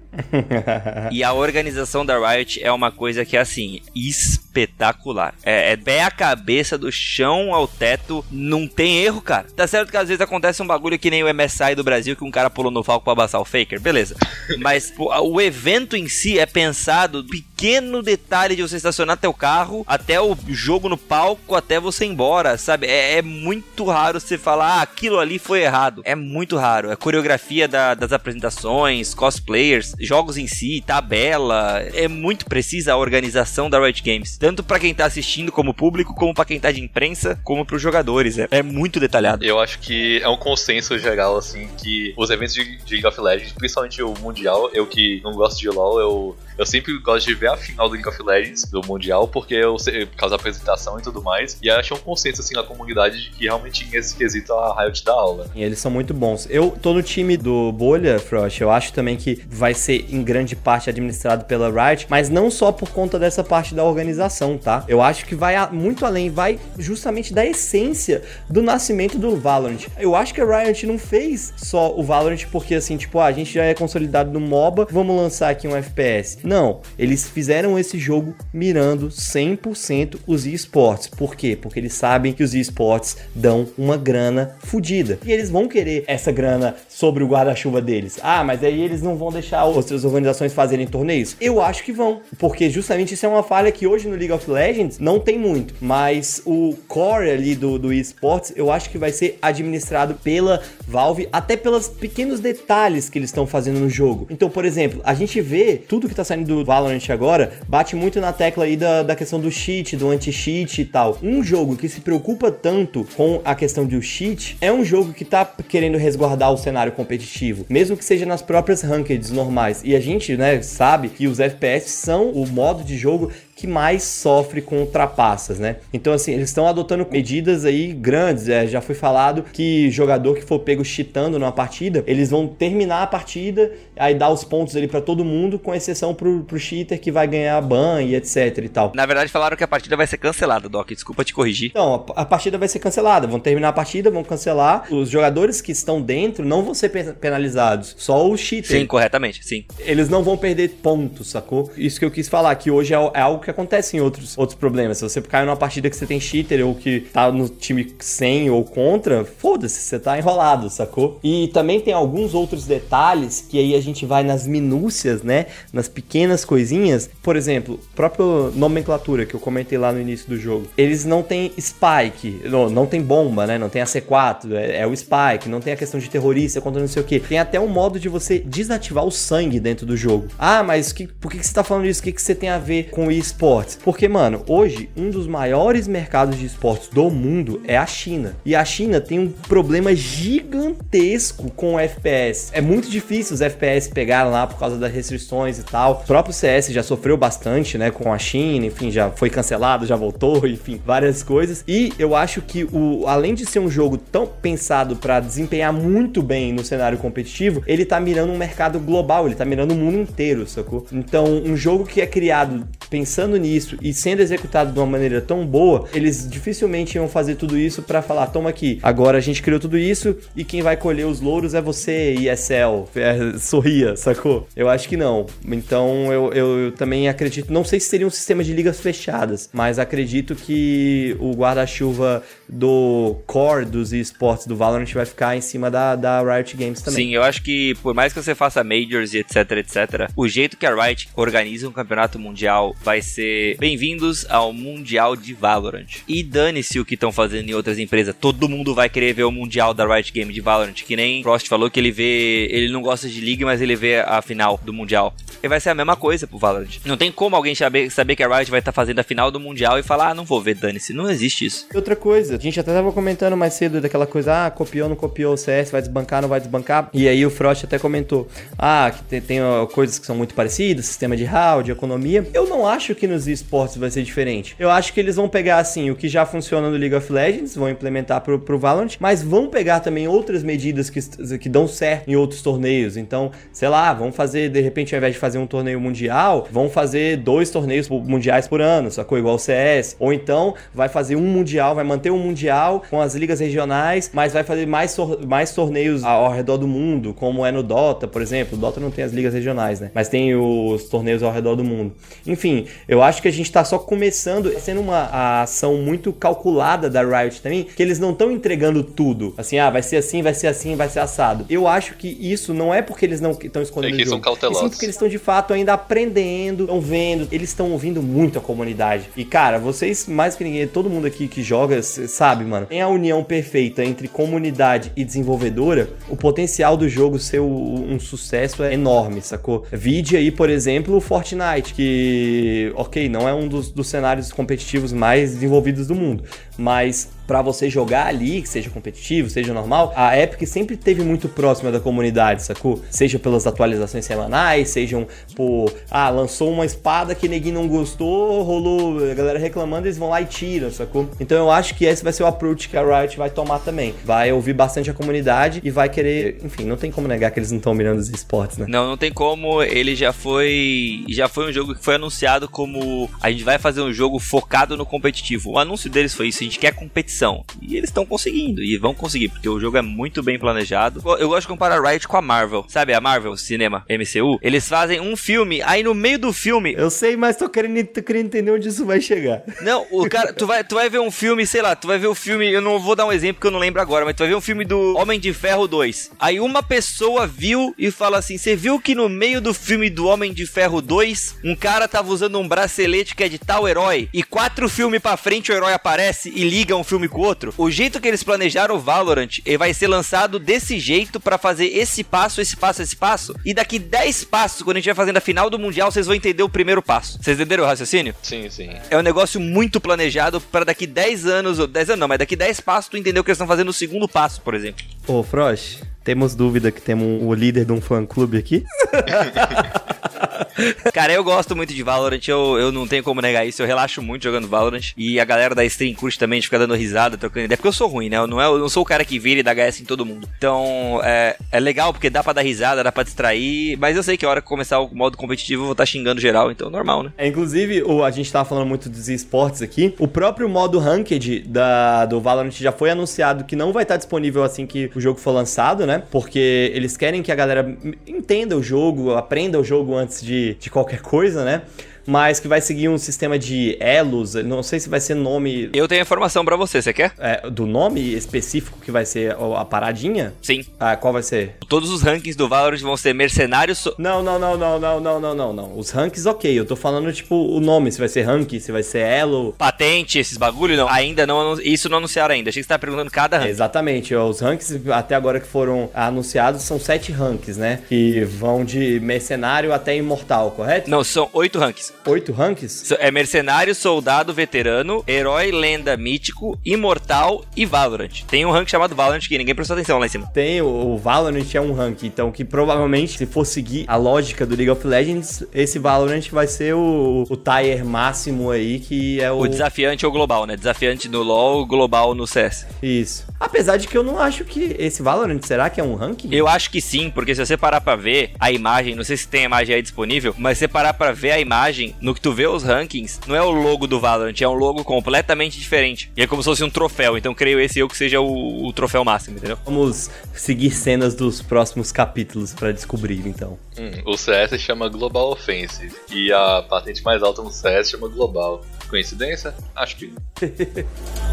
e 1.10 1.24
a 1.24 1.32
organização 1.32 2.06
da 2.06 2.19
Riot 2.26 2.62
é 2.62 2.72
uma 2.72 2.90
coisa 2.90 3.24
que 3.24 3.36
é 3.36 3.40
assim, 3.40 3.80
espetacular. 3.94 5.34
É, 5.42 5.72
é 5.72 5.76
pé 5.76 6.02
a 6.02 6.10
cabeça 6.10 6.76
do 6.76 6.90
chão 6.90 7.54
ao 7.54 7.66
teto, 7.66 8.24
não 8.30 8.66
tem 8.66 8.98
erro, 8.98 9.20
cara. 9.20 9.46
Tá 9.54 9.66
certo 9.66 9.90
que 9.90 9.96
às 9.96 10.08
vezes 10.08 10.20
acontece 10.20 10.62
um 10.62 10.66
bagulho 10.66 10.98
que 10.98 11.10
nem 11.10 11.22
o 11.22 11.34
MSI 11.34 11.74
do 11.74 11.84
Brasil, 11.84 12.16
que 12.16 12.24
um 12.24 12.30
cara 12.30 12.50
pulou 12.50 12.70
no 12.70 12.82
falco 12.82 13.04
pra 13.04 13.12
abaçar 13.12 13.40
o 13.40 13.44
Faker, 13.44 13.80
beleza. 13.80 14.16
Mas 14.58 14.90
pô, 14.90 15.12
o 15.22 15.40
evento 15.40 15.96
em 15.96 16.08
si 16.08 16.38
é 16.38 16.46
pensado 16.46 17.24
pequeno 17.24 18.02
detalhe 18.02 18.56
de 18.56 18.62
você 18.62 18.76
estacionar 18.76 19.16
teu 19.16 19.32
carro, 19.32 19.84
até 19.86 20.20
o 20.20 20.36
jogo 20.48 20.88
no 20.88 20.96
palco, 20.96 21.54
até 21.54 21.78
você 21.78 22.04
ir 22.04 22.08
embora, 22.08 22.56
sabe? 22.56 22.86
É, 22.86 23.18
é 23.18 23.22
muito 23.22 23.84
raro 23.84 24.20
você 24.20 24.38
falar, 24.38 24.78
ah, 24.78 24.82
aquilo 24.82 25.18
ali 25.18 25.38
foi 25.38 25.62
errado. 25.62 26.02
É 26.04 26.14
muito 26.14 26.56
raro. 26.56 26.90
A 26.90 26.96
coreografia 26.96 27.68
da, 27.68 27.94
das 27.94 28.12
apresentações, 28.12 29.14
cosplayers, 29.14 29.94
jogos 29.98 30.36
em 30.36 30.46
si, 30.46 30.82
tabela, 30.86 31.80
é 31.94 32.08
muito 32.10 32.44
precisa 32.46 32.92
a 32.92 32.96
organização 32.96 33.70
da 33.70 33.78
Riot 33.78 34.02
Games. 34.02 34.36
Tanto 34.36 34.62
para 34.62 34.78
quem 34.78 34.94
tá 34.94 35.06
assistindo 35.06 35.50
como 35.52 35.72
público, 35.72 36.14
como 36.14 36.34
para 36.34 36.44
quem 36.44 36.60
tá 36.60 36.70
de 36.70 36.82
imprensa, 36.82 37.40
como 37.44 37.64
pros 37.64 37.80
jogadores. 37.80 38.38
É, 38.38 38.48
é, 38.50 38.62
muito 38.62 39.00
detalhado. 39.00 39.44
Eu 39.44 39.58
acho 39.58 39.78
que 39.78 40.20
é 40.22 40.28
um 40.28 40.36
consenso 40.36 40.98
geral, 40.98 41.36
assim, 41.36 41.68
que 41.78 42.12
os 42.16 42.30
eventos 42.30 42.54
de, 42.54 42.76
de 42.78 42.94
League 42.94 43.06
of 43.06 43.20
Legends, 43.20 43.52
principalmente 43.52 44.02
o 44.02 44.14
Mundial, 44.20 44.70
eu 44.72 44.86
que 44.86 45.20
não 45.22 45.32
gosto 45.32 45.58
de 45.58 45.68
LoL, 45.68 46.00
eu 46.00 46.36
eu 46.58 46.66
sempre 46.66 46.96
gosto 46.98 47.26
de 47.26 47.34
ver 47.34 47.48
a 47.48 47.56
final 47.56 47.88
do 47.88 47.94
League 47.94 48.08
of 48.08 48.22
Legends, 48.22 48.64
do 48.64 48.80
Mundial, 48.86 49.28
porque 49.28 49.54
eu 49.54 49.78
sei, 49.78 50.06
por 50.06 50.16
causa 50.16 50.36
da 50.36 50.40
apresentação 50.40 50.98
e 50.98 51.02
tudo 51.02 51.22
mais. 51.22 51.58
E 51.62 51.70
achei 51.70 51.96
um 51.96 52.00
consenso 52.00 52.40
assim 52.40 52.54
na 52.54 52.62
comunidade 52.62 53.22
de 53.22 53.30
que 53.30 53.44
realmente 53.44 53.88
nesse 53.90 54.16
quesito 54.16 54.52
a 54.52 54.82
Riot 54.82 55.04
da 55.04 55.12
aula. 55.12 55.50
E 55.54 55.62
eles 55.62 55.78
são 55.78 55.90
muito 55.90 56.12
bons. 56.12 56.46
Eu 56.50 56.70
tô 56.70 56.92
no 56.92 57.02
time 57.02 57.36
do 57.36 57.72
Bolha, 57.72 58.18
Frost. 58.18 58.60
Eu 58.60 58.70
acho 58.70 58.92
também 58.92 59.16
que 59.16 59.42
vai 59.48 59.74
ser 59.74 60.06
em 60.10 60.22
grande 60.22 60.54
parte 60.54 60.90
administrado 60.90 61.44
pela 61.44 61.70
Riot, 61.70 62.06
mas 62.08 62.28
não 62.28 62.50
só 62.50 62.72
por 62.72 62.90
conta 62.90 63.18
dessa 63.18 63.42
parte 63.42 63.74
da 63.74 63.84
organização, 63.84 64.58
tá? 64.58 64.84
Eu 64.88 65.00
acho 65.00 65.26
que 65.26 65.34
vai 65.34 65.54
muito 65.70 66.04
além, 66.04 66.30
vai 66.30 66.58
justamente 66.78 67.32
da 67.32 67.44
essência 67.44 68.22
do 68.48 68.62
nascimento 68.62 69.18
do 69.18 69.36
Valorant. 69.36 69.86
Eu 69.98 70.14
acho 70.14 70.34
que 70.34 70.40
a 70.40 70.62
Riot 70.62 70.86
não 70.86 70.98
fez 70.98 71.52
só 71.56 71.94
o 71.96 72.02
Valorant 72.02 72.44
porque 72.50 72.74
assim, 72.74 72.96
tipo, 72.96 73.18
ah, 73.18 73.26
a 73.26 73.32
gente 73.32 73.52
já 73.52 73.64
é 73.64 73.74
consolidado 73.74 74.30
no 74.30 74.40
MOBA, 74.40 74.86
vamos 74.90 75.16
lançar 75.16 75.50
aqui 75.50 75.66
um 75.66 75.76
FPS. 75.76 76.38
Não, 76.42 76.80
eles 76.98 77.28
fizeram 77.28 77.78
esse 77.78 77.98
jogo 77.98 78.34
mirando 78.52 79.08
100% 79.08 80.18
os 80.26 80.46
esportes. 80.46 81.08
Por 81.08 81.34
quê? 81.34 81.56
Porque 81.60 81.78
eles 81.78 81.94
sabem 81.94 82.32
que 82.32 82.42
os 82.42 82.54
esportes 82.54 83.16
dão 83.34 83.68
uma 83.76 83.96
grana 83.96 84.56
fodida. 84.60 85.18
E 85.24 85.32
eles 85.32 85.50
vão 85.50 85.68
querer 85.68 86.04
essa 86.06 86.32
grana 86.32 86.76
sobre 86.88 87.22
o 87.22 87.28
guarda-chuva 87.28 87.80
deles. 87.80 88.18
Ah, 88.22 88.42
mas 88.44 88.62
aí 88.62 88.80
eles 88.80 89.02
não 89.02 89.16
vão 89.16 89.30
deixar 89.30 89.64
outras 89.64 90.04
organizações 90.04 90.52
fazerem 90.52 90.86
torneios? 90.86 91.36
Eu 91.40 91.60
acho 91.60 91.84
que 91.84 91.92
vão, 91.92 92.20
porque 92.38 92.70
justamente 92.70 93.14
isso 93.14 93.26
é 93.26 93.28
uma 93.28 93.42
falha 93.42 93.72
que 93.72 93.86
hoje 93.86 94.08
no 94.08 94.16
League 94.16 94.32
of 94.32 94.50
Legends 94.50 94.98
não 94.98 95.18
tem 95.18 95.38
muito. 95.38 95.74
Mas 95.80 96.42
o 96.44 96.74
core 96.88 97.30
ali 97.30 97.54
do, 97.54 97.78
do 97.78 97.92
esportes, 97.92 98.52
eu 98.56 98.70
acho 98.70 98.90
que 98.90 98.98
vai 98.98 99.12
ser 99.12 99.38
administrado 99.40 100.14
pela 100.14 100.62
Valve, 100.86 101.28
até 101.32 101.56
pelos 101.56 101.88
pequenos 101.88 102.40
detalhes 102.40 103.08
que 103.08 103.18
eles 103.18 103.30
estão 103.30 103.46
fazendo 103.46 103.78
no 103.80 103.88
jogo. 103.88 104.26
Então, 104.30 104.48
por 104.48 104.64
exemplo, 104.64 105.00
a 105.04 105.14
gente 105.14 105.40
vê 105.40 105.76
tudo 105.76 106.08
que 106.08 106.14
tá 106.14 106.24
saindo 106.30 106.46
do 106.46 106.64
Valorant 106.64 107.10
agora, 107.10 107.52
bate 107.66 107.96
muito 107.96 108.20
na 108.20 108.32
tecla 108.32 108.64
aí 108.64 108.76
da, 108.76 109.02
da 109.02 109.16
questão 109.16 109.40
do 109.40 109.50
cheat, 109.50 109.96
do 109.96 110.08
anti-cheat 110.10 110.80
e 110.80 110.84
tal. 110.84 111.18
Um 111.20 111.42
jogo 111.42 111.76
que 111.76 111.88
se 111.88 112.00
preocupa 112.00 112.52
tanto 112.52 113.04
com 113.16 113.40
a 113.44 113.52
questão 113.52 113.84
do 113.84 114.00
cheat 114.00 114.56
é 114.60 114.72
um 114.72 114.84
jogo 114.84 115.12
que 115.12 115.24
tá 115.24 115.44
querendo 115.44 115.98
resguardar 115.98 116.52
o 116.52 116.56
cenário 116.56 116.92
competitivo, 116.92 117.66
mesmo 117.68 117.96
que 117.96 118.04
seja 118.04 118.24
nas 118.24 118.42
próprias 118.42 118.82
rankeds 118.82 119.32
normais. 119.32 119.82
E 119.84 119.96
a 119.96 120.00
gente, 120.00 120.36
né, 120.36 120.62
sabe 120.62 121.08
que 121.08 121.26
os 121.26 121.40
FPS 121.40 121.90
são 121.90 122.30
o 122.30 122.46
modo 122.46 122.84
de 122.84 122.96
jogo 122.96 123.32
que 123.60 123.66
mais 123.66 124.02
sofre 124.04 124.62
com 124.62 124.78
ultrapassas, 124.80 125.58
né? 125.58 125.76
Então, 125.92 126.12
assim, 126.12 126.32
eles 126.32 126.48
estão 126.48 126.66
adotando 126.66 127.06
medidas 127.10 127.64
aí 127.64 127.92
grandes. 127.92 128.48
É, 128.48 128.66
já 128.66 128.80
foi 128.80 128.94
falado 128.94 129.44
que 129.52 129.90
jogador 129.90 130.34
que 130.36 130.42
for 130.44 130.60
pego 130.60 130.84
cheatando 130.84 131.38
numa 131.38 131.52
partida, 131.52 132.02
eles 132.06 132.30
vão 132.30 132.46
terminar 132.46 133.02
a 133.02 133.06
partida, 133.06 133.70
aí 133.96 134.14
dá 134.14 134.28
os 134.30 134.44
pontos 134.44 134.74
ali 134.76 134.88
pra 134.88 135.00
todo 135.00 135.24
mundo, 135.24 135.58
com 135.58 135.74
exceção 135.74 136.14
pro, 136.14 136.42
pro 136.44 136.58
cheater 136.58 136.98
que 136.98 137.12
vai 137.12 137.26
ganhar 137.26 137.60
ban 137.60 138.02
e 138.02 138.14
etc 138.14 138.58
e 138.58 138.68
tal. 138.68 138.92
Na 138.94 139.04
verdade, 139.04 139.30
falaram 139.30 139.56
que 139.56 139.64
a 139.64 139.68
partida 139.68 139.96
vai 139.96 140.06
ser 140.06 140.16
cancelada, 140.16 140.68
Doc. 140.68 140.88
Desculpa 140.88 141.22
te 141.24 141.34
corrigir. 141.34 141.70
Então, 141.70 142.06
a, 142.16 142.22
a 142.22 142.24
partida 142.24 142.56
vai 142.56 142.68
ser 142.68 142.78
cancelada. 142.78 143.26
Vão 143.26 143.38
terminar 143.38 143.68
a 143.68 143.72
partida, 143.72 144.10
vão 144.10 144.24
cancelar. 144.24 144.86
Os 144.92 145.10
jogadores 145.10 145.60
que 145.60 145.72
estão 145.72 146.00
dentro 146.00 146.44
não 146.44 146.62
vão 146.62 146.72
ser 146.74 146.88
pe- 146.88 147.12
penalizados. 147.12 147.94
Só 147.98 148.26
o 148.28 148.36
cheater. 148.36 148.78
Sim, 148.78 148.86
corretamente, 148.86 149.44
sim. 149.44 149.64
Eles 149.80 150.08
não 150.08 150.22
vão 150.22 150.36
perder 150.36 150.68
pontos, 150.82 151.30
sacou? 151.30 151.70
Isso 151.76 151.98
que 151.98 152.04
eu 152.04 152.10
quis 152.10 152.28
falar, 152.28 152.54
que 152.54 152.70
hoje 152.70 152.94
é, 152.94 152.96
é 153.14 153.20
algo 153.20 153.42
que 153.42 153.49
acontece 153.50 153.96
em 153.96 154.00
outros, 154.00 154.36
outros 154.36 154.58
problemas. 154.58 154.98
Se 154.98 155.02
você 155.02 155.20
cai 155.20 155.44
numa 155.44 155.56
partida 155.56 155.88
que 155.90 155.96
você 155.96 156.06
tem 156.06 156.20
cheater 156.20 156.66
ou 156.66 156.74
que 156.74 157.00
tá 157.00 157.30
no 157.30 157.48
time 157.48 157.94
sem 158.00 158.50
ou 158.50 158.64
contra, 158.64 159.24
foda-se, 159.24 159.80
você 159.80 159.98
tá 159.98 160.18
enrolado, 160.18 160.70
sacou? 160.70 161.18
E 161.22 161.48
também 161.48 161.80
tem 161.80 161.92
alguns 161.92 162.34
outros 162.34 162.66
detalhes 162.66 163.44
que 163.48 163.58
aí 163.58 163.74
a 163.74 163.80
gente 163.80 164.06
vai 164.06 164.22
nas 164.22 164.46
minúcias, 164.46 165.22
né? 165.22 165.46
Nas 165.72 165.88
pequenas 165.88 166.44
coisinhas. 166.44 167.10
Por 167.22 167.36
exemplo, 167.36 167.78
própria 167.94 168.24
nomenclatura 168.54 169.26
que 169.26 169.34
eu 169.34 169.40
comentei 169.40 169.78
lá 169.78 169.92
no 169.92 170.00
início 170.00 170.28
do 170.28 170.38
jogo. 170.38 170.66
Eles 170.76 171.04
não 171.04 171.22
têm 171.22 171.52
spike, 171.58 172.42
não, 172.44 172.70
não 172.70 172.86
tem 172.86 173.02
bomba, 173.02 173.46
né? 173.46 173.58
Não 173.58 173.68
tem 173.68 173.82
a 173.82 173.86
C4, 173.86 174.52
é, 174.52 174.80
é 174.80 174.86
o 174.86 174.96
spike, 174.96 175.48
não 175.48 175.60
tem 175.60 175.72
a 175.72 175.76
questão 175.76 175.98
de 175.98 176.08
terrorista 176.08 176.60
contra 176.60 176.80
não 176.80 176.88
sei 176.88 177.02
o 177.02 177.04
que. 177.04 177.20
Tem 177.20 177.38
até 177.38 177.58
um 177.58 177.68
modo 177.68 177.98
de 177.98 178.08
você 178.08 178.38
desativar 178.38 179.04
o 179.04 179.10
sangue 179.10 179.60
dentro 179.60 179.86
do 179.86 179.96
jogo. 179.96 180.28
Ah, 180.38 180.62
mas 180.62 180.92
que, 180.92 181.06
por 181.06 181.30
que, 181.30 181.38
que 181.38 181.46
você 181.46 181.54
tá 181.54 181.64
falando 181.64 181.86
isso? 181.86 182.00
O 182.00 182.04
que, 182.04 182.12
que 182.12 182.22
você 182.22 182.34
tem 182.34 182.48
a 182.48 182.58
ver 182.58 182.90
com 182.90 183.10
esportes? 183.40 183.78
Porque, 183.82 184.06
mano, 184.06 184.42
hoje 184.46 184.90
um 184.94 185.08
dos 185.08 185.26
maiores 185.26 185.88
mercados 185.88 186.38
de 186.38 186.44
esportes 186.44 186.88
do 186.88 187.10
mundo 187.10 187.62
é 187.66 187.76
a 187.76 187.86
China. 187.86 188.36
E 188.44 188.54
a 188.54 188.62
China 188.64 189.00
tem 189.00 189.18
um 189.18 189.30
problema 189.30 189.94
gigantesco 189.94 191.50
com 191.52 191.74
o 191.74 191.80
FPS. 191.80 192.50
É 192.52 192.60
muito 192.60 192.90
difícil 192.90 193.34
os 193.34 193.40
FPS 193.40 193.88
pegarem 193.88 194.30
lá 194.30 194.46
por 194.46 194.58
causa 194.58 194.76
das 194.76 194.92
restrições 194.92 195.58
e 195.58 195.62
tal. 195.62 195.92
O 195.92 196.06
próprio 196.06 196.34
CS 196.34 196.68
já 196.68 196.82
sofreu 196.82 197.16
bastante, 197.16 197.78
né, 197.78 197.90
com 197.90 198.12
a 198.12 198.18
China, 198.18 198.66
enfim, 198.66 198.90
já 198.90 199.10
foi 199.10 199.30
cancelado, 199.30 199.86
já 199.86 199.96
voltou, 199.96 200.44
enfim, 200.46 200.78
várias 200.84 201.22
coisas. 201.22 201.64
E 201.66 201.94
eu 201.98 202.14
acho 202.14 202.42
que 202.42 202.64
o 202.64 203.06
além 203.06 203.34
de 203.34 203.46
ser 203.46 203.58
um 203.58 203.70
jogo 203.70 203.96
tão 203.96 204.26
pensado 204.26 204.96
para 204.96 205.18
desempenhar 205.18 205.72
muito 205.72 206.22
bem 206.22 206.52
no 206.52 206.62
cenário 206.62 206.98
competitivo, 206.98 207.62
ele 207.66 207.86
tá 207.86 207.98
mirando 207.98 208.32
um 208.32 208.36
mercado 208.36 208.78
global, 208.78 209.26
ele 209.26 209.34
tá 209.34 209.46
mirando 209.46 209.72
o 209.72 209.76
mundo 209.76 209.98
inteiro, 209.98 210.46
sacou? 210.46 210.86
Então, 210.92 211.24
um 211.24 211.56
jogo 211.56 211.86
que 211.86 212.00
é 212.02 212.06
criado 212.06 212.68
pensando 212.90 213.19
nisso 213.28 213.76
e 213.80 213.92
sendo 213.92 214.20
executado 214.20 214.72
de 214.72 214.78
uma 214.78 214.86
maneira 214.86 215.20
tão 215.20 215.46
boa, 215.46 215.88
eles 215.92 216.28
dificilmente 216.28 216.96
iam 216.96 217.08
fazer 217.08 217.34
tudo 217.34 217.58
isso 217.58 217.82
para 217.82 218.02
falar, 218.02 218.26
toma 218.26 218.50
aqui, 218.50 218.78
agora 218.82 219.18
a 219.18 219.20
gente 219.20 219.42
criou 219.42 219.60
tudo 219.60 219.78
isso 219.78 220.16
e 220.36 220.44
quem 220.44 220.62
vai 220.62 220.76
colher 220.76 221.06
os 221.06 221.20
louros 221.20 221.54
é 221.54 221.60
você, 221.60 222.14
ESL, 222.14 222.88
é, 222.94 223.38
sorria, 223.38 223.96
sacou? 223.96 224.46
Eu 224.56 224.68
acho 224.68 224.88
que 224.88 224.96
não. 224.96 225.26
Então, 225.46 226.12
eu, 226.12 226.32
eu, 226.32 226.58
eu 226.58 226.72
também 226.72 227.08
acredito, 227.08 227.52
não 227.52 227.64
sei 227.64 227.80
se 227.80 227.88
seria 227.88 228.06
um 228.06 228.10
sistema 228.10 228.42
de 228.44 228.52
ligas 228.52 228.80
fechadas, 228.80 229.48
mas 229.52 229.78
acredito 229.78 230.34
que 230.34 231.16
o 231.18 231.32
guarda-chuva 231.32 232.22
do 232.48 233.16
core 233.26 233.64
dos 233.64 233.92
esportes 233.92 234.46
do 234.46 234.56
Valorant 234.56 234.92
vai 234.92 235.06
ficar 235.06 235.36
em 235.36 235.40
cima 235.40 235.70
da, 235.70 235.94
da 235.96 236.20
Riot 236.22 236.56
Games 236.56 236.82
também. 236.82 237.06
Sim, 237.06 237.14
eu 237.14 237.22
acho 237.22 237.42
que 237.42 237.74
por 237.82 237.94
mais 237.94 238.12
que 238.12 238.22
você 238.22 238.34
faça 238.34 238.62
majors 238.64 239.14
e 239.14 239.18
etc, 239.18 239.36
etc, 239.52 240.10
o 240.16 240.26
jeito 240.26 240.56
que 240.56 240.66
a 240.66 240.74
Riot 240.74 241.08
organiza 241.14 241.68
um 241.68 241.72
campeonato 241.72 242.18
mundial 242.18 242.74
vai 242.82 243.02
ser 243.02 243.09
bem-vindos 243.58 244.26
ao 244.28 244.52
Mundial 244.52 245.16
de 245.16 245.34
Valorant. 245.34 245.86
E 246.08 246.22
dane-se 246.22 246.78
o 246.78 246.84
que 246.84 246.94
estão 246.94 247.10
fazendo 247.12 247.48
em 247.48 247.54
outras 247.54 247.78
empresas. 247.78 248.14
Todo 248.18 248.48
mundo 248.48 248.74
vai 248.74 248.88
querer 248.88 249.12
ver 249.14 249.24
o 249.24 249.30
Mundial 249.30 249.72
da 249.72 249.86
Riot 249.86 250.12
Game 250.12 250.32
de 250.32 250.40
Valorant, 250.40 250.74
que 250.74 250.96
nem 250.96 251.22
Frost 251.22 251.48
falou 251.48 251.70
que 251.70 251.80
ele 251.80 251.90
vê, 251.90 252.46
ele 252.50 252.70
não 252.70 252.82
gosta 252.82 253.08
de 253.08 253.20
League, 253.20 253.44
mas 253.44 253.60
ele 253.60 253.74
vê 253.74 254.00
a 254.00 254.20
final 254.20 254.60
do 254.62 254.72
Mundial. 254.72 255.14
E 255.42 255.48
vai 255.48 255.58
ser 255.58 255.70
a 255.70 255.74
mesma 255.74 255.96
coisa 255.96 256.26
pro 256.26 256.38
Valorant. 256.38 256.78
Não 256.84 256.96
tem 256.96 257.10
como 257.10 257.34
alguém 257.34 257.54
saber, 257.54 257.90
saber 257.90 258.14
que 258.14 258.22
a 258.22 258.28
Riot 258.28 258.50
vai 258.50 258.60
estar 258.60 258.72
fazendo 258.72 258.98
a 258.98 259.04
final 259.04 259.30
do 259.30 259.40
Mundial 259.40 259.78
e 259.78 259.82
falar, 259.82 260.10
ah, 260.10 260.14
não 260.14 260.24
vou 260.24 260.40
ver, 260.40 260.54
dane-se. 260.54 260.92
Não 260.92 261.08
existe 261.08 261.46
isso. 261.46 261.66
Outra 261.74 261.96
coisa, 261.96 262.36
a 262.36 262.38
gente 262.38 262.60
até 262.60 262.72
tava 262.72 262.92
comentando 262.92 263.36
mais 263.36 263.54
cedo 263.54 263.80
daquela 263.80 264.06
coisa, 264.06 264.46
ah, 264.46 264.50
copiou, 264.50 264.88
não 264.88 264.96
copiou 264.96 265.34
o 265.34 265.36
CS, 265.36 265.70
vai 265.70 265.80
desbancar, 265.80 266.20
não 266.20 266.28
vai 266.28 266.40
desbancar. 266.40 266.90
E 266.92 267.08
aí 267.08 267.24
o 267.24 267.30
Frost 267.30 267.64
até 267.64 267.78
comentou, 267.78 268.28
ah, 268.58 268.92
que 268.94 269.02
tem, 269.04 269.20
tem, 269.20 269.40
coisas 269.72 269.98
que 269.98 270.06
são 270.06 270.16
muito 270.16 270.34
parecidas, 270.34 270.86
sistema 270.86 271.16
de 271.16 271.30
de 271.64 271.70
economia. 271.70 272.26
Eu 272.34 272.46
não 272.48 272.66
acho 272.66 272.94
que 273.00 273.06
nos 273.06 273.26
esportes 273.26 273.78
vai 273.78 273.90
ser 273.90 274.02
diferente. 274.02 274.54
Eu 274.58 274.70
acho 274.70 274.92
que 274.92 275.00
eles 275.00 275.16
vão 275.16 275.26
pegar, 275.26 275.58
assim, 275.58 275.90
o 275.90 275.96
que 275.96 276.06
já 276.06 276.26
funciona 276.26 276.68
no 276.68 276.76
League 276.76 276.94
of 276.94 277.10
Legends, 277.10 277.56
vão 277.56 277.70
implementar 277.70 278.20
pro, 278.20 278.38
pro 278.38 278.58
Valorant, 278.58 278.96
mas 279.00 279.22
vão 279.22 279.48
pegar 279.48 279.80
também 279.80 280.06
outras 280.06 280.42
medidas 280.42 280.90
que, 280.90 281.00
que 281.38 281.48
dão 281.48 281.66
certo 281.66 282.08
em 282.08 282.14
outros 282.14 282.42
torneios. 282.42 282.98
Então, 282.98 283.30
sei 283.52 283.70
lá, 283.70 283.92
vão 283.94 284.12
fazer, 284.12 284.50
de 284.50 284.60
repente, 284.60 284.94
ao 284.94 284.98
invés 284.98 285.14
de 285.14 285.18
fazer 285.18 285.38
um 285.38 285.46
torneio 285.46 285.80
mundial, 285.80 286.46
vão 286.52 286.68
fazer 286.68 287.16
dois 287.16 287.50
torneios 287.50 287.88
mundiais 287.88 288.46
por 288.46 288.60
ano, 288.60 288.90
sacou? 288.90 289.18
Igual 289.18 289.36
o 289.36 289.38
CS. 289.38 289.96
Ou 289.98 290.12
então, 290.12 290.54
vai 290.74 290.90
fazer 290.90 291.16
um 291.16 291.26
mundial, 291.26 291.74
vai 291.74 291.84
manter 291.84 292.10
um 292.10 292.18
mundial 292.18 292.82
com 292.90 293.00
as 293.00 293.14
ligas 293.14 293.40
regionais, 293.40 294.10
mas 294.12 294.34
vai 294.34 294.44
fazer 294.44 294.66
mais, 294.66 294.94
mais 295.26 295.54
torneios 295.54 296.04
ao 296.04 296.30
redor 296.30 296.58
do 296.58 296.68
mundo, 296.68 297.14
como 297.14 297.46
é 297.46 297.50
no 297.50 297.62
Dota, 297.62 298.06
por 298.06 298.20
exemplo. 298.20 298.58
O 298.58 298.60
Dota 298.60 298.78
não 298.78 298.90
tem 298.90 299.04
as 299.04 299.12
ligas 299.12 299.32
regionais, 299.32 299.80
né? 299.80 299.90
Mas 299.94 300.08
tem 300.08 300.34
os 300.34 300.84
torneios 300.84 301.22
ao 301.22 301.32
redor 301.32 301.56
do 301.56 301.64
mundo. 301.64 301.94
Enfim, 302.26 302.66
eu 302.90 303.02
acho 303.02 303.22
que 303.22 303.28
a 303.28 303.30
gente 303.30 303.50
tá 303.52 303.64
só 303.64 303.78
começando, 303.78 304.52
sendo 304.58 304.80
uma 304.80 305.42
ação 305.42 305.76
muito 305.76 306.12
calculada 306.12 306.90
da 306.90 307.02
Riot 307.02 307.40
também, 307.40 307.62
que 307.62 307.80
eles 307.80 308.00
não 308.00 308.10
estão 308.10 308.32
entregando 308.32 308.82
tudo. 308.82 309.32
Assim, 309.38 309.60
ah, 309.60 309.70
vai 309.70 309.80
ser 309.80 309.98
assim, 309.98 310.22
vai 310.22 310.34
ser 310.34 310.48
assim, 310.48 310.74
vai 310.74 310.88
ser 310.88 310.98
assado. 310.98 311.46
Eu 311.48 311.68
acho 311.68 311.94
que 311.94 312.08
isso 312.20 312.52
não 312.52 312.74
é 312.74 312.82
porque 312.82 313.06
eles 313.06 313.20
não 313.20 313.30
estão 313.30 313.62
escondendo 313.62 313.94
É 313.94 313.98
que 313.98 314.06
são 314.06 314.20
cautelosos. 314.20 314.64
Sim, 314.64 314.70
porque 314.70 314.84
eles 314.86 314.96
estão 314.96 315.08
de 315.08 315.18
fato 315.18 315.54
ainda 315.54 315.72
aprendendo, 315.72 316.64
estão 316.64 316.80
vendo, 316.80 317.28
eles 317.30 317.50
estão 317.50 317.70
ouvindo 317.70 318.02
muito 318.02 318.38
a 318.38 318.42
comunidade. 318.42 319.08
E 319.16 319.24
cara, 319.24 319.58
vocês 319.58 320.08
mais 320.08 320.34
que 320.34 320.42
ninguém, 320.42 320.66
todo 320.66 320.90
mundo 320.90 321.06
aqui 321.06 321.28
que 321.28 321.44
joga, 321.44 321.80
sabe, 321.82 322.44
mano, 322.44 322.66
tem 322.66 322.80
a 322.80 322.88
união 322.88 323.22
perfeita 323.22 323.84
entre 323.84 324.08
comunidade 324.08 324.90
e 324.96 325.04
desenvolvedora, 325.04 325.88
o 326.08 326.16
potencial 326.16 326.76
do 326.76 326.88
jogo 326.88 327.20
ser 327.20 327.40
um 327.40 328.00
sucesso 328.00 328.64
é 328.64 328.74
enorme, 328.74 329.22
sacou? 329.22 329.64
Vide 329.70 330.16
aí, 330.16 330.32
por 330.32 330.50
exemplo, 330.50 330.96
o 330.96 331.00
Fortnite, 331.00 331.72
que, 331.72 332.72
ok, 332.80 333.08
não 333.08 333.28
é 333.28 333.34
um 333.34 333.46
dos, 333.46 333.70
dos 333.70 333.88
cenários 333.88 334.32
competitivos 334.32 334.92
mais 334.92 335.34
desenvolvidos 335.34 335.86
do 335.86 335.94
mundo, 335.94 336.24
mas 336.56 337.10
pra 337.30 337.42
você 337.42 337.70
jogar 337.70 338.08
ali, 338.08 338.42
que 338.42 338.48
seja 338.48 338.68
competitivo, 338.70 339.30
seja 339.30 339.54
normal, 339.54 339.92
a 339.94 340.18
Epic 340.18 340.48
sempre 340.48 340.76
teve 340.76 341.04
muito 341.04 341.28
próxima 341.28 341.70
da 341.70 341.78
comunidade, 341.78 342.42
sacou? 342.42 342.82
Seja 342.90 343.20
pelas 343.20 343.46
atualizações 343.46 344.04
semanais, 344.04 344.70
sejam 344.70 345.06
por, 345.36 345.72
ah, 345.88 346.10
lançou 346.10 346.50
uma 346.50 346.66
espada 346.66 347.14
que 347.14 347.28
ninguém 347.28 347.52
não 347.52 347.68
gostou, 347.68 348.42
rolou 348.42 349.08
a 349.08 349.14
galera 349.14 349.38
reclamando, 349.38 349.86
eles 349.86 349.96
vão 349.96 350.08
lá 350.08 350.20
e 350.20 350.24
tiram, 350.24 350.72
sacou? 350.72 351.08
Então 351.20 351.38
eu 351.38 351.52
acho 351.52 351.76
que 351.76 351.84
esse 351.84 352.02
vai 352.02 352.12
ser 352.12 352.24
o 352.24 352.26
approach 352.26 352.68
que 352.68 352.76
a 352.76 352.82
Riot 352.82 353.16
vai 353.16 353.30
tomar 353.30 353.60
também. 353.60 353.94
Vai 354.04 354.32
ouvir 354.32 354.52
bastante 354.52 354.90
a 354.90 354.92
comunidade 354.92 355.60
e 355.62 355.70
vai 355.70 355.88
querer, 355.88 356.40
enfim, 356.42 356.64
não 356.64 356.76
tem 356.76 356.90
como 356.90 357.06
negar 357.06 357.30
que 357.30 357.38
eles 357.38 357.52
não 357.52 357.58
estão 357.58 357.72
mirando 357.74 358.00
os 358.00 358.10
esportes, 358.10 358.58
né? 358.58 358.66
Não, 358.68 358.88
não 358.88 358.96
tem 358.96 359.12
como. 359.12 359.62
Ele 359.62 359.94
já 359.94 360.12
foi. 360.12 361.04
Já 361.08 361.28
foi 361.28 361.48
um 361.48 361.52
jogo 361.52 361.76
que 361.76 361.84
foi 361.84 361.94
anunciado 361.94 362.48
como. 362.48 363.08
A 363.22 363.30
gente 363.30 363.44
vai 363.44 363.56
fazer 363.56 363.82
um 363.82 363.92
jogo 363.92 364.18
focado 364.18 364.76
no 364.76 364.84
competitivo. 364.84 365.52
O 365.52 365.58
anúncio 365.60 365.88
deles 365.88 366.12
foi 366.12 366.26
isso: 366.26 366.42
a 366.42 366.44
gente 366.44 366.58
quer 366.58 366.74
competição. 366.74 367.19
E 367.60 367.76
eles 367.76 367.90
estão 367.90 368.06
conseguindo. 368.06 368.62
E 368.62 368.76
vão 368.76 368.94
conseguir, 368.94 369.28
porque 369.28 369.48
o 369.48 369.60
jogo 369.60 369.76
é 369.76 369.82
muito 369.82 370.22
bem 370.22 370.38
planejado. 370.38 371.02
Eu 371.18 371.28
gosto 371.28 371.42
de 371.42 371.48
comparar 371.48 371.78
a 371.78 371.90
Riot 371.90 372.06
com 372.08 372.16
a 372.16 372.22
Marvel. 372.22 372.64
Sabe, 372.68 372.94
a 372.94 373.00
Marvel, 373.00 373.36
cinema, 373.36 373.84
MCU? 373.88 374.38
Eles 374.42 374.68
fazem 374.68 375.00
um 375.00 375.16
filme, 375.16 375.62
aí 375.62 375.82
no 375.82 375.94
meio 375.94 376.18
do 376.18 376.32
filme. 376.32 376.74
Eu 376.76 376.90
sei, 376.90 377.16
mas 377.16 377.36
tô 377.36 377.48
querendo, 377.48 377.84
tô 377.86 378.02
querendo 378.02 378.26
entender 378.26 378.50
onde 378.50 378.68
isso 378.68 378.84
vai 378.84 379.00
chegar. 379.00 379.42
Não, 379.62 379.86
o 379.90 380.08
cara, 380.08 380.32
tu 380.32 380.46
vai, 380.46 380.64
tu 380.64 380.74
vai 380.74 380.88
ver 380.88 381.00
um 381.00 381.10
filme, 381.10 381.46
sei 381.46 381.62
lá, 381.62 381.76
tu 381.76 381.86
vai 381.86 381.98
ver 381.98 382.06
o 382.06 382.14
filme, 382.14 382.50
eu 382.50 382.60
não 382.60 382.78
vou 382.78 382.96
dar 382.96 383.06
um 383.06 383.12
exemplo 383.12 383.40
que 383.40 383.46
eu 383.46 383.50
não 383.50 383.58
lembro 383.58 383.80
agora, 383.80 384.04
mas 384.04 384.14
tu 384.14 384.20
vai 384.20 384.28
ver 384.28 384.34
um 384.34 384.40
filme 384.40 384.64
do 384.64 384.96
Homem 384.96 385.18
de 385.20 385.32
Ferro 385.32 385.66
2. 385.66 386.12
Aí 386.18 386.40
uma 386.40 386.62
pessoa 386.62 387.26
viu 387.26 387.74
e 387.78 387.90
fala 387.90 388.18
assim: 388.18 388.38
Você 388.38 388.56
viu 388.56 388.80
que 388.80 388.94
no 388.94 389.08
meio 389.08 389.40
do 389.40 389.52
filme 389.52 389.90
do 389.90 390.06
Homem 390.06 390.32
de 390.32 390.46
Ferro 390.46 390.80
2, 390.80 391.36
um 391.44 391.54
cara 391.54 391.88
tava 391.88 392.10
usando 392.10 392.38
um 392.38 392.48
bracelete 392.48 393.14
que 393.14 393.24
é 393.24 393.28
de 393.28 393.38
tal 393.38 393.68
herói, 393.68 394.08
e 394.12 394.22
quatro 394.22 394.68
filmes 394.68 395.00
pra 395.00 395.16
frente 395.16 395.50
o 395.50 395.54
herói 395.54 395.72
aparece 395.72 396.32
e 396.34 396.48
liga 396.48 396.76
um 396.76 396.84
filme 396.84 397.08
com 397.10 397.20
o 397.20 397.24
outro? 397.24 397.52
O 397.58 397.70
jeito 397.70 398.00
que 398.00 398.08
eles 398.08 398.22
planejaram 398.22 398.76
o 398.76 398.78
Valorant 398.78 399.40
ele 399.44 399.58
vai 399.58 399.74
ser 399.74 399.88
lançado 399.88 400.38
desse 400.38 400.78
jeito 400.78 401.20
pra 401.20 401.36
fazer 401.36 401.66
esse 401.66 402.02
passo, 402.02 402.40
esse 402.40 402.56
passo, 402.56 402.82
esse 402.82 402.96
passo, 402.96 403.34
e 403.44 403.52
daqui 403.52 403.78
10 403.78 404.24
passos, 404.24 404.62
quando 404.62 404.76
a 404.76 404.80
gente 404.80 404.86
vai 404.86 404.94
fazendo 404.94 405.16
a 405.16 405.20
final 405.20 405.50
do 405.50 405.58
Mundial, 405.58 405.90
vocês 405.90 406.06
vão 406.06 406.14
entender 406.14 406.42
o 406.42 406.48
primeiro 406.48 406.82
passo. 406.82 407.18
Vocês 407.22 407.38
entenderam 407.38 407.64
o 407.64 407.66
raciocínio? 407.66 408.14
Sim, 408.22 408.48
sim. 408.48 408.70
É 408.88 408.96
um 408.96 409.02
negócio 409.02 409.40
muito 409.40 409.80
planejado 409.80 410.40
para 410.40 410.64
daqui 410.64 410.86
10 410.86 411.26
anos, 411.26 411.58
ou 411.58 411.66
10 411.66 411.90
anos 411.90 412.00
não, 412.00 412.08
mas 412.08 412.18
daqui 412.18 412.36
10 412.36 412.60
passos 412.60 412.90
tu 412.90 412.96
entender 412.96 413.20
o 413.20 413.24
que 413.24 413.30
eles 413.30 413.36
estão 413.36 413.46
fazendo 413.46 413.66
no 413.66 413.72
segundo 413.72 414.08
passo, 414.08 414.40
por 414.40 414.54
exemplo. 414.54 414.84
Ô, 415.06 415.22
Frost, 415.22 415.82
temos 416.04 416.34
dúvida 416.34 416.70
que 416.70 416.80
temos 416.80 417.22
o 417.22 417.34
líder 417.34 417.64
de 417.64 417.72
um 417.72 417.80
fã-clube 417.80 418.38
aqui? 418.38 418.64
Cara, 420.92 421.12
eu 421.12 421.22
gosto 421.24 421.54
muito 421.56 421.74
de 421.74 421.82
Valorant, 421.82 422.26
eu, 422.26 422.58
eu 422.58 422.72
não 422.72 422.86
tenho 422.86 423.02
como 423.02 423.20
negar 423.20 423.46
isso, 423.46 423.62
eu 423.62 423.66
relaxo 423.66 424.02
muito 424.02 424.22
jogando 424.22 424.48
Valorant. 424.48 424.92
E 424.96 425.20
a 425.20 425.24
galera 425.24 425.54
da 425.54 425.64
stream 425.64 425.94
curte 425.94 426.18
também 426.18 426.40
de 426.40 426.46
ficar 426.46 426.58
dando 426.58 426.74
risada, 426.74 427.16
trocando 427.16 427.44
ideia, 427.44 427.56
porque 427.56 427.68
eu 427.68 427.72
sou 427.72 427.88
ruim, 427.88 428.08
né? 428.08 428.16
Eu 428.16 428.26
não, 428.26 428.40
é, 428.40 428.46
eu 428.46 428.58
não 428.58 428.68
sou 428.68 428.82
o 428.82 428.86
cara 428.86 429.04
que 429.04 429.18
vira 429.18 429.40
e 429.40 429.42
dá 429.42 429.52
HS 429.52 429.80
em 429.80 429.84
todo 429.84 430.06
mundo. 430.06 430.28
Então, 430.36 431.00
é, 431.02 431.36
é 431.50 431.60
legal 431.60 431.92
porque 431.92 432.10
dá 432.10 432.22
pra 432.22 432.32
dar 432.32 432.42
risada, 432.42 432.82
dá 432.82 432.92
pra 432.92 433.02
distrair, 433.02 433.76
mas 433.78 433.96
eu 433.96 434.02
sei 434.02 434.16
que 434.16 434.24
a 434.24 434.28
hora 434.28 434.40
que 434.40 434.48
começar 434.48 434.80
o 434.80 434.94
modo 434.94 435.16
competitivo 435.16 435.62
eu 435.62 435.66
vou 435.66 435.72
estar 435.72 435.86
xingando 435.86 436.20
geral, 436.20 436.50
então 436.50 436.70
normal, 436.70 437.02
né? 437.02 437.12
É, 437.16 437.26
inclusive, 437.26 437.82
o, 437.82 438.04
a 438.04 438.10
gente 438.10 438.30
tava 438.30 438.44
falando 438.44 438.66
muito 438.66 438.88
dos 438.88 439.08
esportes 439.08 439.62
aqui. 439.62 439.94
O 439.98 440.08
próprio 440.08 440.48
modo 440.48 440.78
Ranked 440.78 441.40
da, 441.40 442.06
do 442.06 442.20
Valorant 442.20 442.52
já 442.52 442.72
foi 442.72 442.90
anunciado 442.90 443.44
que 443.44 443.56
não 443.56 443.72
vai 443.72 443.82
estar 443.82 443.96
disponível 443.96 444.42
assim 444.42 444.66
que 444.66 444.90
o 444.94 445.00
jogo 445.00 445.18
for 445.18 445.32
lançado, 445.32 445.86
né? 445.86 446.02
Porque 446.10 446.70
eles 446.74 446.96
querem 446.96 447.22
que 447.22 447.32
a 447.32 447.34
galera 447.34 447.76
entenda 448.06 448.56
o 448.56 448.62
jogo, 448.62 449.14
aprenda 449.14 449.58
o 449.58 449.64
jogo 449.64 449.96
antes 449.96 450.22
de, 450.22 450.29
de 450.58 450.70
qualquer 450.70 451.00
coisa, 451.02 451.44
né? 451.44 451.62
Mas 452.06 452.40
que 452.40 452.48
vai 452.48 452.60
seguir 452.60 452.88
um 452.88 452.98
sistema 452.98 453.38
de 453.38 453.76
elos, 453.80 454.34
não 454.34 454.62
sei 454.62 454.80
se 454.80 454.88
vai 454.88 455.00
ser 455.00 455.14
nome... 455.14 455.70
Eu 455.72 455.88
tenho 455.88 456.02
informação 456.02 456.44
para 456.44 456.56
você, 456.56 456.80
você 456.80 456.92
quer? 456.92 457.12
É, 457.18 457.48
do 457.48 457.66
nome 457.66 458.14
específico 458.14 458.78
que 458.80 458.90
vai 458.90 459.04
ser 459.04 459.36
a 459.56 459.64
paradinha? 459.64 460.32
Sim. 460.42 460.64
Ah, 460.78 460.96
qual 460.96 461.12
vai 461.12 461.22
ser? 461.22 461.56
Todos 461.68 461.90
os 461.90 462.02
rankings 462.02 462.36
do 462.36 462.48
Valorant 462.48 462.80
vão 462.80 462.96
ser 462.96 463.14
mercenários... 463.14 463.78
So... 463.78 463.94
Não, 463.98 464.22
não, 464.22 464.38
não, 464.38 464.56
não, 464.56 464.78
não, 464.78 465.00
não, 465.00 465.20
não, 465.20 465.34
não, 465.34 465.52
não. 465.52 465.78
Os 465.78 465.90
rankings, 465.90 466.26
ok, 466.26 466.58
eu 466.58 466.64
tô 466.64 466.76
falando, 466.76 467.12
tipo, 467.12 467.34
o 467.34 467.60
nome, 467.60 467.90
se 467.92 467.98
vai 467.98 468.08
ser 468.08 468.22
rank, 468.22 468.58
se 468.60 468.72
vai 468.72 468.82
ser 468.82 469.00
elo... 469.00 469.54
Patente, 469.56 470.18
esses 470.18 470.36
bagulho, 470.36 470.76
não. 470.76 470.88
Ainda 470.88 471.26
não, 471.26 471.60
isso 471.60 471.88
não 471.88 471.98
anunciaram 471.98 472.34
ainda, 472.34 472.50
achei 472.50 472.62
que 472.62 472.64
você 472.64 472.68
tava 472.68 472.80
perguntando 472.80 473.10
cada 473.10 473.38
rank. 473.38 473.48
exatamente, 473.48 474.14
os 474.14 474.40
ranks 474.40 474.80
até 474.90 475.14
agora 475.14 475.40
que 475.40 475.46
foram 475.46 475.90
anunciados 475.94 476.62
são 476.62 476.78
sete 476.78 477.12
ranks, 477.12 477.56
né? 477.56 477.80
Que 477.88 478.24
vão 478.24 478.64
de 478.64 479.00
mercenário 479.00 479.72
até 479.72 479.96
imortal, 479.96 480.50
correto? 480.52 480.90
Não, 480.90 481.04
são 481.04 481.28
oito 481.32 481.58
ranks. 481.58 481.89
Oito 482.06 482.32
ranks? 482.32 482.92
É 482.98 483.10
mercenário, 483.10 483.74
soldado, 483.74 484.32
veterano, 484.32 485.04
herói, 485.06 485.50
lenda, 485.50 485.96
mítico, 485.96 486.58
imortal 486.64 487.44
e 487.56 487.66
Valorant. 487.66 488.22
Tem 488.26 488.44
um 488.46 488.50
rank 488.50 488.68
chamado 488.68 488.94
Valorant 488.94 489.20
que 489.20 489.36
ninguém 489.36 489.54
prestou 489.54 489.74
atenção 489.74 489.98
lá 489.98 490.06
em 490.06 490.08
cima. 490.08 490.26
Tem, 490.32 490.62
o 490.62 490.96
Valorant 490.96 491.54
é 491.54 491.60
um 491.60 491.72
rank, 491.72 492.02
então 492.04 492.32
que 492.32 492.44
provavelmente, 492.44 493.18
se 493.18 493.26
for 493.26 493.44
seguir 493.44 493.84
a 493.86 493.96
lógica 493.96 494.46
do 494.46 494.56
League 494.56 494.70
of 494.70 494.86
Legends, 494.86 495.44
esse 495.52 495.78
Valorant 495.78 496.28
vai 496.30 496.46
ser 496.46 496.74
o, 496.74 497.24
o 497.28 497.36
tier 497.36 497.84
máximo 497.84 498.50
aí, 498.50 498.80
que 498.80 499.20
é 499.20 499.30
o... 499.30 499.38
O 499.38 499.48
desafiante 499.48 500.04
ou 500.06 500.12
global, 500.12 500.46
né? 500.46 500.56
Desafiante 500.56 501.08
no 501.08 501.22
LoL, 501.22 501.66
global 501.66 502.14
no 502.14 502.26
CS. 502.26 502.66
Isso. 502.82 503.26
Apesar 503.38 503.76
de 503.76 503.86
que 503.86 503.96
eu 503.96 504.02
não 504.02 504.18
acho 504.18 504.44
que 504.44 504.76
esse 504.78 505.02
Valorant, 505.02 505.40
será 505.42 505.70
que 505.70 505.80
é 505.80 505.84
um 505.84 505.94
rank? 505.94 506.24
Eu 506.30 506.46
acho 506.46 506.70
que 506.70 506.80
sim, 506.80 507.10
porque 507.10 507.34
se 507.34 507.44
você 507.44 507.56
parar 507.56 507.80
pra 507.80 507.96
ver 507.96 508.32
a 508.38 508.50
imagem, 508.50 508.94
não 508.94 509.04
sei 509.04 509.16
se 509.16 509.28
tem 509.28 509.42
a 509.42 509.44
imagem 509.44 509.74
aí 509.74 509.82
disponível, 509.82 510.34
mas 510.38 510.58
se 510.58 510.60
você 510.60 510.68
parar 510.68 510.92
pra 510.94 511.12
ver 511.12 511.32
a 511.32 511.40
imagem, 511.40 511.79
no 512.00 512.14
que 512.14 512.20
tu 512.20 512.32
vê 512.32 512.46
os 512.46 512.62
rankings, 512.62 513.20
não 513.26 513.34
é 513.34 513.42
o 513.42 513.50
logo 513.50 513.86
do 513.86 514.00
Valorant, 514.00 514.40
é 514.40 514.48
um 514.48 514.54
logo 514.54 514.84
completamente 514.84 515.58
diferente. 515.58 516.12
E 516.16 516.22
é 516.22 516.26
como 516.26 516.42
se 516.42 516.48
fosse 516.48 516.64
um 516.64 516.70
troféu, 516.70 517.16
então 517.16 517.34
creio 517.34 517.60
esse 517.60 517.78
eu 517.78 517.88
que 517.88 517.96
seja 517.96 518.20
o, 518.20 518.66
o 518.66 518.72
troféu 518.72 519.04
máximo, 519.04 519.38
entendeu? 519.38 519.58
Vamos 519.64 520.10
seguir 520.34 520.70
cenas 520.70 521.14
dos 521.14 521.42
próximos 521.42 521.92
capítulos 521.92 522.52
para 522.52 522.72
descobrir, 522.72 523.26
então. 523.26 523.58
Hum, 523.78 523.90
o 524.04 524.16
CS 524.16 524.60
chama 524.60 524.88
Global 524.88 525.32
Offensive 525.32 525.94
e 526.10 526.32
a 526.32 526.62
patente 526.62 527.02
mais 527.02 527.22
alta 527.22 527.42
no 527.42 527.50
CS 527.50 527.90
chama 527.90 528.08
Global. 528.08 528.64
Coincidência? 528.88 529.54
Acho 529.74 529.96
que. 529.96 530.12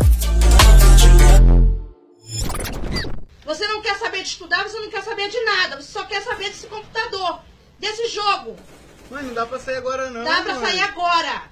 Você 3.46 3.66
não 3.66 3.82
quer 3.82 3.96
saber 3.98 4.24
de 4.24 4.28
estudar, 4.28 4.64
você 4.64 4.78
não 4.78 4.90
quer 4.90 5.02
saber 5.02 5.30
de 5.30 5.40
nada, 5.46 5.82
você 5.82 5.90
só 5.90 6.04
quer 6.04 6.22
saber 6.22 6.50
desse 6.50 6.68
computador, 6.68 7.40
desse 7.80 8.10
jogo. 8.10 8.58
Mãe, 9.10 9.24
não 9.24 9.34
dá 9.34 9.46
pra 9.46 9.60
sair 9.60 9.78
agora 9.78 10.10
não. 10.10 10.24
Dá 10.24 10.42
pra 10.42 10.56
mãe. 10.56 10.66
sair 10.66 10.82
agora. 10.82 11.44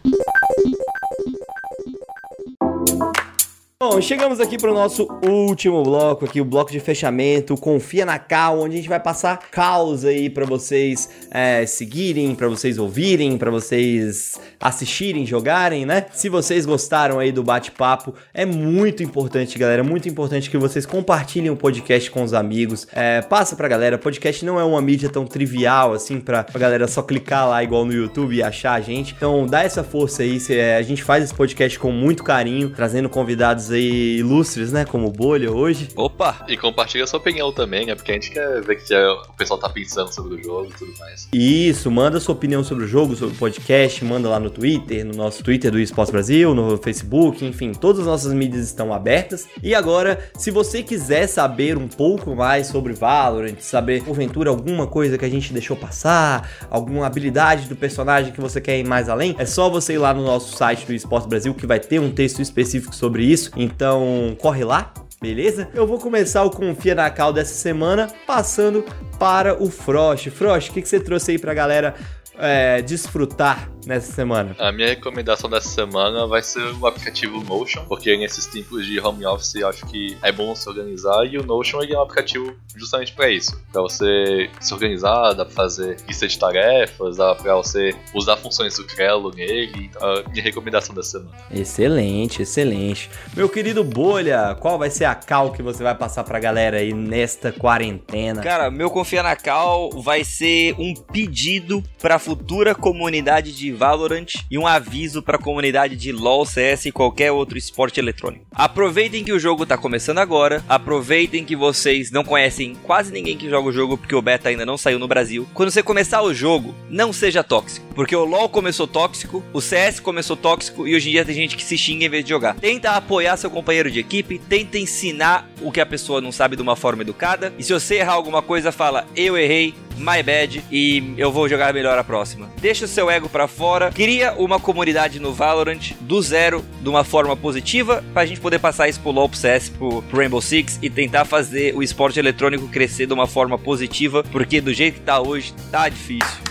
Bom, 3.83 3.99
chegamos 3.99 4.39
aqui 4.39 4.57
para 4.57 4.71
o 4.71 4.73
nosso 4.73 5.05
último 5.21 5.83
bloco 5.83 6.23
aqui, 6.23 6.39
o 6.39 6.45
bloco 6.45 6.71
de 6.71 6.79
fechamento, 6.79 7.57
Confia 7.57 8.05
na 8.05 8.17
Cal, 8.17 8.61
onde 8.61 8.75
a 8.75 8.77
gente 8.77 8.87
vai 8.87 9.01
passar 9.01 9.37
caos 9.51 10.05
aí 10.05 10.29
para 10.29 10.45
vocês 10.45 11.09
é, 11.29 11.65
seguirem, 11.65 12.33
para 12.35 12.47
vocês 12.47 12.77
ouvirem, 12.77 13.37
para 13.37 13.51
vocês 13.51 14.39
assistirem, 14.61 15.25
jogarem, 15.25 15.85
né? 15.85 16.05
Se 16.13 16.29
vocês 16.29 16.65
gostaram 16.65 17.19
aí 17.19 17.33
do 17.33 17.43
bate-papo, 17.43 18.15
é 18.33 18.45
muito 18.45 19.03
importante, 19.03 19.59
galera, 19.59 19.83
muito 19.83 20.07
importante 20.07 20.49
que 20.49 20.57
vocês 20.57 20.85
compartilhem 20.85 21.49
o 21.49 21.57
podcast 21.57 22.09
com 22.09 22.23
os 22.23 22.33
amigos, 22.33 22.87
é, 22.93 23.21
passa 23.23 23.57
pra 23.57 23.67
galera, 23.67 23.97
podcast 23.97 24.45
não 24.45 24.57
é 24.57 24.63
uma 24.63 24.81
mídia 24.81 25.09
tão 25.09 25.27
trivial 25.27 25.91
assim 25.91 26.21
pra, 26.21 26.45
pra 26.45 26.61
galera 26.61 26.87
só 26.87 27.03
clicar 27.03 27.49
lá 27.49 27.61
igual 27.61 27.83
no 27.83 27.91
YouTube 27.91 28.37
e 28.37 28.41
achar 28.41 28.75
a 28.75 28.79
gente, 28.79 29.13
então 29.17 29.45
dá 29.45 29.63
essa 29.63 29.83
força 29.83 30.23
aí, 30.23 30.39
se, 30.39 30.57
é, 30.57 30.77
a 30.77 30.81
gente 30.81 31.03
faz 31.03 31.25
esse 31.25 31.35
podcast 31.35 31.77
com 31.77 31.91
muito 31.91 32.23
carinho, 32.23 32.69
trazendo 32.69 33.09
convidados 33.09 33.64
ilustres, 33.69 34.71
né? 34.71 34.85
Como 34.85 35.11
Bolha 35.11 35.51
hoje. 35.51 35.89
Opa! 35.95 36.45
E 36.47 36.57
compartilha 36.57 37.05
sua 37.07 37.19
opinião 37.19 37.51
também, 37.51 37.85
né? 37.85 37.95
Porque 37.95 38.11
a 38.11 38.15
gente 38.15 38.31
quer 38.31 38.61
ver 38.61 38.73
o 38.73 38.77
que 38.77 38.93
o 38.93 39.33
pessoal 39.37 39.59
tá 39.59 39.69
pensando 39.69 40.13
sobre 40.13 40.35
o 40.35 40.43
jogo 40.43 40.69
e 40.69 40.77
tudo 40.77 40.93
mais. 40.99 41.27
Isso, 41.33 41.89
manda 41.91 42.19
sua 42.19 42.35
opinião 42.35 42.63
sobre 42.63 42.85
o 42.85 42.87
jogo, 42.87 43.15
sobre 43.15 43.35
o 43.35 43.37
podcast, 43.37 44.03
manda 44.03 44.29
lá 44.29 44.39
no 44.39 44.49
Twitter, 44.49 45.05
no 45.05 45.13
nosso 45.13 45.43
Twitter 45.43 45.71
do 45.71 45.79
Esportes 45.79 46.11
Brasil, 46.11 46.53
no 46.53 46.77
Facebook, 46.77 47.45
enfim, 47.45 47.71
todas 47.73 48.01
as 48.01 48.07
nossas 48.07 48.33
mídias 48.33 48.65
estão 48.65 48.93
abertas. 48.93 49.47
E 49.61 49.73
agora, 49.73 50.19
se 50.37 50.51
você 50.51 50.83
quiser 50.83 51.27
saber 51.27 51.77
um 51.77 51.87
pouco 51.87 52.35
mais 52.35 52.67
sobre 52.67 52.93
Valorant, 52.93 53.59
saber 53.59 54.03
porventura 54.03 54.49
alguma 54.49 54.87
coisa 54.87 55.17
que 55.17 55.25
a 55.25 55.29
gente 55.29 55.53
deixou 55.53 55.75
passar, 55.75 56.49
alguma 56.69 57.05
habilidade 57.05 57.67
do 57.67 57.75
personagem 57.75 58.31
que 58.31 58.41
você 58.41 58.59
quer 58.61 58.79
ir 58.79 58.85
mais 58.85 59.09
além, 59.09 59.35
é 59.37 59.45
só 59.45 59.69
você 59.69 59.93
ir 59.93 59.97
lá 59.97 60.13
no 60.13 60.23
nosso 60.23 60.55
site 60.55 60.85
do 60.85 60.93
Esportes 60.93 61.27
Brasil 61.27 61.53
que 61.53 61.65
vai 61.65 61.79
ter 61.79 61.99
um 61.99 62.11
texto 62.11 62.41
específico 62.41 62.95
sobre 62.95 63.23
isso. 63.23 63.51
Então, 63.55 64.35
corre 64.39 64.63
lá, 64.63 64.93
beleza? 65.21 65.69
Eu 65.73 65.87
vou 65.87 65.97
começar 65.99 66.43
o 66.43 66.49
Confia 66.49 66.93
na 66.93 67.09
Cal 67.09 67.31
dessa 67.31 67.53
semana 67.53 68.07
passando 68.27 68.83
para 69.17 69.61
o 69.61 69.69
Frost. 69.69 70.29
Frost, 70.29 70.69
o 70.69 70.73
que, 70.73 70.81
que 70.81 70.89
você 70.89 70.99
trouxe 70.99 71.31
aí 71.31 71.39
pra 71.39 71.53
galera 71.53 71.95
é, 72.37 72.81
desfrutar 72.81 73.69
nessa 73.85 74.11
semana? 74.11 74.55
A 74.59 74.71
minha 74.71 74.87
recomendação 74.87 75.49
dessa 75.49 75.69
semana 75.69 76.27
vai 76.27 76.41
ser 76.41 76.63
o 76.79 76.87
aplicativo 76.87 77.43
Notion, 77.43 77.85
porque 77.85 78.15
nesses 78.17 78.45
tempos 78.45 78.85
de 78.85 78.99
home 78.99 79.25
office 79.25 79.55
eu 79.55 79.67
acho 79.67 79.85
que 79.87 80.17
é 80.21 80.31
bom 80.31 80.55
se 80.55 80.67
organizar 80.67 81.25
e 81.25 81.37
o 81.37 81.45
Notion 81.45 81.83
é 81.83 81.97
um 81.97 82.01
aplicativo 82.01 82.55
justamente 82.75 83.13
para 83.13 83.29
isso, 83.29 83.61
para 83.71 83.81
você 83.81 84.49
se 84.59 84.73
organizar, 84.73 85.33
dá 85.33 85.45
para 85.45 85.53
fazer 85.53 85.97
lista 86.07 86.27
de 86.27 86.37
tarefas, 86.37 87.17
dá 87.17 87.35
para 87.35 87.55
você 87.55 87.95
usar 88.13 88.37
funções 88.37 88.75
do 88.75 88.83
Trello 88.83 89.31
nele. 89.33 89.89
Então, 89.89 90.01
a 90.01 90.29
minha 90.29 90.43
recomendação 90.43 90.95
dessa 90.95 91.19
semana. 91.19 91.37
Excelente, 91.51 92.41
excelente. 92.41 93.09
Meu 93.35 93.47
querido 93.47 93.83
Bolha, 93.83 94.55
qual 94.59 94.77
vai 94.77 94.89
ser 94.89 95.05
a 95.05 95.15
cal 95.15 95.51
que 95.51 95.61
você 95.61 95.83
vai 95.83 95.95
passar 95.95 96.23
pra 96.23 96.39
galera 96.39 96.77
aí 96.77 96.93
nesta 96.93 97.51
quarentena? 97.51 98.41
Cara, 98.41 98.69
meu 98.71 98.89
Confia 98.89 99.23
na 99.23 99.35
Cal 99.35 99.89
vai 100.01 100.23
ser 100.23 100.73
um 100.79 100.93
pedido 100.93 101.83
pra 102.01 102.17
futura 102.17 102.73
comunidade 102.73 103.51
de 103.51 103.71
Valorant 103.75 104.33
e 104.49 104.57
um 104.57 104.65
aviso 104.65 105.21
pra 105.21 105.37
comunidade 105.37 105.95
de 105.95 106.11
LoL, 106.11 106.45
CS 106.45 106.85
e 106.85 106.91
qualquer 106.91 107.31
outro 107.31 107.57
esporte 107.57 107.99
eletrônico. 107.99 108.45
Aproveitem 108.51 109.23
que 109.23 109.33
o 109.33 109.39
jogo 109.39 109.65
tá 109.65 109.77
começando 109.77 110.19
agora, 110.19 110.63
aproveitem 110.67 111.43
que 111.43 111.55
vocês 111.55 112.11
não 112.11 112.23
conhecem 112.23 112.75
quase 112.83 113.11
ninguém 113.11 113.37
que 113.37 113.49
joga 113.49 113.69
o 113.69 113.73
jogo 113.73 113.97
porque 113.97 114.15
o 114.15 114.21
beta 114.21 114.49
ainda 114.49 114.65
não 114.65 114.77
saiu 114.77 114.99
no 114.99 115.07
Brasil. 115.07 115.47
Quando 115.53 115.71
você 115.71 115.83
começar 115.83 116.21
o 116.21 116.33
jogo, 116.33 116.73
não 116.89 117.11
seja 117.11 117.43
tóxico, 117.43 117.85
porque 117.93 118.15
o 118.15 118.25
LoL 118.25 118.49
começou 118.49 118.87
tóxico, 118.87 119.43
o 119.53 119.61
CS 119.61 119.99
começou 119.99 120.35
tóxico 120.35 120.87
e 120.87 120.95
hoje 120.95 121.09
em 121.09 121.11
dia 121.13 121.25
tem 121.25 121.35
gente 121.35 121.55
que 121.55 121.63
se 121.63 121.77
xinga 121.77 122.05
em 122.05 122.09
vez 122.09 122.23
de 122.23 122.29
jogar. 122.29 122.55
Tenta 122.55 122.91
apoiar 122.91 123.37
seu 123.37 123.49
companheiro 123.49 123.91
de 123.91 123.99
equipe, 123.99 124.39
tenta 124.39 124.77
ensinar 124.77 125.49
o 125.61 125.71
que 125.71 125.81
a 125.81 125.85
pessoa 125.85 126.21
não 126.21 126.31
sabe 126.31 126.55
de 126.55 126.61
uma 126.61 126.75
forma 126.75 127.01
educada. 127.01 127.53
E 127.57 127.63
se 127.63 127.73
você 127.73 127.95
errar 127.95 128.13
alguma 128.13 128.41
coisa, 128.41 128.71
fala 128.71 129.05
eu 129.15 129.37
errei, 129.37 129.73
my 129.97 130.21
bad 130.23 130.63
e 130.71 131.13
eu 131.17 131.31
vou 131.31 131.47
jogar 131.47 131.73
melhor 131.73 131.97
a 131.97 132.03
próxima. 132.03 132.49
Deixa 132.59 132.85
o 132.85 132.87
seu 132.87 133.09
ego 133.09 133.29
para 133.29 133.47
fora, 133.47 133.91
cria 133.91 134.33
uma 134.33 134.59
comunidade 134.59 135.19
no 135.19 135.33
Valorant 135.33 135.93
do 136.01 136.21
zero, 136.21 136.63
de 136.81 136.89
uma 136.89 137.03
forma 137.03 137.35
positiva, 137.35 138.03
pra 138.13 138.25
gente 138.25 138.39
poder 138.39 138.59
passar 138.59 138.87
isso 138.87 138.99
pro 138.99 139.11
LoL, 139.11 139.29
pro 139.29 139.37
CS, 139.37 139.69
pro, 139.69 140.01
pro 140.01 140.17
Rainbow 140.17 140.41
Six 140.41 140.79
e 140.81 140.89
tentar 140.89 141.25
fazer 141.25 141.75
o 141.75 141.83
esporte 141.83 142.19
eletrônico 142.19 142.67
crescer 142.67 143.05
de 143.05 143.13
uma 143.13 143.27
forma 143.27 143.57
positiva, 143.57 144.23
porque 144.31 144.61
do 144.61 144.73
jeito 144.73 144.95
que 144.95 145.01
tá 145.01 145.19
hoje, 145.19 145.53
tá 145.71 145.87
difícil. 145.89 146.45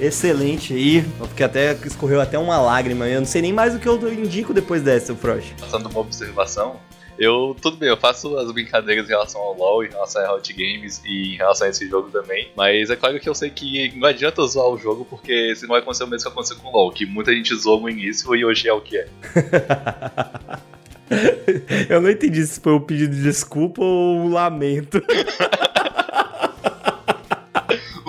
Excelente 0.00 0.72
aí. 0.72 1.04
Porque 1.18 1.42
até 1.42 1.72
escorreu 1.84 2.20
até 2.20 2.38
uma 2.38 2.58
lágrima. 2.58 3.08
Eu 3.08 3.20
não 3.20 3.26
sei 3.26 3.42
nem 3.42 3.52
mais 3.52 3.74
o 3.74 3.78
que 3.78 3.88
eu 3.88 4.12
indico 4.12 4.54
depois 4.54 4.82
dessa, 4.82 5.14
Frost. 5.14 5.52
Passando 5.58 5.88
uma 5.88 6.00
observação, 6.00 6.76
eu, 7.18 7.56
tudo 7.60 7.76
bem, 7.76 7.88
eu 7.88 7.96
faço 7.96 8.36
as 8.38 8.50
brincadeiras 8.52 9.06
em 9.06 9.08
relação 9.08 9.40
ao 9.40 9.56
LoL, 9.56 9.84
em 9.84 9.88
relação 9.88 10.24
a 10.24 10.34
Hot 10.34 10.52
Games 10.52 11.02
e 11.04 11.34
em 11.34 11.36
relação 11.36 11.66
a 11.66 11.70
esse 11.70 11.88
jogo 11.88 12.10
também. 12.10 12.48
Mas 12.56 12.90
é 12.90 12.96
claro 12.96 13.18
que 13.18 13.28
eu 13.28 13.34
sei 13.34 13.50
que 13.50 13.92
não 13.96 14.06
adianta 14.08 14.46
zoar 14.46 14.68
o 14.68 14.78
jogo, 14.78 15.04
porque 15.04 15.54
senão 15.56 15.70
vai 15.70 15.80
acontecer 15.80 16.04
o 16.04 16.06
mesmo 16.06 16.28
que 16.28 16.32
aconteceu 16.32 16.56
com 16.58 16.68
o 16.68 16.72
LoL, 16.72 16.92
que 16.92 17.04
muita 17.04 17.32
gente 17.32 17.54
zoou 17.56 17.80
no 17.80 17.88
início 17.88 18.34
e 18.36 18.44
hoje 18.44 18.68
é 18.68 18.72
o 18.72 18.80
que 18.80 18.98
é. 18.98 19.08
eu 21.90 22.00
não 22.00 22.10
entendi 22.10 22.46
se 22.46 22.60
foi 22.60 22.72
um 22.72 22.80
pedido 22.80 23.14
de 23.14 23.22
desculpa 23.22 23.82
ou 23.82 24.16
um 24.16 24.32
lamento. 24.32 25.02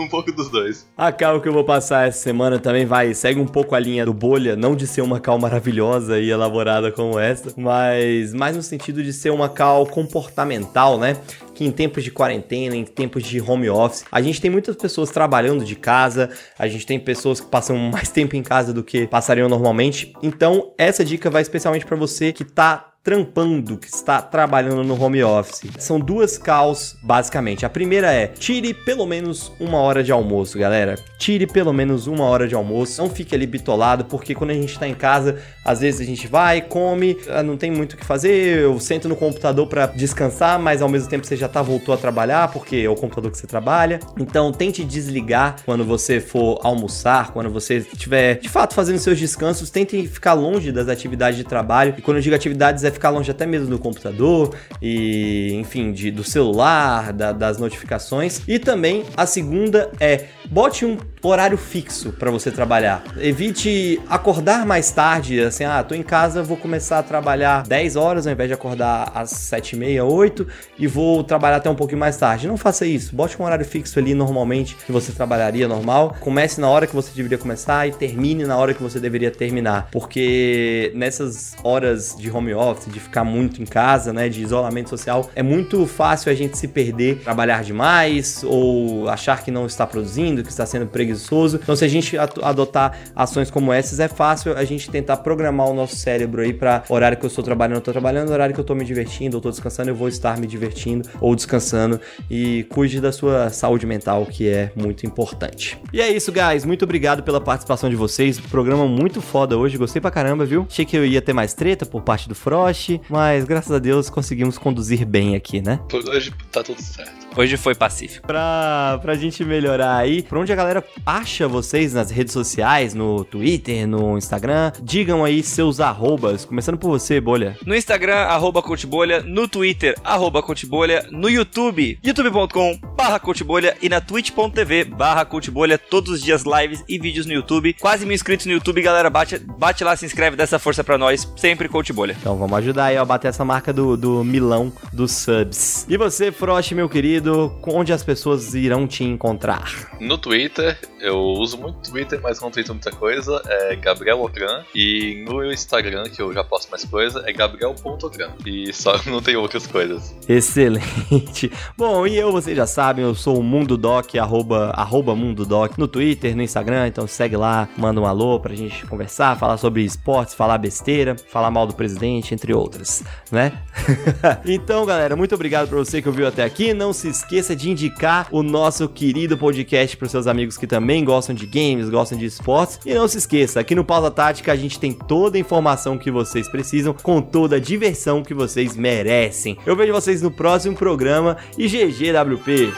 um 0.02 0.10
pouco 0.10 0.32
dos 0.32 0.50
dois. 0.50 0.88
A 0.98 1.12
cal 1.12 1.42
que 1.42 1.48
eu 1.48 1.54
vou 1.54 1.64
passar 1.64 2.08
essa 2.08 2.20
semana 2.20 2.60
também 2.60 2.86
vai, 2.86 3.14
segue 3.14 3.40
um 3.40 3.48
pouco 3.48 3.76
a 3.76 3.80
linha 3.80 4.06
do 4.06 4.14
bolha, 4.14 4.56
não 4.56 4.76
de 4.76 4.88
ser 4.88 5.02
uma 5.02 5.20
cal 5.20 5.38
maravilhosa 5.40 6.20
e 6.20 6.30
elaborada 6.30 6.92
como 6.92 7.20
essa, 7.20 7.54
mas 7.58 8.34
mais 8.34 8.56
no 8.56 8.64
sentido 8.64 9.04
de 9.04 9.14
ser 9.14 9.30
uma 9.30 9.50
cal 9.50 9.86
comportamental, 9.86 10.98
né? 10.98 11.18
que 11.60 11.66
em 11.66 11.72
tempos 11.72 12.06
de 12.06 12.10
quarentena, 12.10 12.74
em 12.74 12.86
tempos 12.86 13.22
de 13.22 13.42
home 13.42 13.70
office, 13.70 14.06
a 14.10 14.22
gente 14.22 14.40
tem 14.40 14.50
muitas 14.50 14.78
pessoas 14.78 15.10
trabalhando 15.10 15.66
de 15.66 15.76
casa, 15.76 16.30
a 16.58 16.70
gente 16.70 16.86
tem 16.86 16.98
pessoas 16.98 17.42
que 17.42 17.48
passam 17.48 17.76
mais 17.92 18.10
tempo 18.10 18.38
em 18.38 18.42
casa 18.42 18.72
do 18.72 18.82
que 18.82 19.06
passariam 19.06 19.50
normalmente. 19.50 20.14
Então, 20.24 20.72
essa 20.78 21.04
dica 21.04 21.30
vai 21.30 21.42
especialmente 21.42 21.86
para 21.86 21.98
você 21.98 22.32
que 22.32 22.46
tá 22.46 22.89
trampando, 23.04 23.78
que 23.78 23.88
está 23.88 24.22
trabalhando 24.22 24.84
no 24.84 25.02
home 25.02 25.24
office. 25.24 25.72
São 25.80 26.00
duas 26.00 26.38
caus, 26.38 26.96
basicamente. 27.02 27.66
A 27.66 27.70
primeira 27.70 28.12
é: 28.12 28.28
tire 28.28 28.74
pelo 28.74 29.06
menos 29.06 29.52
uma 29.60 29.78
hora 29.80 30.04
de 30.04 30.12
almoço, 30.12 30.58
galera. 30.58 30.96
Tire 31.18 31.48
pelo 31.48 31.74
menos 31.74 32.08
uma 32.08 32.26
hora 32.26 32.48
de 32.48 32.56
almoço. 32.56 33.02
Não 33.02 33.10
fique 33.10 33.34
ali 33.34 33.48
bitolado, 33.48 34.06
porque 34.06 34.36
quando 34.36 34.52
a 34.52 34.54
gente 34.54 34.74
está 34.74 34.88
em 34.88 34.94
casa, 34.94 35.38
às 35.64 35.80
vezes 35.80 36.02
a 36.02 36.04
gente 36.04 36.28
vai, 36.28 36.62
come, 36.62 37.18
ah, 37.30 37.44
não 37.44 37.58
tem 37.58 37.72
muito 37.72 37.94
o 37.94 37.98
que 37.98 38.06
fazer, 38.06 38.60
eu 38.60 38.80
sento 38.80 39.08
no 39.08 39.16
computador 39.16 39.68
para 39.68 39.86
descansar, 39.88 40.60
mas 40.60 40.82
ao 40.82 40.90
mesmo 40.90 41.10
tempo 41.10 41.26
você 41.26 41.36
já 41.36 41.48
tá 41.48 41.62
voltou 41.62 41.94
a 41.94 41.98
trabalhar, 41.98 42.52
porque 42.52 42.78
é 42.78 42.90
o 42.90 42.96
computador 42.96 43.32
que 43.32 43.38
você 43.38 43.48
trabalha. 43.48 44.00
Então, 44.20 44.52
tente 44.52 44.84
desligar 44.84 45.58
quando 45.66 45.86
você 45.86 46.20
for 46.20 46.60
almoçar, 46.64 47.32
quando 47.32 47.50
você 47.50 47.78
estiver 47.78 48.40
de 48.40 48.50
fato 48.50 48.74
fazendo 48.74 49.00
seus 49.00 49.18
descansos, 49.18 49.70
tente 49.70 50.08
ficar 50.08 50.34
longe 50.34 50.72
das 50.72 50.88
atividades 50.88 51.38
de 51.38 51.44
trabalho. 51.44 51.96
E 51.98 52.02
quando 52.02 52.18
eu 52.18 52.24
digo 52.24 52.36
atividades, 52.36 52.84
é 52.84 52.89
ficar 52.92 53.10
longe 53.10 53.30
até 53.30 53.46
mesmo 53.46 53.68
do 53.68 53.80
computador 53.80 54.56
e, 54.82 55.54
enfim, 55.56 55.92
de, 55.92 56.12
do 56.12 56.24
celular, 56.24 57.14
da, 57.14 57.32
das 57.32 57.58
notificações. 57.58 58.42
E 58.48 58.60
também 58.60 59.06
a 59.16 59.26
segunda 59.26 59.92
é 60.00 60.26
bote 60.50 60.86
um 60.86 60.98
horário 61.22 61.58
fixo 61.58 62.12
para 62.14 62.32
você 62.32 62.52
trabalhar. 62.52 63.04
Evite 63.18 64.02
acordar 64.10 64.66
mais 64.66 64.92
tarde, 64.92 65.40
assim, 65.42 65.64
ah, 65.64 65.84
tô 65.84 65.94
em 65.94 66.04
casa, 66.04 66.42
vou 66.42 66.58
começar 66.58 67.00
a 67.00 67.04
trabalhar 67.04 67.64
10 67.64 67.96
horas 67.96 68.26
ao 68.26 68.34
invés 68.34 68.48
de 68.50 68.54
acordar 68.54 69.12
às 69.14 69.32
7 69.32 69.74
e 69.74 69.80
meia, 69.80 70.06
8 70.06 70.48
e 70.78 70.88
vou 70.88 71.24
trabalhar 71.24 71.58
até 71.58 71.70
um 71.70 71.76
pouquinho 71.76 72.00
mais 72.00 72.18
tarde. 72.18 72.48
Não 72.48 72.58
faça 72.58 72.86
isso. 72.86 73.16
Bote 73.16 73.40
um 73.42 73.46
horário 73.46 73.66
fixo 73.66 74.00
ali 74.00 74.14
normalmente 74.14 74.76
que 74.76 74.92
você 74.92 75.12
trabalharia 75.12 75.68
normal. 75.68 76.16
Comece 76.20 76.60
na 76.62 76.70
hora 76.70 76.88
que 76.88 76.96
você 76.96 77.12
deveria 77.14 77.38
começar 77.38 77.88
e 77.88 77.92
termine 77.92 78.46
na 78.46 78.58
hora 78.58 78.74
que 78.74 78.82
você 78.82 79.00
deveria 79.00 79.32
terminar. 79.32 79.90
Porque 79.92 80.92
nessas 80.96 81.56
horas 81.64 82.16
de 82.18 82.30
home 82.32 82.54
office, 82.54 82.79
de 82.88 83.00
ficar 83.00 83.24
muito 83.24 83.62
em 83.62 83.66
casa, 83.66 84.14
né, 84.14 84.30
de 84.30 84.42
isolamento 84.42 84.90
social, 84.90 85.30
é 85.36 85.42
muito 85.42 85.88
fácil 85.88 86.32
a 86.32 86.36
gente 86.36 86.58
se 86.58 86.68
perder, 86.68 87.20
trabalhar 87.24 87.64
demais 87.64 88.44
ou 88.46 89.10
achar 89.10 89.44
que 89.44 89.50
não 89.50 89.66
está 89.66 89.88
produzindo, 89.88 90.44
que 90.44 90.50
está 90.50 90.66
sendo 90.66 90.86
preguiçoso. 90.86 91.60
Então, 91.62 91.76
se 91.76 91.84
a 91.84 91.88
gente 91.88 92.18
adotar 92.18 92.98
ações 93.16 93.50
como 93.50 93.74
essas, 93.74 94.00
é 94.00 94.08
fácil 94.08 94.56
a 94.56 94.64
gente 94.64 94.90
tentar 94.90 95.18
programar 95.18 95.68
o 95.68 95.74
nosso 95.74 95.96
cérebro 95.96 96.42
aí 96.42 96.54
para 96.54 96.84
horário 96.90 97.18
que 97.18 97.26
eu 97.26 97.28
estou 97.28 97.44
trabalhando, 97.44 97.76
eu 97.76 97.80
estou 97.80 97.94
trabalhando, 97.94 98.30
horário 98.30 98.54
que 98.54 98.60
eu 98.60 98.64
estou 98.64 98.76
me 98.76 98.86
divertindo, 98.86 99.38
ou 99.38 99.40
estou 99.40 99.52
descansando, 99.52 99.90
eu 99.90 99.96
vou 99.96 100.08
estar 100.08 100.38
me 100.38 100.46
divertindo 100.46 101.10
ou 101.20 101.36
descansando 101.36 102.00
e 102.30 102.66
cuide 102.70 103.02
da 103.02 103.12
sua 103.12 103.50
saúde 103.50 103.86
mental, 103.86 104.26
que 104.26 104.48
é 104.48 104.72
muito 104.76 105.06
importante. 105.06 105.78
E 105.92 106.02
é 106.02 106.10
isso, 106.10 106.32
guys. 106.32 106.66
Muito 106.66 106.84
obrigado 106.84 107.24
pela 107.24 107.42
participação 107.42 107.90
de 107.90 107.96
vocês. 107.96 108.40
Programa 108.40 108.88
muito 108.88 109.22
foda 109.22 109.58
hoje, 109.58 109.78
gostei 109.78 110.02
pra 110.02 110.12
caramba, 110.12 110.46
viu? 110.46 110.66
Achei 110.70 110.86
que 110.86 110.98
eu 110.98 111.06
ia 111.06 111.22
ter 111.22 111.34
mais 111.34 111.54
treta 111.54 111.86
por 111.86 112.02
parte 112.02 112.28
do 112.28 112.36
Frost, 112.74 113.02
mas 113.10 113.46
graças 113.46 113.72
a 113.72 113.80
Deus 113.80 114.10
conseguimos 114.10 114.58
conduzir 114.58 115.06
bem 115.06 115.36
aqui, 115.36 115.62
né? 115.62 115.80
Por 115.90 116.08
hoje 116.10 116.34
tá 116.52 116.64
tudo 116.64 116.82
certo. 116.82 117.19
Hoje 117.36 117.58
foi 117.58 117.76
pacífico. 117.76 118.26
Pra, 118.28 119.00
pra 119.02 119.16
gente 119.16 119.44
melhorar 119.46 119.96
aí, 119.96 120.24
pra 120.24 120.40
onde 120.40 120.52
a 120.52 120.56
galera 120.56 120.84
acha 121.06 121.48
vocês 121.48 121.94
nas 121.94 122.12
redes 122.12 122.34
sociais, 122.34 122.94
no 122.94 123.24
Twitter, 123.24 123.88
no 123.88 124.18
Instagram, 124.18 124.72
digam 124.82 125.24
aí 125.24 125.42
seus 125.44 125.80
arrobas, 125.80 126.44
começando 126.44 126.78
por 126.78 126.90
você, 126.90 127.22
Bolha. 127.22 127.56
No 127.66 127.76
Instagram, 127.76 128.16
arroba 128.16 128.62
Coachbolha, 128.62 129.22
no 129.22 129.48
Twitter, 129.48 129.96
arroba 130.04 130.42
Coachbolha, 130.42 131.08
no 131.12 131.30
YouTube, 131.30 132.00
youtube.com 132.04 132.78
barra 132.98 133.20
Coachbolha 133.20 133.78
e 133.82 133.88
na 133.88 134.02
twitch.tv 134.02 134.84
barra 134.86 135.24
Coachbolha, 135.24 135.78
todos 135.78 136.12
os 136.12 136.22
dias 136.22 136.44
lives 136.44 136.84
e 136.88 137.00
vídeos 137.00 137.26
no 137.26 137.34
YouTube. 137.34 137.74
Quase 137.80 138.06
mil 138.06 138.16
inscritos 138.16 138.46
no 138.46 138.52
YouTube, 138.54 138.82
galera, 138.82 139.10
bate, 139.10 139.40
bate 139.40 139.84
lá, 139.84 139.96
se 139.96 140.06
inscreve, 140.06 140.36
dá 140.36 140.44
essa 140.44 140.60
força 140.60 140.84
pra 140.84 140.98
nós, 140.98 141.32
sempre 141.38 141.70
Coachbolha. 141.70 142.16
Então 142.20 142.36
vamos 142.36 142.58
ajudar 142.58 142.86
aí, 142.86 142.98
ó, 142.98 143.02
a 143.02 143.06
bater 143.06 143.30
essa 143.30 143.46
marca 143.46 143.72
do, 143.72 143.96
do 143.96 144.24
milão 144.24 144.74
dos 144.92 145.12
subs. 145.14 145.86
E 145.88 145.96
você, 145.96 146.32
Frost, 146.32 146.72
meu 146.74 146.90
querido, 146.90 147.19
onde 147.68 147.94
as 147.94 148.04
pessoas 148.04 148.54
irão 148.54 148.88
te 148.88 149.04
encontrar? 149.04 149.98
No 150.00 150.18
Twitter, 150.18 150.78
eu 151.00 151.18
uso 151.18 151.58
muito 151.58 151.90
Twitter, 151.90 152.20
mas 152.22 152.40
não 152.42 152.52
tweeto 152.52 152.74
muita 152.74 152.92
coisa, 152.92 153.42
é 153.46 153.76
Gabriel 153.76 154.22
Ocran. 154.22 154.64
E 154.76 155.24
no 155.28 155.44
Instagram, 155.52 156.04
que 156.10 156.22
eu 156.22 156.34
já 156.34 156.44
posto 156.44 156.70
mais 156.70 156.84
coisa, 156.86 157.24
é 157.26 157.34
gabriel.ocran. 157.34 158.32
E 158.46 158.72
só 158.74 159.00
não 159.08 159.22
tem 159.22 159.36
outras 159.36 159.66
coisas. 159.66 160.16
Excelente. 160.28 161.52
Bom, 161.78 162.06
e 162.06 162.18
eu, 162.18 162.32
vocês 162.32 162.56
já 162.56 162.68
sabem, 162.68 163.04
eu 163.04 163.16
sou 163.16 163.40
o 163.40 163.44
Mundo 163.44 163.78
Doc, 163.78 164.16
arroba, 164.16 164.72
arroba 164.72 165.16
Mundo 165.16 165.46
Doc, 165.46 165.78
no 165.78 165.88
Twitter, 165.88 166.36
no 166.36 166.44
Instagram, 166.44 166.88
então 166.88 167.08
segue 167.08 167.36
lá, 167.36 167.68
manda 167.78 168.00
um 168.02 168.06
alô 168.06 168.40
pra 168.40 168.56
gente 168.56 168.86
conversar, 168.86 169.38
falar 169.38 169.58
sobre 169.58 169.84
esportes, 169.84 170.34
falar 170.34 170.58
besteira, 170.58 171.16
falar 171.30 171.52
mal 171.52 171.66
do 171.66 171.74
presidente, 171.74 172.34
entre 172.34 172.54
outras, 172.54 173.04
né? 173.32 173.54
então, 174.46 174.86
galera, 174.86 175.16
muito 175.16 175.34
obrigado 175.36 175.70
por 175.70 175.78
você 175.78 176.02
que 176.02 176.08
ouviu 176.08 176.28
até 176.28 176.44
aqui. 176.44 176.74
Não 176.74 176.94
se 176.94 177.09
esqueça 177.10 177.56
de 177.56 177.70
indicar 177.70 178.28
o 178.32 178.44
nosso 178.44 178.88
querido 178.88 179.38
podcast 179.38 179.98
para 179.98 180.08
seus 180.08 180.28
amigos 180.28 180.58
que 180.58 180.68
também 180.68 181.04
gostam 181.04 181.36
de 181.36 181.46
games, 181.46 181.90
gostam 181.90 182.18
de 182.18 182.26
esportes. 182.26 182.80
E 182.86 182.94
não 182.94 183.08
se 183.08 183.18
esqueça, 183.18 183.60
aqui 183.60 183.76
no 183.76 183.84
Pausa 183.84 184.12
Tática 184.12 184.52
a 184.52 184.56
gente 184.56 184.80
tem 184.80 184.94
toda 184.94 185.38
a 185.38 185.40
informação 185.40 185.98
que 185.98 186.12
vocês 186.12 186.48
precisam, 186.48 186.94
com 186.94 187.22
toda 187.22 187.58
a 187.58 187.60
diversão 187.60 188.24
que 188.24 188.34
vocês 188.34 188.76
merecem. 188.76 189.58
Eu 189.66 189.76
vejo 189.76 189.94
vocês 189.94 190.22
no 190.22 190.32
próximo 190.32 190.76
programa 190.76 191.38
e 191.58 191.68
GGWP. 191.68 192.74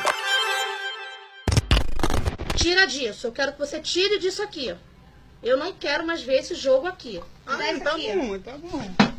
Tira 2.55 2.85
disso, 2.85 3.27
eu 3.27 3.31
quero 3.31 3.53
que 3.53 3.59
você 3.59 3.79
tire 3.79 4.19
disso 4.19 4.41
aqui. 4.41 4.73
Eu 5.43 5.57
não 5.57 5.73
quero 5.73 6.05
mais 6.05 6.21
ver 6.21 6.35
esse 6.35 6.53
jogo 6.53 6.87
aqui. 6.87 7.19
Ah, 7.47 7.71
isso 7.71 7.83
tá 7.83 7.91
aqui. 7.91 8.15
bom, 8.15 8.39
tá 8.39 8.57
bom. 8.57 9.10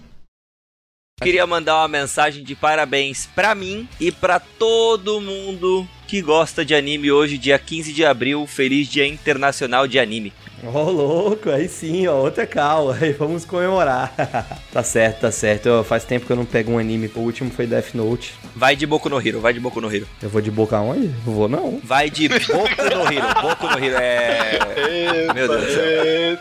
Queria 1.22 1.46
mandar 1.46 1.76
uma 1.78 1.88
mensagem 1.88 2.42
de 2.44 2.54
parabéns 2.54 3.26
pra 3.34 3.54
mim 3.54 3.88
e 4.00 4.10
pra 4.12 4.38
todo 4.40 5.20
mundo 5.20 5.86
que 6.06 6.20
gosta 6.20 6.62
de 6.64 6.74
anime 6.74 7.10
hoje, 7.10 7.38
dia 7.38 7.58
15 7.58 7.92
de 7.92 8.04
abril. 8.04 8.46
Feliz 8.46 8.86
Dia 8.88 9.06
Internacional 9.06 9.88
de 9.88 9.98
Anime. 9.98 10.32
Ô, 10.62 10.82
louco, 10.90 11.50
aí 11.50 11.68
sim, 11.68 12.06
ó, 12.06 12.14
outra 12.16 12.46
cal, 12.46 12.92
aí 13.00 13.12
vamos 13.12 13.44
comemorar. 13.44 14.14
tá 14.72 14.82
certo, 14.82 15.20
tá 15.22 15.32
certo. 15.32 15.66
Eu- 15.68 15.82
faz 15.82 16.04
tempo 16.04 16.24
que 16.26 16.30
eu 16.32 16.36
não 16.36 16.44
pego 16.44 16.70
um 16.72 16.78
anime, 16.78 17.10
o 17.16 17.18
último 17.20 17.50
foi 17.50 17.66
Death 17.66 17.94
Note. 17.94 18.34
Vai 18.54 18.76
de 18.76 18.86
Boku 18.86 19.08
no 19.08 19.18
Hero, 19.26 19.40
vai 19.40 19.52
de 19.52 19.58
Boku 19.58 19.80
no 19.80 19.92
Hero. 19.92 20.06
Eu 20.22 20.28
vou 20.28 20.40
de 20.40 20.50
boca 20.52 20.76
aonde? 20.76 21.08
Não 21.26 21.32
vou 21.34 21.48
não. 21.48 21.80
Vai 21.82 22.08
de 22.10 22.28
Boku 22.28 22.44
no 22.50 23.12
Hero. 23.12 23.26
Boku 23.40 23.66
no 23.66 23.84
Hero 23.84 23.96
é. 23.96 25.32
Meu 25.34 25.48
Deus 25.48 25.64
do 25.64 25.72
céu. 25.72 26.38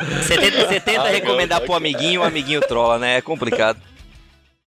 Você 0.00 0.38
tenta, 0.38 0.66
você 0.66 0.80
tenta 0.80 1.02
Ai, 1.02 1.12
recomendar 1.12 1.60
pro 1.60 1.74
amiguinho, 1.74 2.22
o 2.22 2.24
amiguinho 2.24 2.60
trola, 2.60 2.98
né? 2.98 3.18
É 3.18 3.20
complicado. 3.20 3.78